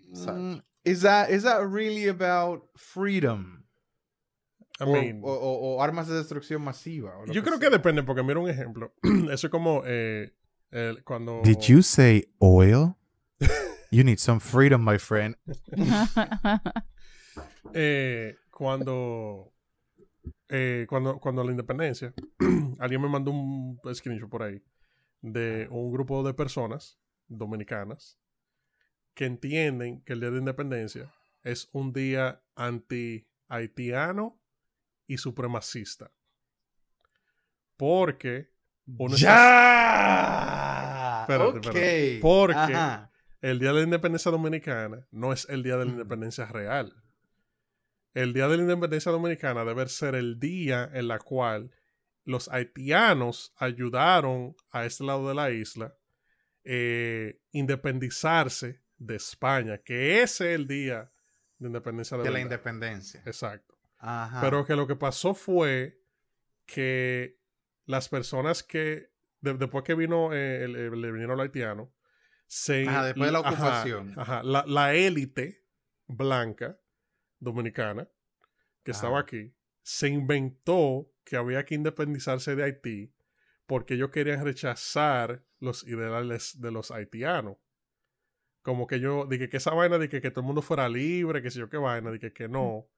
Mm, 0.08 0.60
is, 0.84 1.00
that, 1.02 1.30
is 1.30 1.42
that 1.42 1.62
really 1.68 2.08
about 2.08 2.68
freedom? 2.76 3.64
I 4.78 4.84
O, 4.84 4.92
mean, 4.92 5.20
o- 5.24 5.28
o- 5.32 5.76
o 5.76 5.82
armas 5.82 6.06
de 6.06 6.14
destrucción 6.16 6.62
masiva. 6.62 7.16
o 7.18 7.26
lo 7.26 7.32
yo 7.32 7.42
creo 7.42 7.58
que 7.58 7.66
sea. 7.66 7.76
depende, 7.78 8.02
porque 8.02 8.22
mira 8.22 8.38
un 8.40 8.48
ejemplo. 8.50 8.92
Eso 9.32 9.46
es 9.46 9.50
como 9.50 9.82
eh, 9.86 10.32
el- 10.70 11.02
cuando... 11.04 11.40
Did 11.42 11.58
you 11.66 11.82
say 11.82 12.24
oil? 12.38 12.94
You 13.90 14.02
need 14.04 14.18
some 14.18 14.40
freedom, 14.40 14.84
my 14.84 14.98
friend. 14.98 15.36
eh, 17.74 18.34
cuando, 18.50 19.52
eh, 20.48 20.86
cuando, 20.88 21.18
cuando 21.18 21.44
la 21.44 21.50
independencia, 21.52 22.12
alguien 22.78 23.00
me 23.00 23.08
mandó 23.08 23.30
un 23.30 23.78
screenshot 23.94 24.28
por 24.28 24.42
ahí 24.42 24.60
de 25.32 25.66
un 25.70 25.92
grupo 25.92 26.22
de 26.22 26.34
personas 26.34 26.98
dominicanas 27.28 28.18
que 29.14 29.24
entienden 29.26 30.02
que 30.02 30.12
el 30.12 30.20
día 30.20 30.30
de 30.30 30.38
independencia 30.38 31.12
es 31.42 31.68
un 31.72 31.92
día 31.92 32.42
anti-haitiano 32.54 34.40
y 35.06 35.18
supremacista. 35.18 36.12
Porque 37.76 38.50
uno 38.86 39.14
está- 39.14 39.26
¡Ya! 39.26 41.20
Espérate. 41.22 42.18
Porque- 42.22 42.54
Ajá. 42.74 43.10
el 43.40 43.58
día 43.58 43.70
de 43.70 43.74
la 43.80 43.82
independencia 43.82 44.30
dominicana 44.30 45.06
no 45.10 45.32
es 45.32 45.48
el 45.48 45.62
día 45.62 45.76
de 45.76 45.84
la 45.86 45.90
independencia 45.92 46.46
real. 46.46 46.94
El 48.14 48.32
día 48.32 48.48
de 48.48 48.56
la 48.56 48.62
independencia 48.62 49.12
dominicana 49.12 49.64
debe 49.64 49.88
ser 49.88 50.14
el 50.14 50.38
día 50.40 50.88
en 50.94 51.08
la 51.08 51.18
cual 51.18 51.70
los 52.26 52.48
haitianos 52.50 53.54
ayudaron 53.56 54.54
a 54.70 54.84
este 54.84 55.04
lado 55.04 55.26
de 55.28 55.34
la 55.34 55.50
isla 55.50 55.96
eh, 56.64 57.40
independizarse 57.52 58.82
de 58.98 59.16
España, 59.16 59.78
que 59.78 60.22
ese 60.22 60.50
es 60.52 60.56
el 60.60 60.66
día 60.66 61.10
de 61.58 61.68
independencia 61.68 62.16
de, 62.18 62.24
De 62.24 62.30
la 62.30 62.40
independencia. 62.40 63.22
Exacto. 63.24 63.78
Ajá. 63.98 64.40
Pero 64.42 64.66
que 64.66 64.76
lo 64.76 64.86
que 64.86 64.96
pasó 64.96 65.32
fue 65.34 66.02
que 66.66 67.38
las 67.86 68.08
personas 68.08 68.62
que, 68.62 69.12
de- 69.40 69.54
después 69.54 69.84
que 69.84 69.94
vino, 69.94 70.32
eh, 70.34 70.64
el- 70.64 70.76
el- 70.76 71.00
le 71.00 71.10
vinieron 71.12 71.36
los 71.38 71.44
haitianos, 71.44 71.88
se... 72.48 72.88
Ajá, 72.88 73.04
después 73.06 73.26
de 73.26 73.32
la 73.32 73.40
ocupación. 73.40 74.14
Ajá, 74.18 74.42
la, 74.42 74.64
la 74.66 74.94
élite 74.94 75.64
blanca 76.06 76.78
dominicana 77.38 78.08
que 78.82 78.90
estaba 78.92 79.20
aquí 79.20 79.54
se 79.82 80.08
inventó 80.08 81.10
que 81.26 81.36
había 81.36 81.66
que 81.66 81.74
independizarse 81.74 82.56
de 82.56 82.62
Haití 82.64 83.12
porque 83.66 83.94
ellos 83.94 84.10
querían 84.10 84.44
rechazar 84.44 85.44
los 85.58 85.82
ideales 85.86 86.60
de 86.60 86.70
los 86.70 86.90
haitianos. 86.90 87.56
Como 88.62 88.86
que 88.86 89.00
yo, 89.00 89.26
dije 89.26 89.48
que 89.48 89.58
esa 89.58 89.74
vaina 89.74 89.98
de 89.98 90.08
que, 90.08 90.20
que 90.20 90.30
todo 90.30 90.40
el 90.40 90.46
mundo 90.46 90.62
fuera 90.62 90.88
libre, 90.88 91.42
que 91.42 91.50
sé 91.50 91.58
yo 91.58 91.68
qué 91.68 91.76
vaina, 91.76 92.10
dije 92.10 92.32
que 92.32 92.48
no, 92.48 92.88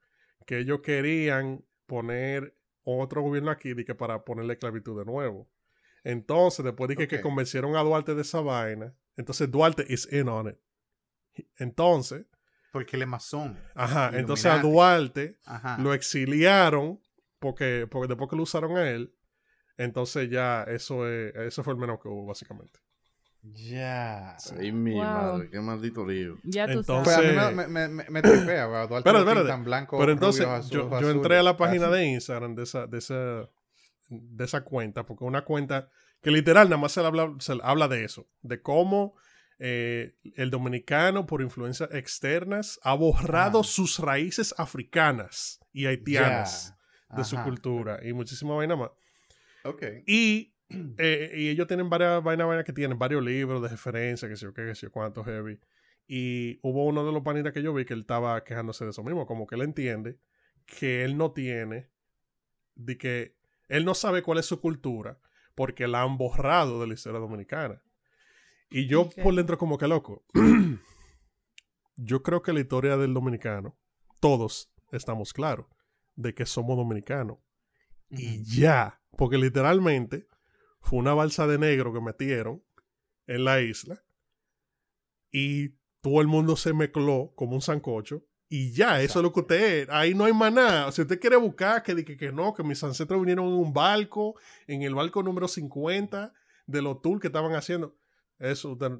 que 0.47 0.59
ellos 0.59 0.81
querían 0.81 1.65
poner 1.87 2.55
otro 2.85 3.23
gobierno 3.23 3.51
aquí 3.51 3.75
que 3.85 3.95
para 3.95 4.25
ponerle 4.25 4.55
esclavitud 4.55 4.99
de 4.99 5.05
nuevo. 5.05 5.51
Entonces, 6.05 6.65
después 6.65 6.89
de 6.89 7.09
que, 7.09 7.21
convencieron 7.21 7.77
a 7.77 7.83
Duarte 7.83 8.15
de 8.15 8.23
esa 8.23 8.41
vaina, 8.41 8.95
entonces 9.17 9.51
Duarte 9.51 9.85
is 9.89 10.11
in 10.13 10.29
on 10.29 10.49
it. 10.49 11.47
Entonces, 11.57 12.27
Porque 12.73 12.97
él 12.97 13.03
es 13.03 13.09
masón. 13.09 13.59
ajá, 13.75 14.11
entonces 14.15 14.47
a. 14.47 14.59
Duarte 14.61 15.39
Ajá. 15.45 15.79
lo 15.79 15.93
exiliaron 15.93 17.01
porque, 17.39 17.87
porque 17.91 18.09
después 18.09 18.29
que 18.31 18.37
lo 18.37 18.43
usaron 18.43 18.77
a 18.77 18.89
él, 18.91 19.15
entonces 19.77 20.29
ya 20.31 20.65
eso 20.65 21.09
es, 21.09 21.35
eso 21.37 21.63
fue 21.63 21.73
el 21.75 21.79
menos 21.79 22.01
que 22.03 22.09
hubo, 22.09 22.27
básicamente. 22.27 22.81
Ya. 23.43 24.37
Ay, 24.59 24.73
mi 24.73 24.93
Wow. 24.95 25.03
madre, 25.03 25.51
qué 25.51 25.61
maldito 25.61 26.05
lío. 26.05 26.39
ya 26.43 26.67
tú 26.67 26.81
Entonces- 26.81 27.15
Pues 27.17 27.39
a 27.39 27.51
mí 27.51 27.57
me, 27.57 27.67
me, 27.69 27.89
me, 27.89 28.05
me 28.11 28.23
tripea, 28.23 28.67
lo 28.67 28.99
espérate. 28.99 29.35
pintan 29.35 29.65
blanco, 29.65 29.99
Pero 29.99 30.13
entonces 30.13 30.45
rubio, 30.45 30.57
azul, 30.57 31.01
yo, 31.01 31.11
entré 31.11 31.39
a 31.39 31.43
la 31.43 31.57
página 31.57 31.87
Así. 31.87 31.95
de 31.97 32.05
Instagram 32.07 32.55
de 32.57 32.63
esa, 32.65 32.87
de 32.87 32.99
esa, 32.99 33.49
de 34.11 34.45
esa 34.45 34.65
cuenta, 34.65 35.07
porque 35.07 35.25
una 35.25 35.43
cuenta 35.45 35.89
que 36.21 36.31
literal 36.33 36.69
nada 36.69 36.83
más 36.83 36.93
se 36.93 37.01
habla, 37.01 37.33
se 37.39 37.57
habla 37.63 37.87
de 37.87 38.05
eso, 38.05 38.27
de 38.43 38.61
cómo 38.61 39.15
eh, 39.61 40.17
el 40.37 40.51
dominicano 40.51 41.27
por 41.27 41.41
influencias 41.43 41.89
externas 41.93 42.79
ha 42.83 42.95
borrado 42.95 43.61
Ajá. 43.61 43.69
sus 43.69 43.99
raíces 44.01 44.55
africanas 44.59 45.61
y 45.73 45.87
haitianas 45.87 46.71
Ya. 46.71 46.78
De 47.11 47.25
su 47.25 47.41
cultura 47.43 48.01
y 48.03 48.13
muchísima 48.13 48.55
vaina 48.55 48.77
más. 48.77 48.91
Ok. 49.65 49.83
Y, 50.07 50.55
eh, 50.99 51.33
y 51.37 51.49
ellos 51.49 51.67
tienen 51.67 51.89
varias 51.91 52.23
vainas 52.23 52.47
vainas 52.47 52.65
que 52.65 52.73
tienen, 52.73 52.99
varios 52.99 53.23
libros 53.25 53.63
de 53.63 53.69
referencia, 53.69 54.29
que 54.29 54.37
sé 54.37 54.45
yo 54.45 54.55
qué, 54.55 54.67
que 54.67 54.75
sé 54.75 54.87
yo 54.87 54.93
cuánto 54.93 55.25
heavy. 55.25 55.59
Y 56.07 56.59
hubo 56.63 56.87
uno 56.87 57.05
de 57.05 57.13
los 57.13 57.23
panitas 57.23 57.53
que 57.53 57.63
yo 57.63 57.75
vi 57.75 57.85
que 57.85 57.95
él 57.95 58.01
estaba 58.01 58.43
quejándose 58.45 58.85
de 58.85 58.91
eso 58.91 59.03
mismo, 59.03 59.27
como 59.27 59.47
que 59.47 59.57
él 59.57 59.63
entiende 59.63 60.19
que 60.67 61.05
él 61.05 61.17
no 61.17 61.33
tiene, 61.33 61.91
de 62.75 62.97
que 62.99 63.37
él 63.69 63.85
no 63.85 63.95
sabe 63.95 64.23
cuál 64.23 64.39
es 64.39 64.47
su 64.47 64.61
cultura, 64.61 65.19
porque 65.55 65.87
la 65.89 66.03
han 66.03 66.17
borrado 66.19 66.81
de 66.81 66.87
la 66.87 66.95
historia 66.95 67.21
dominicana. 67.21 67.83
Y 68.71 68.87
yo 68.87 69.03
Ok. 69.03 69.15
por 69.23 69.35
dentro 69.35 69.59
como 69.59 69.79
que 69.79 69.89
loco. 69.89 70.25
yo 71.97 72.23
creo 72.23 72.43
que 72.43 72.53
la 72.53 72.61
historia 72.61 72.97
del 72.97 73.13
dominicano, 73.15 73.79
todos 74.21 74.71
estamos 74.93 75.33
claros 75.33 75.67
de 76.19 76.35
que 76.35 76.45
somos 76.45 76.77
dominicanos. 76.77 77.39
Y 78.11 78.43
ya, 78.43 79.01
porque 79.17 79.39
literalmente 79.39 80.27
fue 80.81 80.99
una 80.99 81.15
balsa 81.15 81.47
de 81.47 81.59
negro 81.59 81.93
que 81.93 82.01
metieron 82.01 82.63
en 83.27 83.45
la 83.45 83.61
isla 83.61 84.03
y 85.31 85.71
todo 86.01 86.21
el 86.21 86.27
mundo 86.27 86.57
se 86.57 86.73
mezcló 86.73 87.33
como 87.37 87.55
un 87.55 87.63
sancocho 87.63 88.25
y 88.49 88.73
ya, 88.73 89.01
eso 89.03 89.19
es 89.19 89.23
lo 89.23 89.33
que 89.33 89.41
usted 89.41 89.83
es. 89.83 89.89
Ahí 89.91 90.15
no 90.15 90.25
hay 90.25 90.33
más 90.33 90.51
nada. 90.53 90.91
Si 90.91 91.03
usted 91.03 91.21
quiere 91.21 91.37
buscar 91.37 91.83
que, 91.83 92.03
que, 92.03 92.17
que 92.17 92.33
no, 92.33 92.55
que 92.55 92.63
mis 92.63 92.83
ancestros 92.83 93.21
vinieron 93.21 93.47
en 93.47 93.53
un 93.53 93.73
barco, 93.75 94.37
en 94.67 94.83
el 94.83 94.95
barco 94.95 95.23
número 95.23 95.47
50 95.47 96.33
de 96.67 96.83
los 96.83 97.03
tours 97.03 97.21
que 97.21 97.27
estaban 97.27 97.55
haciendo, 97.55 97.95
eso 98.39 98.73
usted 98.73 98.91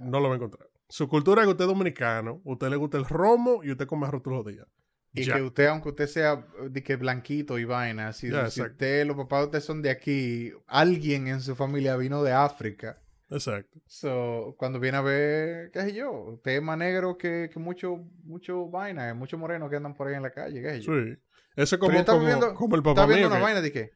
no 0.00 0.20
lo 0.20 0.28
va 0.28 0.34
a 0.34 0.36
encontrar. 0.36 0.70
Su 0.88 1.08
cultura 1.08 1.42
es 1.42 1.46
que 1.46 1.50
usted 1.50 1.64
es 1.64 1.68
dominicano, 1.68 2.40
usted 2.44 2.68
le 2.68 2.76
gusta 2.76 2.96
el 2.96 3.04
romo 3.04 3.62
y 3.64 3.72
usted 3.72 3.86
come 3.86 4.06
arroz 4.06 4.22
todos 4.22 4.38
los 4.38 4.46
días. 4.46 4.66
Y 5.14 5.24
Ya. 5.24 5.36
que 5.36 5.42
usted, 5.42 5.66
aunque 5.66 5.88
usted 5.88 6.06
sea 6.06 6.46
de 6.68 6.82
que 6.82 6.96
blanquito 6.96 7.58
y 7.58 7.64
vaina, 7.64 8.12
si, 8.12 8.30
si 8.50 8.60
usted, 8.62 9.06
los 9.06 9.16
papás 9.16 9.40
de 9.40 9.46
usted 9.46 9.60
son 9.60 9.82
de 9.82 9.90
aquí, 9.90 10.52
alguien 10.66 11.26
en 11.28 11.40
su 11.40 11.56
familia 11.56 11.96
vino 11.96 12.22
de 12.22 12.32
África. 12.32 13.00
Exacto. 13.30 13.78
So, 13.86 14.54
cuando 14.58 14.78
viene 14.80 14.98
a 14.98 15.02
ver, 15.02 15.70
qué 15.70 15.80
sé 15.82 15.92
yo, 15.94 16.12
usted 16.12 16.52
es 16.56 16.62
más 16.62 16.78
negro 16.78 17.16
que, 17.18 17.50
que 17.52 17.58
mucho, 17.58 17.96
mucho 18.24 18.68
vaina, 18.68 19.12
muchos 19.14 19.38
morenos 19.40 19.68
que 19.70 19.76
andan 19.76 19.94
por 19.94 20.08
ahí 20.08 20.14
en 20.14 20.22
la 20.22 20.30
calle, 20.30 20.62
qué 20.62 20.70
sé 20.74 20.80
yo. 20.82 20.92
Sí. 20.92 21.16
Eso 21.56 21.78
como, 21.78 22.04
como, 22.04 22.24
viendo- 22.26 22.54
como 22.54 22.76
el 22.76 22.82
papá 22.82 22.90
Estaba 23.02 23.06
viendo 23.08 23.28
mío. 23.28 23.28
una 23.28 23.36
que- 23.38 23.42
vaina 23.44 23.60
de 23.60 23.72
que 23.72 23.90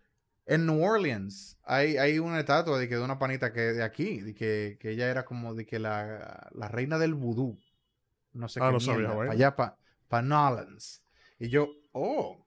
en 0.47 0.67
New 0.67 0.83
Orleans 0.85 1.59
hay, 1.63 1.97
hay 1.99 2.19
una 2.19 2.41
estatua 2.41 2.79
de 2.79 2.89
que 2.89 2.97
de 2.97 3.03
una 3.05 3.19
panita 3.19 3.53
que 3.53 3.61
de 3.61 3.83
aquí, 3.85 4.21
de 4.21 4.35
que, 4.35 4.77
que 4.81 4.91
ella 4.91 5.09
era 5.11 5.25
como 5.25 5.55
de 5.55 5.65
que 5.67 5.79
la, 5.79 6.51
la 6.53 6.69
reina 6.69 6.99
del 6.99 7.15
vudú. 7.15 7.59
No 8.33 8.49
sé 8.49 8.61
Ah, 8.63 8.67
qué 8.69 8.73
no 8.73 8.81
sabía, 8.81 8.99
mierda, 9.09 9.17
para 9.17 9.33
allá, 9.33 9.57
para. 10.21 11.05
Y 11.39 11.49
yo, 11.49 11.69
oh, 11.93 12.47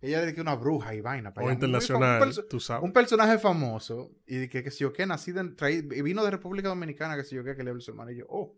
ella 0.00 0.22
de 0.22 0.34
que 0.34 0.40
una 0.40 0.54
bruja 0.54 0.94
y 0.94 1.00
vaina. 1.00 1.32
pa' 1.34 1.42
o 1.42 1.44
allá. 1.44 1.54
Internacional, 1.54 2.22
Un, 2.28 2.48
tú 2.48 2.58
sabes. 2.60 2.82
un 2.82 2.92
personaje 2.92 3.38
famoso 3.38 4.10
y 4.26 4.36
de 4.36 4.48
que, 4.48 4.62
que 4.64 4.70
si 4.70 4.80
yo 4.80 4.92
en, 5.40 5.56
traí- 5.56 5.86
y 5.94 6.02
vino 6.02 6.24
de 6.24 6.30
República 6.30 6.68
Dominicana, 6.68 7.16
que 7.16 7.24
si 7.24 7.36
yo 7.36 7.44
qué, 7.44 7.54
que 7.56 7.62
le 7.62 7.70
habla 7.70 7.82
su 7.82 7.90
hermano. 7.90 8.10
Y 8.10 8.16
yo, 8.18 8.26
oh, 8.28 8.56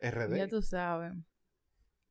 RD. 0.00 0.36
Ya 0.36 0.48
tú 0.48 0.60
sabes. 0.60 1.12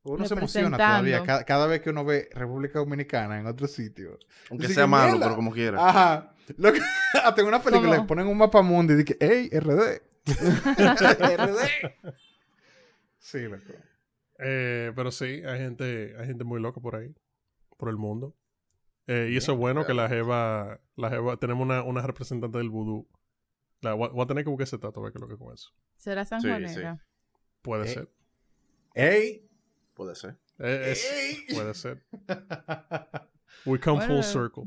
Uno 0.06 0.26
se 0.26 0.34
emociona 0.34 0.76
todavía 0.76 1.22
cada, 1.22 1.44
cada 1.44 1.66
vez 1.66 1.80
que 1.80 1.88
uno 1.88 2.04
ve 2.04 2.28
República 2.32 2.78
Dominicana 2.78 3.40
en 3.40 3.46
otro 3.46 3.66
sitio. 3.66 4.18
Aunque 4.50 4.66
Así 4.66 4.74
sea 4.74 4.84
que, 4.84 4.90
malo, 4.90 5.12
mierda. 5.12 5.26
pero 5.26 5.36
como 5.36 5.50
quiera. 5.50 5.88
Ajá. 5.88 6.34
Lo 6.58 6.72
que, 6.74 6.80
hasta 7.24 7.40
en 7.40 7.46
una 7.46 7.62
película 7.62 7.90
¿Cómo? 7.90 8.02
le 8.02 8.08
ponen 8.08 8.26
un 8.26 8.36
mapa 8.36 8.60
mundo 8.60 8.92
y 8.92 8.96
dicen, 8.96 9.16
¡Ey, 9.20 9.48
RD! 9.48 10.02
RD. 11.36 11.58
Sí, 13.18 13.40
loco. 13.42 13.72
Eh, 14.38 14.92
pero 14.96 15.10
sí, 15.10 15.42
hay 15.44 15.58
gente, 15.60 16.14
hay 16.18 16.26
gente 16.26 16.44
muy 16.44 16.60
loca 16.60 16.80
por 16.80 16.96
ahí, 16.96 17.14
por 17.76 17.88
el 17.88 17.96
mundo. 17.96 18.36
Eh, 19.06 19.28
y 19.32 19.36
eso 19.36 19.52
es 19.52 19.58
bueno 19.58 19.84
que 19.84 19.94
la 19.94 20.08
Jeva, 20.08 20.80
la 20.96 21.10
Jeva, 21.10 21.36
tenemos 21.36 21.62
una, 21.64 21.82
una 21.82 22.02
representante 22.02 22.58
del 22.58 22.70
vudú. 22.70 23.08
La, 23.80 23.92
voy, 23.94 24.08
voy 24.10 24.22
a 24.22 24.26
tener 24.26 24.44
que 24.44 24.50
buscar 24.50 24.64
ese 24.64 24.78
tato 24.78 25.00
a 25.00 25.02
ver 25.04 25.12
qué 25.12 25.18
es 25.18 25.22
lo 25.22 25.28
que 25.28 25.36
con 25.36 25.52
eso. 25.52 25.70
¿Será 25.96 26.24
San 26.24 26.40
Sí, 26.40 26.48
Juanera? 26.48 27.04
Puede 27.62 27.84
Eh. 27.84 27.88
ser. 27.88 28.08
¡Ey! 28.94 29.48
Puede 29.94 30.14
ser. 30.14 30.38
Eh, 30.58 30.92
es- 30.92 31.12
¡Ey! 31.12 31.54
puede 31.54 31.74
ser. 31.74 32.06
We 33.66 33.78
come 33.78 33.98
Bueno. 34.06 34.14
full 34.14 34.22
circle. 34.22 34.64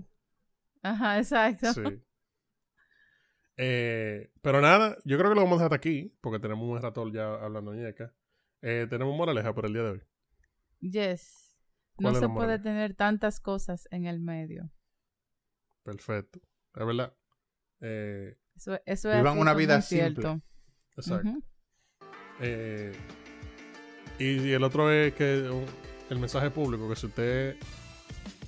Ajá, 0.84 1.18
exacto. 1.18 1.74
Sí. 1.74 1.82
Eh, 3.58 4.30
pero 4.42 4.62
nada, 4.62 4.98
yo 5.04 5.18
creo 5.18 5.30
que 5.32 5.36
lo 5.36 5.42
vamos 5.42 5.60
a 5.60 5.64
dejar 5.64 5.74
hasta 5.74 5.76
aquí, 5.76 6.16
porque 6.22 6.40
tenemos 6.40 6.64
un 6.70 6.80
rato 6.82 7.08
ya 7.12 7.34
hablando 7.36 7.74
ñeca. 7.74 8.14
Eh, 8.62 8.88
tenemos 8.90 9.16
moraleja 9.16 9.54
por 9.54 9.66
el 9.66 9.74
día 9.74 9.84
de 9.84 9.90
hoy. 9.92 10.02
Yes. 10.80 11.56
¿Cuál 11.96 12.14
No 12.14 12.20
se 12.20 12.26
puede 12.28 12.34
moraleja? 12.34 12.64
tener 12.64 12.94
tantas 12.96 13.40
cosas 13.40 13.88
en 13.92 14.06
el 14.06 14.20
medio. 14.20 14.72
Perfecto. 15.84 16.40
Es 16.76 16.86
verdad. 16.86 17.14
Eh, 17.82 18.38
Eso, 18.56 18.80
eso 18.86 19.12
es 19.12 19.18
Vivan 19.18 19.38
una 19.40 19.54
vida 19.54 19.82
simple. 19.82 20.22
cierto. 20.22 20.42
exacto. 20.96 21.40
Eh, 22.40 22.92
y, 24.20 24.42
y 24.48 24.52
el 24.54 24.64
otro 24.64 24.92
es 24.92 25.14
que 25.14 25.50
un- 25.50 25.66
el 26.10 26.20
mensaje 26.20 26.50
público, 26.52 26.88
que 26.90 26.96
si 26.96 27.06
usted 27.08 27.56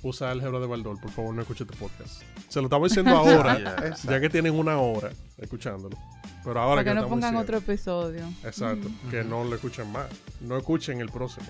usa 0.02 0.30
álgebra 0.30 0.58
de 0.60 0.66
Baldor, 0.66 1.00
por 1.00 1.10
favor 1.10 1.34
no 1.34 1.42
escuche 1.42 1.64
este 1.64 1.76
podcast. 1.76 2.22
Se 2.48 2.60
lo 2.60 2.66
estamos 2.66 2.88
diciendo 2.88 3.10
ahora, 3.16 3.94
ya 4.04 4.20
que 4.20 4.30
tienen 4.30 4.54
una 4.54 4.78
hora 4.78 5.10
escuchándolo. 5.36 5.96
Pero 6.44 6.60
ahora 6.60 6.82
Para 6.82 6.84
que 6.84 6.90
que 6.96 7.02
no 7.02 7.08
pongan 7.08 7.36
otro 7.36 7.58
episodio. 7.58 8.22
Exacto, 8.44 8.88
Ujú. 8.88 9.10
que 9.10 9.22
no 9.24 9.44
lo 9.44 9.54
escuchen 9.54 9.90
más. 9.92 10.06
No 10.40 10.56
escuchen 10.56 11.00
el 11.00 11.10
próximo. 11.10 11.46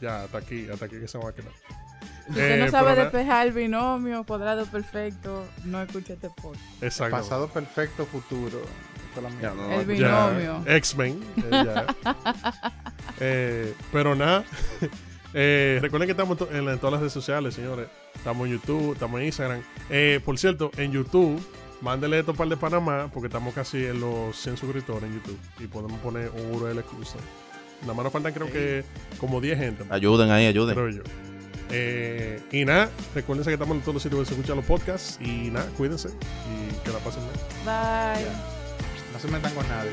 Ya, 0.00 0.24
hasta 0.24 0.38
aquí, 0.38 0.68
hasta 0.70 0.84
aquí 0.86 0.98
que 1.00 1.08
se 1.08 1.16
va 1.18 1.30
a 1.30 1.32
quedar. 1.32 1.52
Usted 2.28 2.56
Eh, 2.60 2.64
no 2.64 2.70
sabe 2.70 2.94
despejar 2.94 3.46
el 3.46 3.52
binomio, 3.52 4.24
cuadrado 4.24 4.66
perfecto, 4.66 5.44
no 5.64 5.82
escuche 5.82 6.14
este 6.14 6.28
podcast. 6.30 6.82
Exacto. 6.82 7.16
Pasado 7.16 7.48
perfecto, 7.48 8.04
futuro. 8.06 8.60
Ya, 9.40 9.54
no, 9.54 9.70
El 9.72 9.86
binomio. 9.86 10.62
X-Men. 10.66 11.22
eh. 11.50 11.86
Eh, 13.20 13.74
pero 13.92 14.14
nada. 14.14 14.44
Eh, 15.36 15.80
recuerden 15.82 16.06
que 16.06 16.12
estamos 16.12 16.38
en, 16.52 16.68
en 16.68 16.78
todas 16.78 16.92
las 16.92 17.00
redes 17.00 17.12
sociales, 17.12 17.54
señores. 17.56 17.88
Estamos 18.14 18.46
en 18.46 18.52
YouTube, 18.52 18.92
estamos 18.92 19.18
en 19.20 19.26
Instagram. 19.26 19.62
Eh, 19.90 20.20
por 20.24 20.38
cierto, 20.38 20.70
en 20.76 20.92
YouTube, 20.92 21.44
mándele 21.84 22.18
esto 22.18 22.32
para 22.32 22.44
el 22.44 22.50
de 22.50 22.56
Panamá, 22.56 23.10
porque 23.12 23.26
estamos 23.26 23.54
casi 23.54 23.84
en 23.84 24.00
los 24.00 24.34
100 24.36 24.56
suscriptores 24.56 25.04
en 25.04 25.14
YouTube. 25.14 25.38
Y 25.60 25.66
podemos 25.66 26.00
poner 26.00 26.30
un 26.30 26.54
URL 26.54 26.78
exclusivo. 26.78 27.20
Nada 27.82 27.92
más 27.94 28.04
nos 28.04 28.12
faltan, 28.12 28.32
creo 28.32 28.50
que, 28.50 28.84
como 29.18 29.40
10 29.40 29.58
gente. 29.58 29.84
Ayuden 29.90 30.30
ahí, 30.30 30.46
ayuden. 30.46 30.74
creo 30.74 30.88
yo. 30.88 31.02
Eh, 31.70 32.40
y 32.50 32.64
nada, 32.64 32.90
recuerden 33.14 33.44
que 33.44 33.52
estamos 33.52 33.76
en 33.76 33.82
todos 33.82 33.94
los 33.94 34.02
sitios 34.02 34.18
donde 34.18 34.28
se 34.28 34.34
escuchan 34.34 34.56
los 34.56 34.64
podcasts. 34.64 35.18
Y 35.20 35.50
nada, 35.50 35.66
cuídense 35.76 36.08
y 36.08 36.74
que 36.84 36.90
la 36.90 36.98
pasen 36.98 37.22
bien. 37.22 37.34
Bye. 37.64 38.24
No 39.12 39.18
se 39.18 39.28
metan 39.28 39.52
con 39.54 39.68
nadie. 39.68 39.90